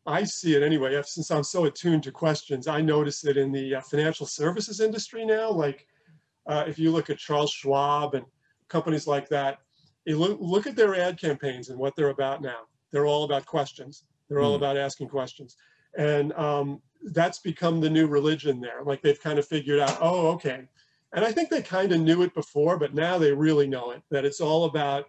I 0.05 0.23
see 0.23 0.55
it 0.55 0.63
anyway. 0.63 1.01
Since 1.05 1.31
I'm 1.31 1.43
so 1.43 1.65
attuned 1.65 2.03
to 2.03 2.11
questions, 2.11 2.67
I 2.67 2.81
notice 2.81 3.25
it 3.25 3.37
in 3.37 3.51
the 3.51 3.75
uh, 3.75 3.81
financial 3.81 4.25
services 4.25 4.81
industry 4.81 5.25
now. 5.25 5.49
Like 5.49 5.87
uh, 6.45 6.65
if 6.67 6.77
you 6.77 6.91
look 6.91 7.09
at 7.09 7.17
Charles 7.17 7.51
Schwab 7.51 8.15
and 8.15 8.25
companies 8.67 9.07
like 9.07 9.29
that, 9.29 9.59
you 10.05 10.17
look 10.17 10.37
look 10.41 10.67
at 10.67 10.75
their 10.75 10.95
ad 10.95 11.19
campaigns 11.19 11.69
and 11.69 11.79
what 11.79 11.95
they're 11.95 12.09
about 12.09 12.41
now. 12.41 12.67
They're 12.91 13.05
all 13.05 13.23
about 13.23 13.45
questions. 13.45 14.03
They're 14.27 14.41
all 14.41 14.53
mm. 14.53 14.57
about 14.57 14.77
asking 14.77 15.07
questions, 15.07 15.55
and 15.97 16.33
um, 16.33 16.81
that's 17.11 17.39
become 17.39 17.79
the 17.79 17.89
new 17.89 18.07
religion 18.07 18.59
there. 18.59 18.83
Like 18.83 19.01
they've 19.01 19.21
kind 19.21 19.39
of 19.39 19.47
figured 19.47 19.79
out, 19.79 19.97
oh, 20.01 20.27
okay. 20.31 20.67
And 21.15 21.23
I 21.23 21.31
think 21.31 21.49
they 21.49 21.61
kind 21.61 21.91
of 21.91 22.01
knew 22.01 22.23
it 22.23 22.33
before, 22.33 22.77
but 22.77 22.95
now 22.95 23.17
they 23.17 23.31
really 23.31 23.67
know 23.67 23.91
it. 23.91 24.01
That 24.09 24.25
it's 24.25 24.41
all 24.41 24.65
about 24.65 25.05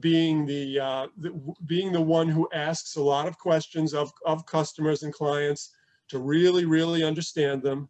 being 0.00 0.46
the, 0.46 0.80
uh, 0.80 1.06
the, 1.18 1.32
being 1.66 1.92
the 1.92 2.00
one 2.00 2.28
who 2.28 2.48
asks 2.52 2.96
a 2.96 3.02
lot 3.02 3.28
of 3.28 3.38
questions 3.38 3.92
of, 3.92 4.12
of 4.24 4.46
customers 4.46 5.02
and 5.02 5.12
clients 5.12 5.72
to 6.12 6.18
really 6.18 6.66
really 6.66 7.02
understand 7.02 7.62
them. 7.62 7.88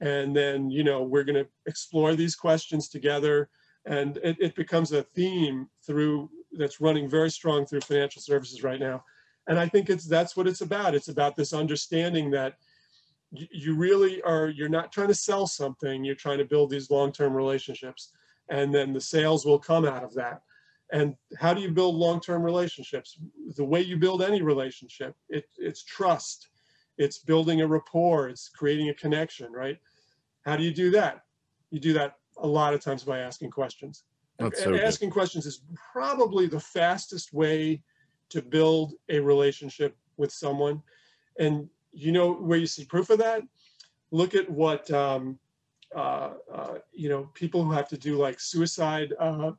And 0.00 0.34
then 0.34 0.70
you 0.70 0.84
know 0.84 1.02
we're 1.02 1.24
going 1.24 1.42
to 1.44 1.48
explore 1.66 2.14
these 2.14 2.36
questions 2.36 2.88
together. 2.88 3.48
And 3.84 4.16
it, 4.18 4.36
it 4.40 4.54
becomes 4.54 4.92
a 4.92 5.02
theme 5.02 5.68
through 5.84 6.30
that's 6.56 6.80
running 6.80 7.10
very 7.10 7.30
strong 7.30 7.66
through 7.66 7.80
financial 7.80 8.22
services 8.22 8.62
right 8.62 8.78
now. 8.78 9.04
And 9.48 9.58
i 9.58 9.68
think 9.68 9.90
it's 9.90 10.06
that's 10.06 10.36
what 10.36 10.46
it's 10.46 10.60
about. 10.60 10.94
It's 10.94 11.08
about 11.08 11.34
this 11.34 11.52
understanding 11.52 12.30
that 12.30 12.54
you 13.32 13.74
really 13.74 14.22
are 14.22 14.48
you're 14.48 14.68
not 14.68 14.92
trying 14.92 15.08
to 15.08 15.14
sell 15.14 15.46
something 15.48 16.04
you're 16.04 16.14
trying 16.14 16.38
to 16.38 16.44
build 16.44 16.70
these 16.70 16.90
long-term 16.90 17.34
relationships. 17.34 18.12
And 18.50 18.72
then 18.72 18.92
the 18.92 19.00
sales 19.00 19.44
will 19.44 19.58
come 19.58 19.84
out 19.84 20.04
of 20.04 20.14
that 20.14 20.42
and 20.94 21.16
how 21.38 21.52
do 21.52 21.60
you 21.60 21.72
build 21.72 21.96
long-term 21.96 22.40
relationships? 22.40 23.18
The 23.56 23.64
way 23.64 23.80
you 23.80 23.96
build 23.96 24.22
any 24.22 24.42
relationship, 24.42 25.16
it, 25.28 25.44
it's 25.58 25.82
trust. 25.82 26.50
It's 26.98 27.18
building 27.18 27.62
a 27.62 27.66
rapport. 27.66 28.28
It's 28.28 28.48
creating 28.48 28.90
a 28.90 28.94
connection, 28.94 29.52
right? 29.52 29.76
How 30.42 30.54
do 30.54 30.62
you 30.62 30.72
do 30.72 30.92
that? 30.92 31.24
You 31.72 31.80
do 31.80 31.94
that 31.94 32.18
a 32.36 32.46
lot 32.46 32.74
of 32.74 32.80
times 32.80 33.02
by 33.02 33.18
asking 33.18 33.50
questions. 33.50 34.04
That's 34.38 34.62
so 34.62 34.76
asking 34.76 35.10
questions 35.10 35.46
is 35.46 35.62
probably 35.92 36.46
the 36.46 36.60
fastest 36.60 37.32
way 37.32 37.82
to 38.28 38.40
build 38.40 38.94
a 39.08 39.18
relationship 39.18 39.96
with 40.16 40.30
someone. 40.30 40.80
And 41.40 41.68
you 41.92 42.12
know 42.12 42.34
where 42.34 42.58
you 42.58 42.68
see 42.68 42.84
proof 42.84 43.10
of 43.10 43.18
that? 43.18 43.42
Look 44.12 44.36
at 44.36 44.48
what 44.48 44.88
um, 44.92 45.40
uh, 45.92 46.34
uh, 46.52 46.74
you 46.92 47.08
know 47.08 47.30
people 47.34 47.64
who 47.64 47.72
have 47.72 47.88
to 47.88 47.98
do 47.98 48.16
like 48.16 48.38
suicide 48.38 49.12
uh, 49.18 49.50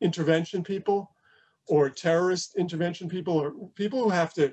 intervention 0.00 0.62
people 0.62 1.10
or 1.66 1.90
terrorist 1.90 2.56
intervention 2.56 3.08
people 3.08 3.34
or 3.34 3.52
people 3.74 4.02
who 4.02 4.10
have 4.10 4.32
to 4.34 4.52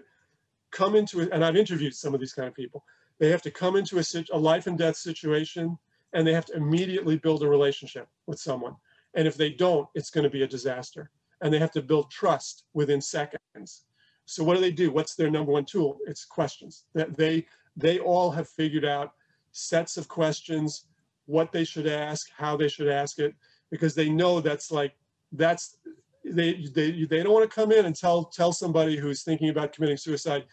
come 0.72 0.96
into 0.96 1.22
it. 1.22 1.30
And 1.32 1.44
I've 1.44 1.56
interviewed 1.56 1.96
some 1.96 2.14
of 2.14 2.20
these 2.20 2.34
kind 2.34 2.48
of 2.48 2.54
people. 2.54 2.84
They 3.20 3.30
have 3.30 3.42
to 3.44 3.52
come 3.52 3.76
into 3.76 3.98
a, 4.00 4.04
a 4.34 4.38
life 4.38 4.68
and 4.68 4.78
death 4.78 4.98
situation 4.98 5.78
and 6.14 6.26
they 6.26 6.34
have 6.34 6.46
to 6.46 6.56
immediately 6.56 7.18
build 7.18 7.44
a 7.44 7.48
relationship 7.48 8.08
with 8.28 8.40
someone. 8.40 8.76
And 9.16 9.28
if 9.28 9.36
they 9.36 9.50
don't, 9.50 9.88
it's 9.96 10.10
going 10.10 10.24
to 10.24 10.30
be 10.30 10.44
a 10.44 10.48
disaster. 10.48 11.10
And 11.42 11.54
they 11.54 11.60
have 11.60 11.72
to 11.72 11.82
build 11.82 12.12
trust 12.12 12.64
within 12.74 13.02
seconds. 13.02 13.84
So 14.26 14.44
what 14.44 14.56
do 14.56 14.62
they 14.62 14.72
do? 14.72 14.92
What's 14.92 15.16
their 15.16 15.30
number 15.30 15.52
one 15.52 15.66
tool? 15.66 16.00
It's 16.08 16.26
questions. 16.26 16.86
That 16.94 17.16
they 17.16 17.46
they 17.78 18.00
all 18.00 18.32
have 18.32 18.48
figured 18.48 18.86
out 18.86 19.12
sets 19.52 19.98
of 19.98 20.08
questions, 20.08 20.86
what 21.26 21.52
they 21.52 21.64
should 21.64 21.88
ask, 21.88 22.30
how 22.36 22.56
they 22.56 22.70
should 22.70 22.88
ask 22.88 23.20
it, 23.20 23.36
because 23.70 23.94
they 23.96 24.10
know 24.10 24.40
that's 24.40 24.72
like 24.72 24.94
that's 25.38 25.78
they 26.24 26.66
they 26.74 27.06
they 27.06 27.24
don't 27.24 27.34
want 27.34 27.50
to 27.50 27.54
come 27.54 27.72
in 27.72 27.86
and 27.86 27.96
tell 27.96 28.26
tell 28.26 28.52
somebody 28.52 28.98
who's 28.98 29.24
thinking 29.24 29.50
about 29.50 29.74
committing 29.74 29.98
suicide 29.98 30.46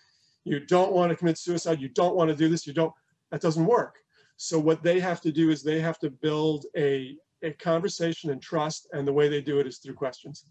you 0.45 0.61
don't 0.61 0.93
want 0.93 1.11
to 1.11 1.17
commit 1.17 1.39
suicide 1.39 1.81
you 1.81 1.89
don't 1.89 2.15
want 2.15 2.29
to 2.29 2.37
do 2.37 2.49
this 2.49 2.67
you 2.67 2.73
don't 2.73 2.93
that 3.31 3.41
doesn't 3.41 3.67
work 3.67 3.97
so 4.37 4.59
what 4.59 4.83
they 4.83 5.01
have 5.01 5.21
to 5.21 5.33
do 5.33 5.51
is 5.51 5.63
they 5.63 5.81
have 5.81 5.99
to 5.99 6.11
build 6.11 6.67
a 6.77 7.17
a 7.43 7.53
conversation 7.53 8.31
and 8.31 8.43
trust 8.43 8.89
and 8.93 9.07
the 9.07 9.13
way 9.13 9.29
they 9.29 9.41
do 9.41 9.59
it 9.59 9.67
is 9.67 9.79
through 9.79 9.95
questions 9.95 10.45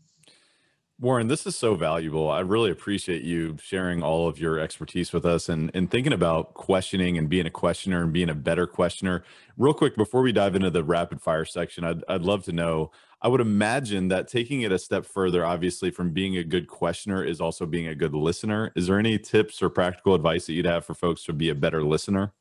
Warren, 1.01 1.29
this 1.29 1.47
is 1.47 1.55
so 1.55 1.73
valuable. 1.73 2.29
I 2.29 2.41
really 2.41 2.69
appreciate 2.69 3.23
you 3.23 3.57
sharing 3.59 4.03
all 4.03 4.27
of 4.27 4.37
your 4.37 4.59
expertise 4.59 5.11
with 5.11 5.25
us 5.25 5.49
and, 5.49 5.71
and 5.73 5.89
thinking 5.89 6.13
about 6.13 6.53
questioning 6.53 7.17
and 7.17 7.27
being 7.27 7.47
a 7.47 7.49
questioner 7.49 8.03
and 8.03 8.13
being 8.13 8.29
a 8.29 8.35
better 8.35 8.67
questioner. 8.67 9.23
Real 9.57 9.73
quick, 9.73 9.95
before 9.95 10.21
we 10.21 10.31
dive 10.31 10.55
into 10.55 10.69
the 10.69 10.83
rapid 10.83 11.19
fire 11.19 11.43
section, 11.43 11.83
I'd, 11.83 12.03
I'd 12.07 12.21
love 12.21 12.43
to 12.43 12.51
know. 12.51 12.91
I 13.23 13.27
would 13.27 13.41
imagine 13.41 14.07
that 14.07 14.27
taking 14.27 14.61
it 14.61 14.71
a 14.71 14.79
step 14.79 15.05
further, 15.05 15.45
obviously, 15.45 15.91
from 15.91 16.09
being 16.11 16.37
a 16.37 16.43
good 16.43 16.67
questioner 16.67 17.23
is 17.23 17.39
also 17.39 17.67
being 17.67 17.87
a 17.87 17.93
good 17.93 18.15
listener. 18.15 18.71
Is 18.75 18.87
there 18.87 18.97
any 18.97 19.19
tips 19.19 19.61
or 19.61 19.69
practical 19.69 20.15
advice 20.15 20.47
that 20.47 20.53
you'd 20.53 20.65
have 20.65 20.85
for 20.85 20.95
folks 20.95 21.23
to 21.25 21.33
be 21.33 21.49
a 21.49 21.55
better 21.55 21.83
listener? 21.83 22.33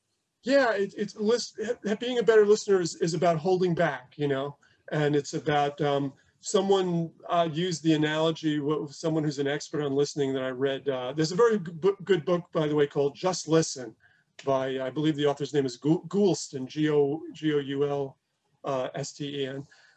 Yeah, 0.42 0.72
it, 0.72 0.94
it's 0.96 1.14
list, 1.16 1.60
being 2.00 2.18
a 2.18 2.22
better 2.22 2.46
listener 2.46 2.80
is, 2.80 2.94
is 2.96 3.12
about 3.12 3.36
holding 3.36 3.74
back, 3.74 4.14
you 4.16 4.26
know, 4.26 4.56
and 4.90 5.14
it's 5.14 5.34
about 5.34 5.78
um, 5.82 6.14
someone 6.40 7.10
uh, 7.28 7.46
used 7.52 7.82
the 7.82 7.92
analogy 7.92 8.58
with 8.58 8.94
someone 8.94 9.22
who's 9.22 9.38
an 9.38 9.46
expert 9.46 9.84
on 9.84 9.92
listening 9.92 10.32
that 10.32 10.42
I 10.42 10.48
read. 10.48 10.88
Uh, 10.88 11.12
there's 11.12 11.32
a 11.32 11.36
very 11.36 11.58
good 12.04 12.24
book, 12.24 12.44
by 12.54 12.66
the 12.66 12.74
way, 12.74 12.86
called 12.86 13.14
Just 13.14 13.48
Listen 13.48 13.94
by, 14.46 14.80
I 14.80 14.88
believe 14.88 15.16
the 15.16 15.26
author's 15.26 15.52
name 15.52 15.66
is 15.66 15.76
Goulston, 15.76 16.66
G-O-U-L-S-T-E-N. 16.66 17.26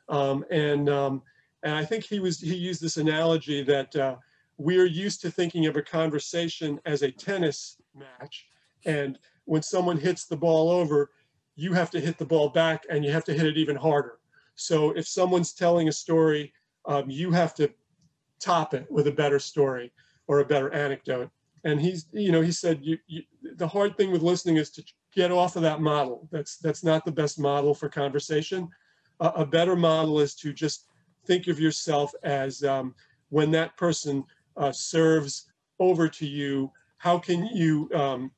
Um, 0.09 0.45
and, 0.51 0.89
um, 0.89 1.21
and 1.63 1.75
I 1.75 1.85
think 1.85 2.03
he 2.03 2.19
was 2.19 2.39
he 2.39 2.55
used 2.55 2.81
this 2.81 2.97
analogy 2.97 3.63
that 3.63 3.95
uh, 3.95 4.15
we're 4.57 4.85
used 4.85 5.21
to 5.21 5.31
thinking 5.31 5.65
of 5.65 5.77
a 5.77 5.81
conversation 5.81 6.79
as 6.85 7.01
a 7.01 7.11
tennis 7.11 7.77
match. 7.95 8.47
And 8.85 9.17
when 9.45 9.63
someone 9.63 9.97
hits 9.97 10.25
the 10.25 10.37
ball 10.37 10.69
over, 10.69 11.11
you 11.55 11.73
have 11.73 11.89
to 11.91 12.01
hit 12.01 12.17
the 12.17 12.25
ball 12.25 12.49
back 12.49 12.83
and 12.89 13.05
you 13.05 13.11
have 13.11 13.23
to 13.25 13.33
hit 13.33 13.45
it 13.45 13.57
even 13.57 13.75
harder. 13.75 14.19
So 14.55 14.91
if 14.91 15.07
someone's 15.07 15.53
telling 15.53 15.87
a 15.87 15.91
story, 15.91 16.53
um, 16.85 17.09
you 17.09 17.31
have 17.31 17.53
to 17.55 17.71
top 18.39 18.73
it 18.73 18.85
with 18.91 19.07
a 19.07 19.11
better 19.11 19.39
story 19.39 19.91
or 20.27 20.39
a 20.39 20.45
better 20.45 20.71
anecdote. 20.73 21.29
And 21.63 21.81
he's, 21.81 22.07
you 22.11 22.31
know, 22.31 22.41
he 22.41 22.51
said, 22.51 22.79
you, 22.81 22.97
you, 23.07 23.23
the 23.55 23.67
hard 23.67 23.95
thing 23.95 24.11
with 24.11 24.21
listening 24.21 24.57
is 24.57 24.69
to 24.71 24.83
get 25.15 25.31
off 25.31 25.55
of 25.55 25.61
that 25.61 25.79
model. 25.79 26.27
That's 26.29 26.57
that's 26.57 26.83
not 26.83 27.05
the 27.05 27.11
best 27.11 27.39
model 27.39 27.73
for 27.73 27.87
conversation. 27.87 28.67
Uh, 29.23 29.31
a 29.37 29.45
better 29.45 29.77
model 29.77 30.19
is 30.19 30.35
to 30.35 30.51
just 30.51 30.87
think 31.25 31.47
of 31.47 31.57
yourself 31.57 32.11
as 32.23 32.61
um, 32.65 32.93
when 33.29 33.49
that 33.51 33.75
person 33.77 34.21
uh, 34.57 34.71
serves 34.71 35.49
over 35.79 36.09
to 36.09 36.27
you, 36.27 36.69
how 36.97 37.17
can 37.17 37.45
you 37.47 37.89
um, 37.95 38.29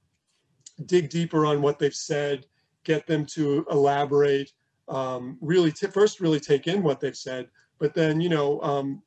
dig 0.86 1.10
deeper 1.10 1.44
on 1.44 1.60
what 1.60 1.80
they've 1.80 1.96
said, 1.96 2.46
get 2.84 3.08
them 3.08 3.26
to 3.26 3.66
elaborate, 3.72 4.52
um, 4.88 5.40
really 5.42 5.72
first 5.72 6.20
really 6.20 6.40
take 6.40 6.68
in 6.68 6.84
what 6.84 7.00
they've 7.00 7.18
said, 7.18 7.50
but 7.80 7.96
then 7.96 8.22
you 8.22 8.30
know 8.30 8.62
um, 8.62 9.02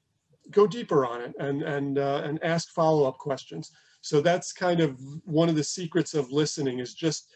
go 0.51 0.66
deeper 0.66 1.07
on 1.07 1.20
it 1.20 1.33
and 1.39 1.62
and 1.62 1.99
uh, 1.99 2.22
and 2.24 2.43
ask 2.43 2.70
follow 2.70 3.07
up 3.07 3.18
questions. 3.18 3.70
So 4.01 4.20
that's 4.20 4.53
kind 4.53 4.81
of 4.81 5.01
one 5.24 5.49
of 5.49 5.55
the 5.55 5.62
secrets 5.62 6.14
of 6.14 6.33
listening 6.33 6.81
is 6.81 6.93
just 6.95 7.31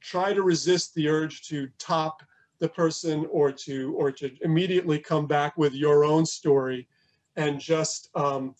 try 0.00 0.32
to 0.32 0.42
resist 0.42 0.94
the 0.94 1.08
urge 1.08 1.42
to 1.48 1.68
top 1.78 2.22
the 2.60 2.68
person 2.68 3.26
or 3.30 3.52
to 3.52 3.94
or 3.96 4.10
to 4.12 4.30
immediately 4.42 4.98
come 4.98 5.26
back 5.26 5.56
with 5.56 5.74
your 5.74 6.04
own 6.04 6.26
story 6.26 6.88
and 7.36 7.60
just 7.60 8.10
um, 8.14 8.54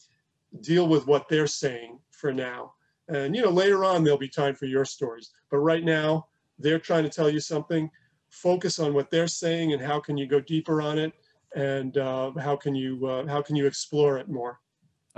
deal 0.61 0.89
with 0.89 1.07
what 1.07 1.29
they're 1.29 1.47
saying 1.47 1.99
for 2.11 2.33
now. 2.33 2.73
And 3.09 3.35
you 3.35 3.43
know 3.43 3.51
later 3.51 3.85
on 3.85 4.05
there'll 4.05 4.19
be 4.19 4.29
time 4.29 4.55
for 4.55 4.67
your 4.67 4.85
stories, 4.85 5.31
but 5.51 5.59
right 5.59 5.85
now 5.85 6.27
they're 6.59 6.79
trying 6.79 7.05
to 7.05 7.11
tell 7.11 7.31
you 7.31 7.41
something. 7.41 7.91
Focus 8.31 8.79
on 8.79 8.93
what 8.93 9.11
they're 9.11 9.27
saying 9.27 9.73
and 9.73 9.83
how 9.83 9.99
can 10.01 10.17
you 10.19 10.27
go 10.27 10.39
deeper 10.41 10.83
on 10.83 10.99
it 10.99 11.13
and 11.55 11.97
uh, 11.97 12.31
how 12.39 12.57
can 12.57 12.75
you 12.75 13.07
uh, 13.07 13.27
how 13.27 13.41
can 13.41 13.57
you 13.57 13.67
explore 13.67 14.19
it 14.19 14.29
more 14.29 14.61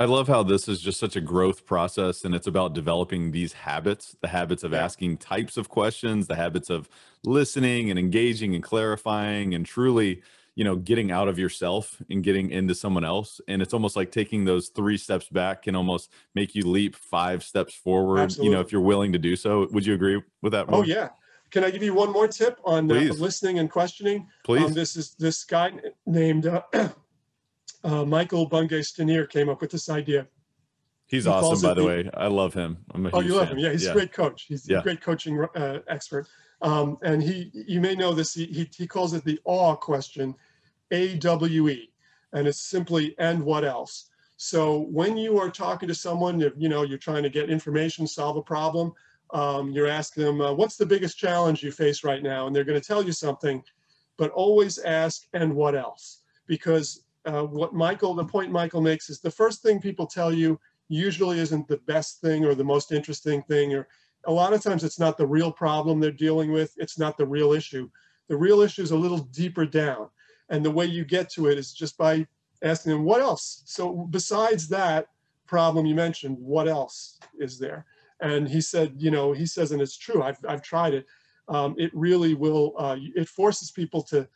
i 0.00 0.04
love 0.04 0.26
how 0.26 0.42
this 0.42 0.66
is 0.66 0.80
just 0.80 0.98
such 0.98 1.14
a 1.14 1.20
growth 1.20 1.64
process 1.64 2.24
and 2.24 2.34
it's 2.34 2.48
about 2.48 2.72
developing 2.72 3.30
these 3.30 3.52
habits 3.52 4.16
the 4.20 4.28
habits 4.28 4.64
of 4.64 4.72
yeah. 4.72 4.82
asking 4.82 5.16
types 5.16 5.56
of 5.56 5.68
questions 5.68 6.26
the 6.26 6.34
habits 6.34 6.70
of 6.70 6.88
listening 7.24 7.90
and 7.90 7.98
engaging 7.98 8.54
and 8.54 8.64
clarifying 8.64 9.54
and 9.54 9.64
truly 9.64 10.22
you 10.56 10.64
know 10.64 10.74
getting 10.74 11.12
out 11.12 11.28
of 11.28 11.38
yourself 11.38 12.02
and 12.10 12.24
getting 12.24 12.50
into 12.50 12.74
someone 12.74 13.04
else 13.04 13.40
and 13.46 13.62
it's 13.62 13.72
almost 13.72 13.94
like 13.94 14.10
taking 14.10 14.44
those 14.44 14.68
three 14.68 14.96
steps 14.96 15.28
back 15.28 15.62
can 15.62 15.76
almost 15.76 16.10
make 16.34 16.54
you 16.54 16.66
leap 16.66 16.96
five 16.96 17.44
steps 17.44 17.74
forward 17.74 18.18
Absolutely. 18.18 18.48
you 18.48 18.54
know 18.54 18.60
if 18.60 18.72
you're 18.72 18.80
willing 18.80 19.12
to 19.12 19.18
do 19.18 19.36
so 19.36 19.68
would 19.70 19.86
you 19.86 19.94
agree 19.94 20.20
with 20.42 20.52
that 20.52 20.66
oh 20.68 20.82
yeah 20.82 21.10
can 21.50 21.64
I 21.64 21.70
give 21.70 21.82
you 21.82 21.94
one 21.94 22.12
more 22.12 22.28
tip 22.28 22.60
on 22.64 22.90
uh, 22.90 23.12
listening 23.14 23.58
and 23.58 23.70
questioning? 23.70 24.28
Please. 24.44 24.66
Um, 24.66 24.72
this 24.72 24.96
is 24.96 25.14
this 25.18 25.44
guy 25.44 25.72
named 26.06 26.46
uh, 26.46 26.62
uh, 27.84 28.04
Michael 28.04 28.46
Bungay 28.46 28.80
Stanier 28.80 29.28
came 29.28 29.48
up 29.48 29.60
with 29.60 29.70
this 29.70 29.88
idea. 29.88 30.26
He's 31.06 31.24
he 31.24 31.30
awesome, 31.30 31.68
by 31.68 31.74
the, 31.74 31.80
the, 31.80 31.86
way. 31.86 32.10
I 32.14 32.28
love 32.28 32.54
him. 32.54 32.78
oh, 33.12 33.20
you 33.20 33.34
love 33.34 33.48
fan. 33.48 33.56
him? 33.56 33.64
Yeah, 33.64 33.72
he's 33.72 33.84
yeah. 33.84 33.90
a 33.90 33.94
great 33.94 34.12
coach. 34.12 34.44
He's 34.48 34.68
yeah. 34.68 34.78
a 34.78 34.82
great 34.82 35.00
coaching 35.00 35.44
uh, 35.56 35.78
expert. 35.88 36.28
Um, 36.62 36.98
and 37.02 37.22
he, 37.22 37.50
you 37.52 37.80
may 37.80 37.94
know 37.94 38.12
this. 38.12 38.34
He, 38.34 38.46
he, 38.46 38.70
he 38.76 38.86
calls 38.86 39.12
it 39.14 39.24
the 39.24 39.40
awe 39.44 39.74
question, 39.74 40.34
A 40.90 41.16
W 41.16 41.68
E, 41.68 41.90
and 42.32 42.46
it's 42.46 42.60
simply 42.60 43.14
and 43.18 43.42
what 43.42 43.64
else. 43.64 44.10
So 44.36 44.80
when 44.90 45.16
you 45.16 45.38
are 45.38 45.50
talking 45.50 45.88
to 45.88 45.94
someone, 45.94 46.40
you 46.56 46.68
know, 46.68 46.82
you're 46.82 46.98
trying 46.98 47.22
to 47.24 47.30
get 47.30 47.50
information, 47.50 48.06
solve 48.06 48.36
a 48.36 48.42
problem 48.42 48.92
um, 49.32 49.70
you're 49.70 49.86
asking 49.86 50.24
them, 50.24 50.40
uh, 50.40 50.52
what's 50.52 50.76
the 50.76 50.86
biggest 50.86 51.18
challenge 51.18 51.62
you 51.62 51.70
face 51.70 52.04
right 52.04 52.22
now? 52.22 52.46
And 52.46 52.54
they're 52.54 52.64
going 52.64 52.80
to 52.80 52.86
tell 52.86 53.02
you 53.02 53.12
something, 53.12 53.62
but 54.16 54.30
always 54.32 54.78
ask, 54.78 55.26
and 55.32 55.54
what 55.54 55.74
else? 55.74 56.22
Because 56.46 57.04
uh, 57.26 57.42
what 57.42 57.74
Michael, 57.74 58.14
the 58.14 58.24
point 58.24 58.50
Michael 58.50 58.80
makes 58.80 59.10
is 59.10 59.20
the 59.20 59.30
first 59.30 59.62
thing 59.62 59.80
people 59.80 60.06
tell 60.06 60.32
you 60.32 60.58
usually 60.88 61.38
isn't 61.38 61.68
the 61.68 61.76
best 61.86 62.20
thing 62.20 62.44
or 62.44 62.54
the 62.54 62.64
most 62.64 62.92
interesting 62.92 63.42
thing, 63.42 63.74
or 63.74 63.88
a 64.26 64.32
lot 64.32 64.52
of 64.52 64.62
times 64.62 64.84
it's 64.84 64.98
not 64.98 65.16
the 65.16 65.26
real 65.26 65.52
problem 65.52 66.00
they're 66.00 66.10
dealing 66.10 66.52
with. 66.52 66.74
It's 66.76 66.98
not 66.98 67.16
the 67.16 67.26
real 67.26 67.52
issue. 67.52 67.88
The 68.28 68.36
real 68.36 68.60
issue 68.60 68.82
is 68.82 68.90
a 68.90 68.96
little 68.96 69.18
deeper 69.18 69.64
down. 69.64 70.08
And 70.48 70.64
the 70.64 70.70
way 70.70 70.86
you 70.86 71.04
get 71.04 71.30
to 71.30 71.48
it 71.48 71.58
is 71.58 71.72
just 71.72 71.96
by 71.96 72.26
asking 72.62 72.92
them, 72.92 73.04
what 73.04 73.20
else? 73.20 73.62
So 73.66 74.08
besides 74.10 74.68
that 74.68 75.06
problem 75.46 75.86
you 75.86 75.94
mentioned, 75.94 76.36
what 76.38 76.68
else 76.68 77.18
is 77.38 77.58
there? 77.58 77.86
And 78.20 78.48
he 78.48 78.60
said, 78.60 78.94
you 78.98 79.10
know, 79.10 79.32
he 79.32 79.46
says, 79.46 79.72
and 79.72 79.80
it's 79.80 79.96
true, 79.96 80.22
I've, 80.22 80.38
I've 80.46 80.62
tried 80.62 80.94
it. 80.94 81.06
Um, 81.48 81.74
it 81.78 81.90
really 81.94 82.34
will, 82.34 82.74
uh, 82.78 82.96
it 82.98 83.28
forces 83.28 83.70
people 83.70 84.02
to 84.04 84.28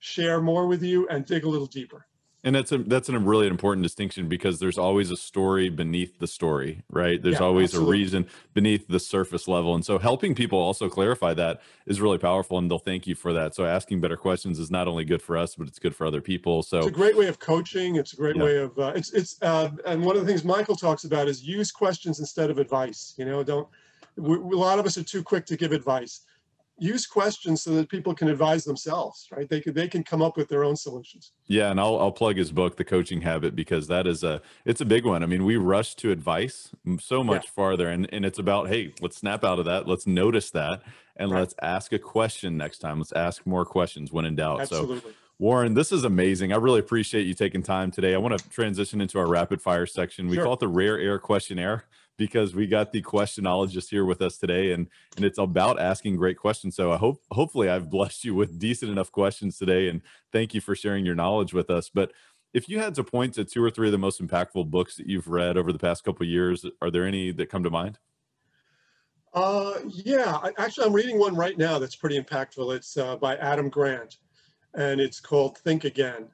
share 0.00 0.40
more 0.40 0.66
with 0.66 0.82
you 0.82 1.08
and 1.08 1.24
dig 1.24 1.44
a 1.44 1.48
little 1.48 1.66
deeper. 1.66 2.06
And 2.42 2.54
that's 2.54 2.72
a 2.72 2.78
that's 2.78 3.10
a 3.10 3.18
really 3.18 3.46
important 3.46 3.82
distinction 3.82 4.26
because 4.26 4.60
there's 4.60 4.78
always 4.78 5.10
a 5.10 5.16
story 5.16 5.68
beneath 5.68 6.18
the 6.20 6.26
story, 6.26 6.82
right? 6.88 7.22
There's 7.22 7.34
yeah, 7.34 7.44
always 7.46 7.70
absolutely. 7.70 7.98
a 7.98 8.00
reason 8.00 8.26
beneath 8.54 8.88
the 8.88 8.98
surface 8.98 9.46
level. 9.46 9.74
And 9.74 9.84
so 9.84 9.98
helping 9.98 10.34
people 10.34 10.58
also 10.58 10.88
clarify 10.88 11.34
that 11.34 11.60
is 11.84 12.00
really 12.00 12.16
powerful 12.16 12.56
and 12.56 12.70
they'll 12.70 12.78
thank 12.78 13.06
you 13.06 13.14
for 13.14 13.34
that. 13.34 13.54
So 13.54 13.66
asking 13.66 14.00
better 14.00 14.16
questions 14.16 14.58
is 14.58 14.70
not 14.70 14.88
only 14.88 15.04
good 15.04 15.20
for 15.20 15.36
us, 15.36 15.54
but 15.54 15.68
it's 15.68 15.78
good 15.78 15.94
for 15.94 16.06
other 16.06 16.22
people. 16.22 16.62
So 16.62 16.78
it's 16.78 16.86
a 16.86 16.90
great 16.90 17.16
way 17.16 17.26
of 17.26 17.38
coaching. 17.38 17.96
It's 17.96 18.14
a 18.14 18.16
great 18.16 18.36
yeah. 18.36 18.42
way 18.42 18.56
of 18.56 18.78
uh, 18.78 18.92
it's 18.94 19.12
it's 19.12 19.40
uh, 19.42 19.70
and 19.86 20.02
one 20.02 20.16
of 20.16 20.22
the 20.22 20.28
things 20.28 20.42
Michael 20.42 20.76
talks 20.76 21.04
about 21.04 21.28
is 21.28 21.42
use 21.42 21.70
questions 21.70 22.20
instead 22.20 22.48
of 22.48 22.58
advice. 22.58 23.12
You 23.18 23.26
know, 23.26 23.44
don't 23.44 23.68
we, 24.16 24.36
a 24.36 24.38
lot 24.38 24.78
of 24.78 24.86
us 24.86 24.96
are 24.96 25.04
too 25.04 25.22
quick 25.22 25.44
to 25.46 25.58
give 25.58 25.72
advice 25.72 26.22
use 26.80 27.06
questions 27.06 27.62
so 27.62 27.74
that 27.74 27.88
people 27.88 28.14
can 28.14 28.28
advise 28.28 28.64
themselves 28.64 29.28
right 29.30 29.48
they 29.48 29.60
can 29.60 29.74
they 29.74 29.86
can 29.86 30.02
come 30.02 30.22
up 30.22 30.36
with 30.36 30.48
their 30.48 30.64
own 30.64 30.74
solutions 30.74 31.32
yeah 31.46 31.70
and 31.70 31.78
i'll, 31.78 32.00
I'll 32.00 32.10
plug 32.10 32.36
his 32.36 32.50
book 32.50 32.76
the 32.76 32.84
coaching 32.84 33.20
habit 33.20 33.54
because 33.54 33.86
that 33.88 34.06
is 34.06 34.24
a 34.24 34.40
it's 34.64 34.80
a 34.80 34.84
big 34.84 35.04
one 35.04 35.22
i 35.22 35.26
mean 35.26 35.44
we 35.44 35.56
rush 35.56 35.94
to 35.96 36.10
advice 36.10 36.70
so 36.98 37.22
much 37.22 37.44
yeah. 37.44 37.50
farther 37.54 37.88
and, 37.88 38.08
and 38.12 38.24
it's 38.24 38.38
about 38.38 38.68
hey 38.68 38.94
let's 39.00 39.18
snap 39.18 39.44
out 39.44 39.58
of 39.58 39.66
that 39.66 39.86
let's 39.86 40.06
notice 40.06 40.50
that 40.50 40.82
and 41.16 41.30
right. 41.30 41.40
let's 41.40 41.54
ask 41.62 41.92
a 41.92 41.98
question 41.98 42.56
next 42.56 42.78
time 42.78 42.98
let's 42.98 43.12
ask 43.12 43.46
more 43.46 43.64
questions 43.64 44.10
when 44.10 44.24
in 44.24 44.34
doubt 44.34 44.62
Absolutely. 44.62 45.00
so 45.00 45.16
Warren, 45.38 45.72
this 45.72 45.90
is 45.90 46.04
amazing. 46.04 46.52
I 46.52 46.56
really 46.56 46.80
appreciate 46.80 47.26
you 47.26 47.32
taking 47.32 47.62
time 47.62 47.90
today. 47.90 48.12
I 48.12 48.18
want 48.18 48.38
to 48.38 48.50
transition 48.50 49.00
into 49.00 49.18
our 49.18 49.26
rapid 49.26 49.62
fire 49.62 49.86
section. 49.86 50.28
We 50.28 50.34
sure. 50.34 50.44
call 50.44 50.52
it 50.52 50.60
the 50.60 50.68
rare 50.68 51.00
air 51.00 51.18
questionnaire 51.18 51.86
because 52.20 52.54
we 52.54 52.66
got 52.66 52.92
the 52.92 53.00
questionologist 53.00 53.88
here 53.88 54.04
with 54.04 54.20
us 54.20 54.36
today 54.36 54.72
and 54.72 54.88
and 55.16 55.24
it's 55.24 55.38
about 55.38 55.80
asking 55.80 56.16
great 56.16 56.36
questions. 56.36 56.76
So 56.76 56.92
i 56.92 56.98
hope 56.98 57.22
hopefully 57.30 57.70
i've 57.70 57.88
blessed 57.88 58.26
you 58.26 58.34
with 58.34 58.58
decent 58.58 58.92
enough 58.92 59.10
questions 59.10 59.56
today 59.56 59.88
and 59.88 60.02
thank 60.30 60.52
you 60.52 60.60
for 60.60 60.74
sharing 60.74 61.06
your 61.06 61.14
knowledge 61.14 61.54
with 61.54 61.70
us. 61.70 61.88
But 61.88 62.12
if 62.52 62.68
you 62.68 62.78
had 62.78 62.94
to 62.96 63.04
point 63.04 63.34
to 63.34 63.44
two 63.46 63.64
or 63.64 63.70
three 63.70 63.88
of 63.88 63.92
the 63.92 63.98
most 63.98 64.20
impactful 64.20 64.70
books 64.70 64.96
that 64.96 65.06
you've 65.06 65.28
read 65.28 65.56
over 65.56 65.72
the 65.72 65.78
past 65.78 66.04
couple 66.04 66.26
years 66.26 66.66
are 66.82 66.90
there 66.90 67.06
any 67.06 67.32
that 67.32 67.48
come 67.48 67.64
to 67.64 67.70
mind? 67.70 67.98
Uh, 69.32 69.78
yeah 69.86 70.46
actually 70.58 70.84
i'm 70.84 70.92
reading 70.92 71.18
one 71.18 71.34
right 71.34 71.56
now 71.56 71.78
that's 71.78 71.96
pretty 71.96 72.20
impactful. 72.20 72.76
It's 72.76 72.98
uh, 72.98 73.16
by 73.16 73.36
adam 73.36 73.70
grant 73.70 74.18
and 74.74 75.00
it's 75.00 75.20
called 75.20 75.56
think 75.56 75.84
again. 75.84 76.28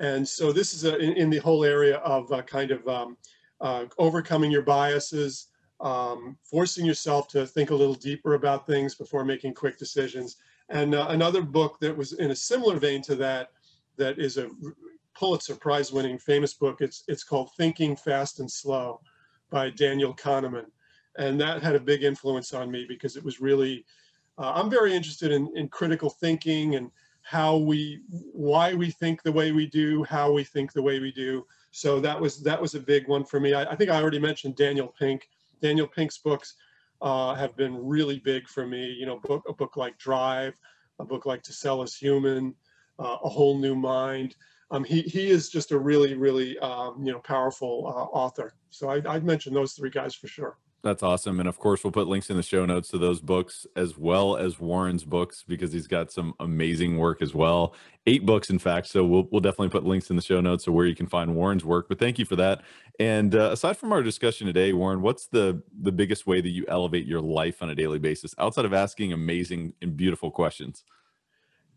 And 0.00 0.26
so 0.26 0.50
this 0.50 0.74
is 0.74 0.82
a, 0.84 0.98
in, 0.98 1.12
in, 1.12 1.30
the 1.30 1.38
whole 1.38 1.62
area 1.62 1.98
of 1.98 2.32
uh, 2.32 2.42
kind 2.42 2.70
of 2.70 2.88
um, 2.88 3.16
uh, 3.60 3.86
overcoming 3.98 4.50
your 4.50 4.62
biases, 4.62 5.48
um, 5.80 6.36
forcing 6.42 6.84
yourself 6.84 7.28
to 7.28 7.46
think 7.46 7.70
a 7.70 7.74
little 7.74 7.94
deeper 7.94 8.34
about 8.34 8.66
things 8.66 8.94
before 8.94 9.24
making 9.24 9.54
quick 9.54 9.78
decisions. 9.78 10.36
And 10.68 10.94
uh, 10.94 11.06
another 11.10 11.42
book 11.42 11.78
that 11.80 11.96
was 11.96 12.12
in 12.14 12.30
a 12.30 12.36
similar 12.36 12.78
vein 12.78 13.02
to 13.02 13.16
that, 13.16 13.50
that 13.96 14.18
is 14.18 14.36
a 14.36 14.50
Pulitzer 15.14 15.56
Prize 15.56 15.92
winning 15.92 16.18
famous 16.18 16.54
book. 16.54 16.80
It's 16.80 17.04
it's 17.08 17.24
called 17.24 17.50
Thinking 17.56 17.96
Fast 17.96 18.40
and 18.40 18.50
Slow 18.50 19.00
by 19.50 19.70
Daniel 19.70 20.14
Kahneman, 20.14 20.66
and 21.18 21.40
that 21.40 21.62
had 21.62 21.74
a 21.74 21.80
big 21.80 22.04
influence 22.04 22.54
on 22.54 22.70
me 22.70 22.86
because 22.88 23.16
it 23.16 23.24
was 23.24 23.40
really 23.40 23.84
uh, 24.38 24.52
I'm 24.54 24.70
very 24.70 24.94
interested 24.94 25.32
in 25.32 25.50
in 25.56 25.68
critical 25.68 26.08
thinking 26.08 26.76
and 26.76 26.90
how 27.22 27.56
we 27.56 28.00
why 28.08 28.74
we 28.74 28.90
think 28.90 29.22
the 29.22 29.32
way 29.32 29.52
we 29.52 29.66
do, 29.66 30.04
how 30.04 30.32
we 30.32 30.44
think 30.44 30.72
the 30.72 30.82
way 30.82 31.00
we 31.00 31.12
do. 31.12 31.46
So 31.70 32.00
that 32.00 32.20
was 32.20 32.42
that 32.42 32.60
was 32.60 32.74
a 32.74 32.80
big 32.80 33.08
one 33.08 33.24
for 33.24 33.40
me. 33.40 33.54
I, 33.54 33.64
I 33.72 33.76
think 33.76 33.90
I 33.90 34.00
already 34.00 34.18
mentioned 34.18 34.56
Daniel 34.56 34.88
Pink. 34.88 35.28
Daniel 35.62 35.86
Pink's 35.86 36.18
books 36.18 36.54
uh, 37.02 37.34
have 37.34 37.56
been 37.56 37.86
really 37.86 38.18
big 38.18 38.48
for 38.48 38.66
me. 38.66 38.86
You 38.86 39.06
know, 39.06 39.20
book, 39.20 39.44
a 39.48 39.52
book 39.52 39.76
like 39.76 39.98
Drive, 39.98 40.58
a 40.98 41.04
book 41.04 41.26
like 41.26 41.42
To 41.44 41.52
Sell 41.52 41.82
Is 41.82 41.94
Human, 41.96 42.54
uh, 42.98 43.18
A 43.22 43.28
Whole 43.28 43.58
New 43.58 43.74
Mind. 43.74 44.36
Um, 44.72 44.84
he, 44.84 45.02
he 45.02 45.30
is 45.30 45.48
just 45.48 45.72
a 45.72 45.78
really, 45.78 46.14
really, 46.14 46.56
um, 46.60 47.04
you 47.04 47.12
know, 47.12 47.18
powerful 47.18 47.86
uh, 47.88 48.16
author. 48.16 48.54
So 48.70 48.88
I, 48.88 49.02
I'd 49.08 49.24
mention 49.24 49.52
those 49.52 49.72
three 49.72 49.90
guys 49.90 50.14
for 50.14 50.28
sure. 50.28 50.58
That's 50.82 51.02
awesome. 51.02 51.40
And 51.40 51.48
of 51.48 51.58
course, 51.58 51.84
we'll 51.84 51.92
put 51.92 52.06
links 52.06 52.30
in 52.30 52.38
the 52.38 52.42
show 52.42 52.64
notes 52.64 52.88
to 52.88 52.98
those 52.98 53.20
books 53.20 53.66
as 53.76 53.98
well 53.98 54.36
as 54.36 54.58
Warren's 54.58 55.04
books 55.04 55.44
because 55.46 55.72
he's 55.74 55.86
got 55.86 56.10
some 56.10 56.32
amazing 56.40 56.96
work 56.96 57.20
as 57.20 57.34
well. 57.34 57.74
Eight 58.06 58.24
books, 58.24 58.48
in 58.48 58.58
fact. 58.58 58.86
So 58.86 59.04
we'll, 59.04 59.28
we'll 59.30 59.42
definitely 59.42 59.68
put 59.68 59.84
links 59.84 60.08
in 60.08 60.16
the 60.16 60.22
show 60.22 60.40
notes 60.40 60.66
of 60.66 60.72
where 60.72 60.86
you 60.86 60.94
can 60.94 61.06
find 61.06 61.34
Warren's 61.34 61.66
work. 61.66 61.86
But 61.88 61.98
thank 61.98 62.18
you 62.18 62.24
for 62.24 62.36
that. 62.36 62.62
And 62.98 63.34
uh, 63.34 63.50
aside 63.52 63.76
from 63.76 63.92
our 63.92 64.02
discussion 64.02 64.46
today, 64.46 64.72
Warren, 64.72 65.02
what's 65.02 65.26
the, 65.26 65.62
the 65.82 65.92
biggest 65.92 66.26
way 66.26 66.40
that 66.40 66.48
you 66.48 66.64
elevate 66.66 67.06
your 67.06 67.20
life 67.20 67.62
on 67.62 67.68
a 67.68 67.74
daily 67.74 67.98
basis 67.98 68.34
outside 68.38 68.64
of 68.64 68.72
asking 68.72 69.12
amazing 69.12 69.74
and 69.82 69.96
beautiful 69.96 70.30
questions? 70.30 70.84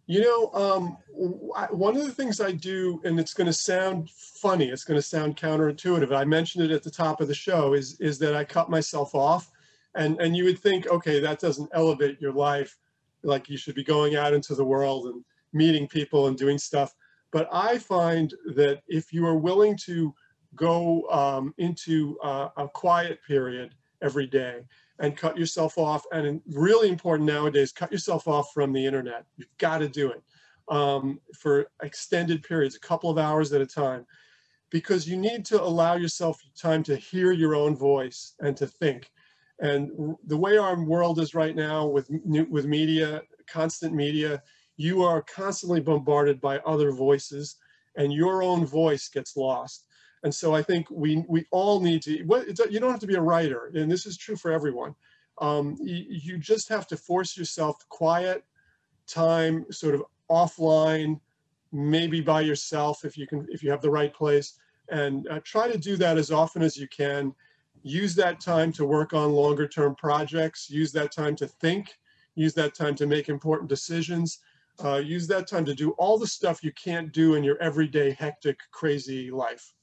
You 0.06 0.22
know, 0.22 0.52
um, 0.54 0.98
one 1.72 1.96
of 1.96 2.04
the 2.06 2.12
things 2.12 2.42
I 2.42 2.52
do, 2.52 3.00
and 3.06 3.18
it's 3.20 3.34
going 3.34 3.48
to 3.48 3.54
sound 3.54 4.10
funny, 4.10 4.68
it's 4.68 4.84
going 4.84 4.98
to 4.98 5.02
sound 5.02 5.38
counterintuitive. 5.38 6.14
I 6.14 6.26
mentioned 6.26 6.66
it 6.66 6.72
at 6.72 6.84
the 6.84 6.92
top 6.92 7.22
of 7.22 7.30
the 7.30 7.34
show. 7.34 7.74
Is 7.74 8.00
is 8.02 8.20
that 8.20 8.36
I 8.36 8.44
cut 8.44 8.70
myself 8.70 9.16
off, 9.16 9.50
and 9.96 10.20
and 10.20 10.36
you 10.36 10.44
would 10.44 10.60
think, 10.60 10.88
okay, 10.88 11.22
that 11.22 11.40
doesn't 11.40 11.70
elevate 11.74 12.20
your 12.20 12.34
life, 12.34 12.78
like 13.24 13.50
you 13.50 13.58
should 13.58 13.76
be 13.76 13.84
going 13.84 14.16
out 14.18 14.34
into 14.34 14.56
the 14.56 14.66
world 14.66 15.06
and 15.06 15.24
meeting 15.54 15.88
people 15.88 16.28
and 16.28 16.38
doing 16.38 16.58
stuff. 16.58 16.94
But 17.32 17.48
I 17.52 17.78
find 17.78 18.34
that 18.56 18.82
if 18.88 19.14
you 19.14 19.26
are 19.26 19.38
willing 19.38 19.78
to 19.86 20.14
go 20.56 21.08
um, 21.10 21.54
into 21.58 22.18
uh, 22.24 22.50
a 22.58 22.68
quiet 22.68 23.20
period 23.26 23.74
every 24.02 24.28
day 24.28 24.64
and 25.00 25.18
cut 25.18 25.38
yourself 25.38 25.78
off. 25.78 26.04
And 26.12 26.42
really 26.52 26.90
important 26.90 27.28
nowadays, 27.28 27.72
cut 27.72 27.92
yourself 27.92 28.28
off 28.28 28.52
from 28.54 28.74
the 28.74 28.86
internet. 28.86 29.26
You've 29.38 29.58
got 29.58 29.80
to 29.80 29.90
do 29.90 30.12
it 30.12 30.22
um, 30.70 31.20
for 31.38 31.68
extended 31.82 32.44
periods, 32.44 32.76
a 32.76 32.80
couple 32.80 33.10
of 33.10 33.18
hours 33.18 33.52
at 33.54 33.62
a 33.62 33.66
time, 33.66 34.06
because 34.70 35.08
you 35.08 35.18
need 35.18 35.46
to 35.46 35.62
allow 35.62 35.96
yourself 35.96 36.40
time 36.58 36.84
to 36.84 36.96
hear 36.96 37.32
your 37.32 37.56
own 37.56 37.76
voice 37.76 38.34
and 38.40 38.56
to 38.58 38.68
think. 38.68 39.12
And 39.60 40.16
the 40.26 40.38
way 40.38 40.58
our 40.58 40.82
world 40.84 41.20
is 41.20 41.36
right 41.36 41.56
now 41.56 41.86
with 41.86 42.10
with 42.50 42.66
media, 42.66 43.22
constant 43.48 43.94
media, 43.94 44.42
you 44.78 45.04
are 45.04 45.22
constantly 45.22 45.80
bombarded 45.80 46.42
by 46.42 46.58
other 46.60 46.92
voices, 46.92 47.58
and 47.96 48.12
your 48.12 48.42
own 48.42 48.66
voice 48.66 49.10
gets 49.10 49.38
lost. 49.38 49.86
And 50.24 50.34
so 50.34 50.56
I 50.56 50.62
think 50.62 50.90
we 50.90 51.24
we 51.28 51.46
all 51.52 51.82
need 51.82 52.02
to. 52.04 52.12
You 52.12 52.80
don't 52.80 52.92
have 52.92 53.00
to 53.02 53.08
be 53.08 53.16
a 53.16 53.22
writer, 53.22 53.72
and 53.76 53.92
this 53.92 54.06
is 54.06 54.18
true 54.18 54.38
for 54.38 54.52
everyone. 54.52 54.96
Um, 55.40 55.76
you, 55.82 56.06
you 56.08 56.38
just 56.38 56.70
have 56.70 56.88
to 56.88 56.98
force 56.98 57.38
yourself 57.38 57.78
quiet 57.90 58.44
time, 59.08 59.66
sort 59.72 59.96
of 59.96 60.04
offline, 60.30 61.20
maybe 61.72 62.22
by 62.22 62.42
yourself 62.42 63.04
if 63.04 63.18
you 63.18 63.28
can, 63.28 63.46
if 63.50 63.64
you 63.64 63.70
have 63.70 63.82
the 63.82 63.90
right 63.90 64.14
place, 64.14 64.60
and 64.90 65.28
uh, 65.28 65.40
try 65.44 65.70
to 65.70 65.78
do 65.78 65.98
that 65.98 66.18
as 66.18 66.32
often 66.32 66.62
as 66.62 66.78
you 66.78 66.88
can. 66.88 67.34
Use 67.86 68.16
that 68.16 68.40
time 68.40 68.72
to 68.72 68.86
work 68.86 69.14
on 69.14 69.34
longer 69.34 69.68
term 69.68 69.94
projects. 69.96 70.70
Use 70.70 70.94
that 70.94 71.12
time 71.12 71.36
to 71.36 71.48
think. 71.48 71.98
Use 72.36 72.54
that 72.54 72.74
time 72.74 72.96
to 72.96 73.06
make 73.06 73.28
important 73.28 73.70
decisions. 73.70 74.40
Uh, 74.84 74.96
use 74.96 75.28
that 75.28 75.48
time 75.48 75.66
to 75.66 75.76
do 75.76 75.92
all 75.92 76.18
the 76.18 76.26
stuff 76.26 76.64
you 76.64 76.72
can't 76.72 77.12
do 77.12 77.36
in 77.36 77.44
your 77.44 77.62
everyday 77.62 78.12
hectic, 78.12 78.58
crazy 78.72 79.30
life. 79.30 79.74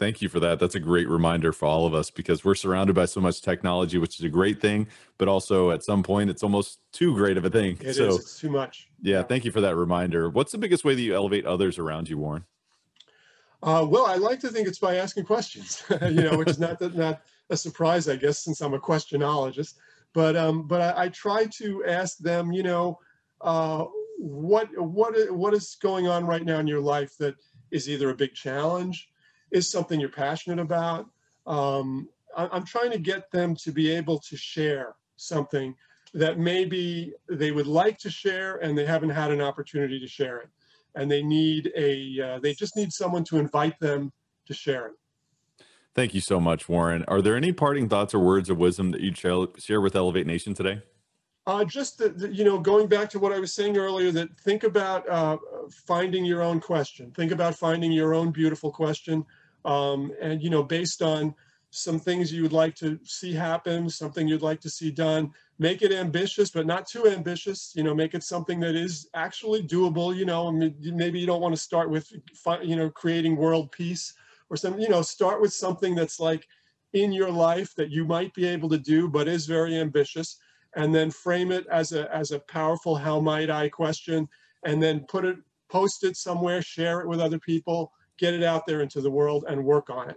Thank 0.00 0.22
you 0.22 0.30
for 0.30 0.40
that. 0.40 0.58
That's 0.58 0.76
a 0.76 0.80
great 0.80 1.10
reminder 1.10 1.52
for 1.52 1.66
all 1.66 1.84
of 1.84 1.92
us 1.92 2.10
because 2.10 2.42
we're 2.42 2.54
surrounded 2.54 2.94
by 2.94 3.04
so 3.04 3.20
much 3.20 3.42
technology, 3.42 3.98
which 3.98 4.18
is 4.18 4.24
a 4.24 4.30
great 4.30 4.58
thing, 4.58 4.88
but 5.18 5.28
also 5.28 5.72
at 5.72 5.84
some 5.84 6.02
point 6.02 6.30
it's 6.30 6.42
almost 6.42 6.78
too 6.90 7.14
great 7.14 7.36
of 7.36 7.44
a 7.44 7.50
thing. 7.50 7.76
It 7.82 7.92
so, 7.92 8.08
is. 8.08 8.18
It's 8.20 8.40
too 8.40 8.48
much. 8.48 8.88
Yeah, 9.02 9.22
thank 9.22 9.44
you 9.44 9.50
for 9.50 9.60
that 9.60 9.76
reminder. 9.76 10.30
What's 10.30 10.52
the 10.52 10.58
biggest 10.58 10.86
way 10.86 10.94
that 10.94 11.02
you 11.02 11.14
elevate 11.14 11.44
others 11.44 11.78
around 11.78 12.08
you, 12.08 12.16
Warren? 12.16 12.46
Uh, 13.62 13.86
well, 13.86 14.06
I 14.06 14.14
like 14.14 14.40
to 14.40 14.48
think 14.48 14.66
it's 14.66 14.78
by 14.78 14.96
asking 14.96 15.26
questions, 15.26 15.84
you 16.00 16.22
know, 16.22 16.38
which 16.38 16.48
is 16.48 16.58
not 16.58 16.80
not 16.96 17.20
a 17.50 17.56
surprise, 17.58 18.08
I 18.08 18.16
guess, 18.16 18.38
since 18.38 18.62
I'm 18.62 18.72
a 18.72 18.80
questionologist. 18.80 19.74
But 20.14 20.34
um, 20.34 20.66
but 20.66 20.80
I, 20.80 21.04
I 21.04 21.08
try 21.10 21.44
to 21.58 21.84
ask 21.84 22.16
them, 22.16 22.52
you 22.52 22.62
know, 22.62 22.98
uh, 23.42 23.84
what 24.16 24.70
what 24.78 25.30
what 25.30 25.52
is 25.52 25.76
going 25.82 26.08
on 26.08 26.24
right 26.24 26.46
now 26.46 26.58
in 26.58 26.66
your 26.66 26.80
life 26.80 27.18
that 27.18 27.34
is 27.70 27.86
either 27.86 28.08
a 28.08 28.14
big 28.14 28.32
challenge 28.32 29.09
is 29.50 29.70
something 29.70 30.00
you're 30.00 30.08
passionate 30.08 30.58
about. 30.58 31.08
Um, 31.46 32.08
I, 32.36 32.56
am 32.56 32.64
trying 32.64 32.90
to 32.92 32.98
get 32.98 33.30
them 33.30 33.56
to 33.56 33.72
be 33.72 33.90
able 33.90 34.18
to 34.20 34.36
share 34.36 34.94
something 35.16 35.74
that 36.14 36.38
maybe 36.38 37.12
they 37.28 37.52
would 37.52 37.66
like 37.66 37.98
to 37.98 38.10
share 38.10 38.56
and 38.56 38.76
they 38.76 38.86
haven't 38.86 39.10
had 39.10 39.30
an 39.30 39.40
opportunity 39.40 40.00
to 40.00 40.06
share 40.06 40.38
it. 40.38 40.48
And 40.94 41.10
they 41.10 41.22
need 41.22 41.72
a, 41.76 42.20
uh, 42.20 42.38
they 42.40 42.52
just 42.52 42.76
need 42.76 42.92
someone 42.92 43.24
to 43.24 43.38
invite 43.38 43.78
them 43.78 44.12
to 44.46 44.54
share 44.54 44.86
it. 44.86 44.92
Thank 45.94 46.14
you 46.14 46.20
so 46.20 46.40
much, 46.40 46.68
Warren. 46.68 47.04
Are 47.08 47.20
there 47.20 47.36
any 47.36 47.52
parting 47.52 47.88
thoughts 47.88 48.14
or 48.14 48.20
words 48.20 48.48
of 48.48 48.58
wisdom 48.58 48.90
that 48.92 49.00
you'd 49.00 49.18
share 49.18 49.80
with 49.80 49.96
Elevate 49.96 50.26
Nation 50.26 50.54
today? 50.54 50.82
Uh, 51.46 51.64
just 51.64 51.98
the, 51.98 52.10
the, 52.10 52.32
you 52.32 52.44
know, 52.44 52.58
going 52.58 52.86
back 52.86 53.10
to 53.10 53.18
what 53.18 53.32
I 53.32 53.40
was 53.40 53.52
saying 53.52 53.76
earlier, 53.76 54.12
that 54.12 54.38
think 54.40 54.62
about 54.62 55.08
uh, 55.08 55.36
finding 55.70 56.24
your 56.24 56.42
own 56.42 56.60
question. 56.60 57.10
Think 57.12 57.32
about 57.32 57.56
finding 57.56 57.90
your 57.90 58.14
own 58.14 58.30
beautiful 58.30 58.70
question 58.70 59.24
um, 59.64 60.12
and 60.20 60.42
you 60.42 60.50
know 60.50 60.62
based 60.62 61.02
on 61.02 61.34
some 61.70 62.00
things 62.00 62.32
you 62.32 62.42
would 62.42 62.52
like 62.52 62.74
to 62.74 62.98
see 63.04 63.32
happen 63.32 63.88
something 63.88 64.26
you'd 64.26 64.42
like 64.42 64.60
to 64.60 64.68
see 64.68 64.90
done 64.90 65.30
make 65.58 65.82
it 65.82 65.92
ambitious 65.92 66.50
but 66.50 66.66
not 66.66 66.86
too 66.86 67.06
ambitious 67.06 67.72
you 67.76 67.84
know 67.84 67.94
make 67.94 68.14
it 68.14 68.24
something 68.24 68.58
that 68.58 68.74
is 68.74 69.08
actually 69.14 69.62
doable 69.62 70.14
you 70.14 70.24
know 70.24 70.50
maybe 70.50 71.20
you 71.20 71.26
don't 71.26 71.40
want 71.40 71.54
to 71.54 71.60
start 71.60 71.88
with 71.88 72.12
you 72.62 72.74
know 72.74 72.90
creating 72.90 73.36
world 73.36 73.70
peace 73.70 74.14
or 74.50 74.56
something 74.56 74.82
you 74.82 74.88
know 74.88 75.02
start 75.02 75.40
with 75.40 75.52
something 75.52 75.94
that's 75.94 76.18
like 76.18 76.46
in 76.92 77.12
your 77.12 77.30
life 77.30 77.72
that 77.76 77.90
you 77.90 78.04
might 78.04 78.34
be 78.34 78.46
able 78.46 78.68
to 78.68 78.78
do 78.78 79.08
but 79.08 79.28
is 79.28 79.46
very 79.46 79.76
ambitious 79.76 80.38
and 80.74 80.92
then 80.92 81.10
frame 81.10 81.52
it 81.52 81.66
as 81.70 81.92
a 81.92 82.12
as 82.14 82.32
a 82.32 82.40
powerful 82.40 82.96
how 82.96 83.20
might 83.20 83.48
i 83.48 83.68
question 83.68 84.28
and 84.64 84.82
then 84.82 85.00
put 85.08 85.24
it 85.24 85.36
post 85.68 86.02
it 86.02 86.16
somewhere 86.16 86.60
share 86.62 87.00
it 87.00 87.08
with 87.08 87.20
other 87.20 87.38
people 87.38 87.92
get 88.20 88.34
it 88.34 88.44
out 88.44 88.66
there 88.66 88.82
into 88.82 89.00
the 89.00 89.10
world 89.10 89.44
and 89.48 89.64
work 89.64 89.90
on 89.90 90.10
it. 90.10 90.16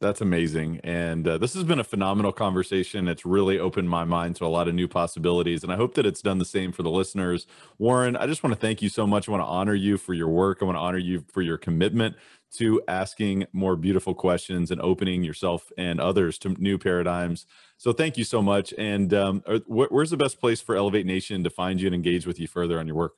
That's 0.00 0.22
amazing. 0.22 0.80
And 0.82 1.28
uh, 1.28 1.36
this 1.36 1.52
has 1.52 1.62
been 1.62 1.78
a 1.78 1.84
phenomenal 1.84 2.32
conversation. 2.32 3.06
It's 3.06 3.26
really 3.26 3.58
opened 3.58 3.90
my 3.90 4.04
mind 4.04 4.36
to 4.36 4.46
a 4.46 4.48
lot 4.48 4.66
of 4.66 4.74
new 4.74 4.88
possibilities. 4.88 5.62
And 5.62 5.70
I 5.70 5.76
hope 5.76 5.92
that 5.94 6.06
it's 6.06 6.22
done 6.22 6.38
the 6.38 6.46
same 6.46 6.72
for 6.72 6.82
the 6.82 6.90
listeners. 6.90 7.46
Warren, 7.78 8.16
I 8.16 8.26
just 8.26 8.42
want 8.42 8.54
to 8.54 8.60
thank 8.60 8.80
you 8.80 8.88
so 8.88 9.06
much. 9.06 9.28
I 9.28 9.32
want 9.32 9.42
to 9.42 9.46
honor 9.46 9.74
you 9.74 9.98
for 9.98 10.14
your 10.14 10.28
work. 10.28 10.60
I 10.62 10.64
want 10.64 10.76
to 10.76 10.80
honor 10.80 10.96
you 10.98 11.22
for 11.30 11.42
your 11.42 11.58
commitment 11.58 12.16
to 12.52 12.80
asking 12.88 13.46
more 13.52 13.76
beautiful 13.76 14.14
questions 14.14 14.70
and 14.70 14.80
opening 14.80 15.22
yourself 15.22 15.70
and 15.76 16.00
others 16.00 16.38
to 16.38 16.48
new 16.58 16.78
paradigms. 16.78 17.44
So 17.76 17.92
thank 17.92 18.16
you 18.16 18.24
so 18.24 18.40
much. 18.40 18.72
And 18.78 19.12
um, 19.12 19.42
where's 19.66 20.10
the 20.10 20.16
best 20.16 20.40
place 20.40 20.62
for 20.62 20.76
Elevate 20.76 21.04
Nation 21.04 21.44
to 21.44 21.50
find 21.50 21.78
you 21.78 21.88
and 21.88 21.94
engage 21.94 22.26
with 22.26 22.40
you 22.40 22.46
further 22.46 22.78
on 22.80 22.86
your 22.86 22.96
work? 22.96 23.16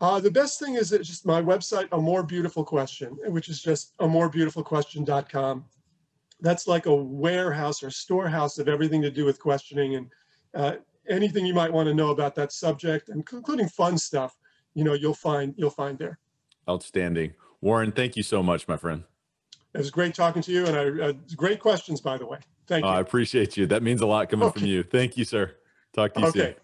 Uh, 0.00 0.18
the 0.18 0.30
best 0.30 0.58
thing 0.58 0.76
is 0.76 0.88
that 0.90 1.02
just 1.02 1.26
my 1.26 1.42
website, 1.42 1.86
A 1.92 1.98
More 1.98 2.22
Beautiful 2.22 2.64
Question, 2.64 3.18
which 3.26 3.48
is 3.48 3.60
just 3.60 3.94
a 3.98 4.06
morebeautifulquestion.com. 4.06 5.64
That's 6.40 6.66
like 6.66 6.86
a 6.86 6.94
warehouse 6.94 7.82
or 7.82 7.90
storehouse 7.90 8.58
of 8.58 8.66
everything 8.66 9.02
to 9.02 9.10
do 9.10 9.26
with 9.26 9.38
questioning 9.38 9.96
and 9.96 10.10
uh, 10.54 10.76
anything 11.08 11.44
you 11.44 11.52
might 11.52 11.70
want 11.70 11.86
to 11.88 11.94
know 11.94 12.10
about 12.10 12.34
that 12.36 12.50
subject, 12.52 13.10
and 13.10 13.22
including 13.30 13.68
fun 13.68 13.98
stuff. 13.98 14.36
You 14.74 14.84
know, 14.84 14.94
you'll 14.94 15.12
find 15.12 15.54
you'll 15.58 15.68
find 15.68 15.98
there. 15.98 16.18
Outstanding, 16.68 17.34
Warren. 17.60 17.92
Thank 17.92 18.16
you 18.16 18.22
so 18.22 18.42
much, 18.42 18.66
my 18.68 18.78
friend. 18.78 19.04
It 19.74 19.78
was 19.78 19.90
great 19.90 20.14
talking 20.14 20.40
to 20.42 20.52
you, 20.52 20.66
and 20.66 20.76
I, 20.76 21.08
uh, 21.08 21.12
great 21.36 21.60
questions, 21.60 22.00
by 22.00 22.16
the 22.16 22.26
way. 22.26 22.38
Thank 22.66 22.84
you. 22.84 22.90
I 22.90 23.00
appreciate 23.00 23.56
you. 23.56 23.66
That 23.66 23.82
means 23.82 24.00
a 24.00 24.06
lot 24.06 24.30
coming 24.30 24.48
okay. 24.48 24.60
from 24.60 24.68
you. 24.68 24.82
Thank 24.82 25.16
you, 25.16 25.24
sir. 25.24 25.54
Talk 25.92 26.14
to 26.14 26.20
you 26.20 26.26
okay. 26.28 26.38
soon. 26.38 26.54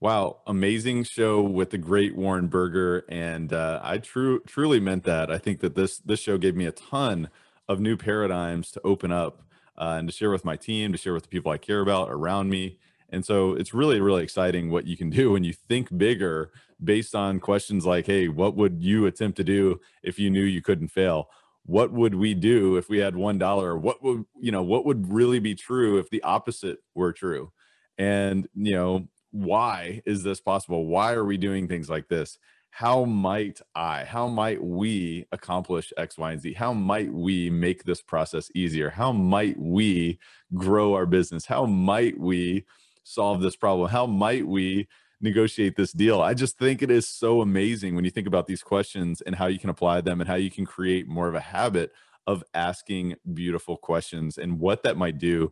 Wow, 0.00 0.42
amazing 0.46 1.02
show 1.04 1.42
with 1.42 1.70
the 1.70 1.78
great 1.78 2.14
Warren 2.14 2.46
Berger, 2.46 3.04
and 3.08 3.52
uh, 3.52 3.80
I 3.82 3.98
true 3.98 4.40
truly 4.46 4.78
meant 4.78 5.02
that. 5.04 5.28
I 5.30 5.38
think 5.38 5.58
that 5.60 5.74
this 5.74 5.98
this 5.98 6.20
show 6.20 6.38
gave 6.38 6.54
me 6.54 6.66
a 6.66 6.72
ton 6.72 7.30
of 7.68 7.80
new 7.80 7.96
paradigms 7.96 8.70
to 8.72 8.80
open 8.84 9.10
up 9.10 9.42
uh, 9.76 9.96
and 9.98 10.08
to 10.08 10.14
share 10.14 10.30
with 10.30 10.44
my 10.44 10.56
team, 10.56 10.92
to 10.92 10.98
share 10.98 11.14
with 11.14 11.24
the 11.24 11.28
people 11.28 11.50
I 11.50 11.58
care 11.58 11.80
about 11.80 12.10
around 12.10 12.48
me, 12.48 12.78
And 13.10 13.24
so 13.24 13.54
it's 13.54 13.74
really, 13.74 14.00
really 14.00 14.22
exciting 14.22 14.70
what 14.70 14.86
you 14.86 14.96
can 14.96 15.10
do 15.10 15.32
when 15.32 15.44
you 15.44 15.52
think 15.52 15.96
bigger 15.96 16.52
based 16.82 17.14
on 17.14 17.40
questions 17.40 17.86
like, 17.86 18.06
hey, 18.06 18.28
what 18.28 18.56
would 18.56 18.82
you 18.82 19.06
attempt 19.06 19.36
to 19.38 19.44
do 19.44 19.80
if 20.02 20.18
you 20.18 20.30
knew 20.30 20.42
you 20.44 20.62
couldn't 20.62 20.88
fail? 20.88 21.28
What 21.64 21.92
would 21.92 22.14
we 22.14 22.34
do 22.34 22.76
if 22.76 22.88
we 22.88 22.98
had 22.98 23.16
one 23.16 23.38
dollar? 23.38 23.76
What 23.78 24.02
would 24.02 24.24
you 24.40 24.52
know, 24.52 24.62
what 24.62 24.84
would 24.86 25.12
really 25.12 25.38
be 25.40 25.54
true 25.54 25.98
if 25.98 26.10
the 26.10 26.22
opposite 26.22 26.78
were 26.94 27.12
true? 27.12 27.52
And 27.98 28.48
you 28.54 28.72
know, 28.72 29.08
why 29.30 30.02
is 30.06 30.22
this 30.22 30.40
possible? 30.40 30.86
Why 30.86 31.12
are 31.12 31.24
we 31.24 31.36
doing 31.36 31.68
things 31.68 31.88
like 31.90 32.08
this? 32.08 32.38
How 32.70 33.04
might 33.04 33.60
I, 33.74 34.04
how 34.04 34.28
might 34.28 34.62
we 34.62 35.26
accomplish 35.32 35.92
X, 35.96 36.18
Y, 36.18 36.32
and 36.32 36.40
Z? 36.40 36.52
How 36.54 36.72
might 36.72 37.12
we 37.12 37.50
make 37.50 37.84
this 37.84 38.02
process 38.02 38.50
easier? 38.54 38.90
How 38.90 39.10
might 39.12 39.58
we 39.58 40.18
grow 40.54 40.94
our 40.94 41.06
business? 41.06 41.46
How 41.46 41.64
might 41.66 42.20
we 42.20 42.64
solve 43.02 43.40
this 43.40 43.56
problem? 43.56 43.90
How 43.90 44.06
might 44.06 44.46
we 44.46 44.86
negotiate 45.20 45.76
this 45.76 45.92
deal? 45.92 46.20
I 46.20 46.34
just 46.34 46.58
think 46.58 46.82
it 46.82 46.90
is 46.90 47.08
so 47.08 47.40
amazing 47.40 47.96
when 47.96 48.04
you 48.04 48.10
think 48.10 48.26
about 48.28 48.46
these 48.46 48.62
questions 48.62 49.22
and 49.22 49.34
how 49.34 49.46
you 49.46 49.58
can 49.58 49.70
apply 49.70 50.02
them 50.02 50.20
and 50.20 50.28
how 50.28 50.36
you 50.36 50.50
can 50.50 50.66
create 50.66 51.08
more 51.08 51.28
of 51.28 51.34
a 51.34 51.40
habit 51.40 51.92
of 52.26 52.44
asking 52.54 53.16
beautiful 53.32 53.76
questions 53.76 54.36
and 54.36 54.60
what 54.60 54.82
that 54.82 54.96
might 54.96 55.18
do 55.18 55.50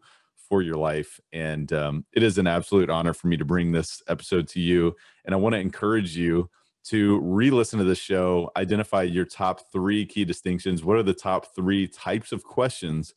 for 0.49 0.63
your 0.63 0.77
life. 0.77 1.21
And 1.33 1.73
um, 1.73 2.05
it 2.13 2.23
is 2.23 2.39
an 2.39 2.47
absolute 2.47 2.91
honor 2.91 3.15
for 3.15 3.29
me 3.29 3.37
to 3.37 3.45
bring 3.45 3.73
this 3.73 4.03
episode 4.09 4.49
to 4.49 4.61
you. 4.61 4.95
And 5.25 5.35
I 5.35 5.39
want 5.39 5.55
to 5.55 5.61
encourage 5.61 6.17
you 6.17 6.49
to 6.87 7.19
re 7.21 7.51
listen 7.51 7.79
to 7.79 7.85
the 7.85 7.95
show, 7.95 8.51
identify 8.57 9.03
your 9.03 9.25
top 9.25 9.61
three 9.73 10.07
key 10.07 10.25
distinctions. 10.25 10.85
What 10.85 10.97
are 10.97 11.03
the 11.03 11.15
top 11.15 11.55
three 11.55 11.89
types 11.89 12.31
of 12.31 12.45
questions 12.45 13.13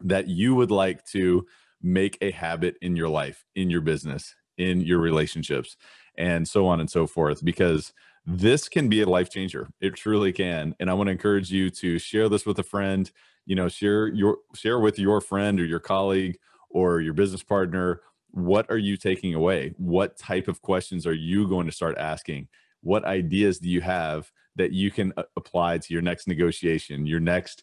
that 0.00 0.28
you 0.28 0.54
would 0.54 0.70
like 0.70 1.04
to 1.08 1.46
make 1.82 2.16
a 2.22 2.30
habit 2.30 2.76
in 2.80 2.96
your 2.96 3.08
life, 3.08 3.44
in 3.54 3.68
your 3.68 3.82
business, 3.82 4.34
in 4.56 4.80
your 4.80 4.98
relationships, 4.98 5.76
and 6.16 6.48
so 6.48 6.66
on 6.66 6.80
and 6.80 6.90
so 6.90 7.06
forth? 7.06 7.44
Because 7.44 7.92
this 8.26 8.70
can 8.70 8.88
be 8.88 9.02
a 9.02 9.08
life 9.08 9.28
changer. 9.28 9.68
It 9.82 9.96
truly 9.96 10.32
can. 10.32 10.74
And 10.80 10.88
I 10.88 10.94
want 10.94 11.08
to 11.08 11.12
encourage 11.12 11.50
you 11.50 11.68
to 11.70 11.98
share 11.98 12.30
this 12.30 12.46
with 12.46 12.58
a 12.58 12.62
friend, 12.62 13.10
you 13.44 13.54
know, 13.54 13.68
share 13.68 14.08
your 14.08 14.38
share 14.54 14.80
with 14.80 14.98
your 14.98 15.20
friend 15.20 15.60
or 15.60 15.66
your 15.66 15.80
colleague 15.80 16.38
or 16.74 17.00
your 17.00 17.14
business 17.14 17.42
partner 17.42 18.02
what 18.34 18.68
are 18.68 18.78
you 18.78 18.96
taking 18.96 19.34
away? 19.34 19.74
What 19.76 20.18
type 20.18 20.48
of 20.48 20.60
questions 20.60 21.06
are 21.06 21.14
you 21.14 21.48
going 21.48 21.66
to 21.66 21.72
start 21.72 21.96
asking? 21.96 22.48
What 22.82 23.04
ideas 23.04 23.60
do 23.60 23.70
you 23.70 23.80
have 23.80 24.30
that 24.56 24.72
you 24.72 24.90
can 24.90 25.12
uh, 25.16 25.22
apply 25.36 25.78
to 25.78 25.92
your 25.92 26.02
next 26.02 26.26
negotiation 26.26 27.06
your 27.06 27.20
next 27.20 27.62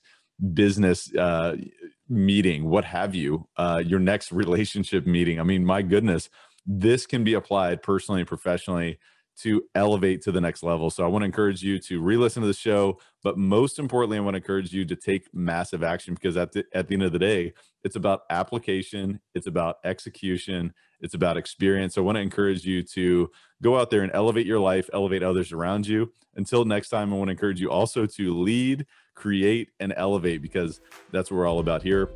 business 0.53 1.14
uh, 1.16 1.55
meeting 2.09 2.70
what 2.70 2.86
have 2.86 3.14
you 3.14 3.47
uh, 3.57 3.84
your 3.86 3.99
next 3.99 4.32
relationship 4.43 5.05
meeting? 5.05 5.39
I 5.39 5.43
mean 5.43 5.66
my 5.66 5.82
goodness 5.82 6.30
this 6.66 7.05
can 7.05 7.24
be 7.24 7.34
applied 7.34 7.82
personally 7.82 8.22
and 8.22 8.28
professionally 8.28 8.97
to 9.44 9.64
elevate 9.76 10.22
to 10.24 10.32
the 10.32 10.42
next 10.42 10.64
level. 10.64 10.89
So 10.89 11.04
I 11.04 11.08
want 11.08 11.24
to 11.24 11.26
encourage 11.26 11.64
you 11.64 11.80
to 11.80 12.02
re-listen 12.02 12.42
to 12.42 12.48
the 12.48 12.54
show, 12.54 13.00
but 13.24 13.38
most 13.38 13.80
importantly, 13.80 14.18
I 14.18 14.22
want 14.22 14.36
to 14.36 14.39
encourage 14.39 14.74
you 14.74 14.86
to 14.86 14.96
take 14.96 15.34
massive 15.34 15.84
action 15.84 16.14
because 16.14 16.38
at 16.38 16.52
the, 16.52 16.66
at 16.74 16.88
the 16.88 16.96
end 16.96 17.04
of 17.04 17.12
the 17.12 17.20
day, 17.20 17.54
it's 17.84 17.96
about 17.96 18.22
application, 18.30 19.20
it's 19.34 19.48
about 19.48 19.78
execution, 19.84 20.74
it's 21.00 21.14
about 21.14 21.38
experience. 21.38 21.96
So 21.96 22.02
I 22.02 22.06
want 22.06 22.18
to 22.18 22.22
encourage 22.22 22.64
you 22.66 22.84
to 22.84 23.32
go 23.62 23.80
out 23.80 23.89
there 23.89 24.04
and 24.04 24.12
elevate 24.14 24.46
your 24.46 24.60
life, 24.60 24.89
elevate 24.94 25.24
others 25.24 25.52
around 25.52 25.88
you. 25.88 26.14
Until 26.36 26.64
next 26.64 26.89
time, 26.89 27.14
I 27.14 27.18
want 27.18 27.28
to 27.28 27.32
encourage 27.32 27.60
you 27.60 27.70
also 27.70 28.06
to 28.06 28.38
lead, 28.38 28.86
create, 29.16 29.70
and 29.80 29.94
elevate 29.98 30.42
because 30.42 30.80
that's 31.12 31.30
what 31.32 31.38
we're 31.38 31.48
all 31.48 31.60
about 31.60 31.84
here. 31.84 32.10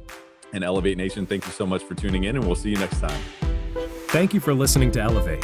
And 0.53 0.63
Elevate 0.63 0.97
Nation, 0.97 1.26
thank 1.26 1.45
you 1.45 1.51
so 1.51 1.65
much 1.65 1.84
for 1.84 1.95
tuning 1.95 2.23
in, 2.26 2.38
and 2.38 2.45
we'll 2.45 2.55
see 2.55 2.69
you 2.69 2.78
next 2.78 3.01
time. 3.01 3.19
Thank 4.07 4.34
you 4.34 4.39
for 4.39 4.53
listening 4.53 4.91
to 4.91 5.01
Elevate. 5.01 5.43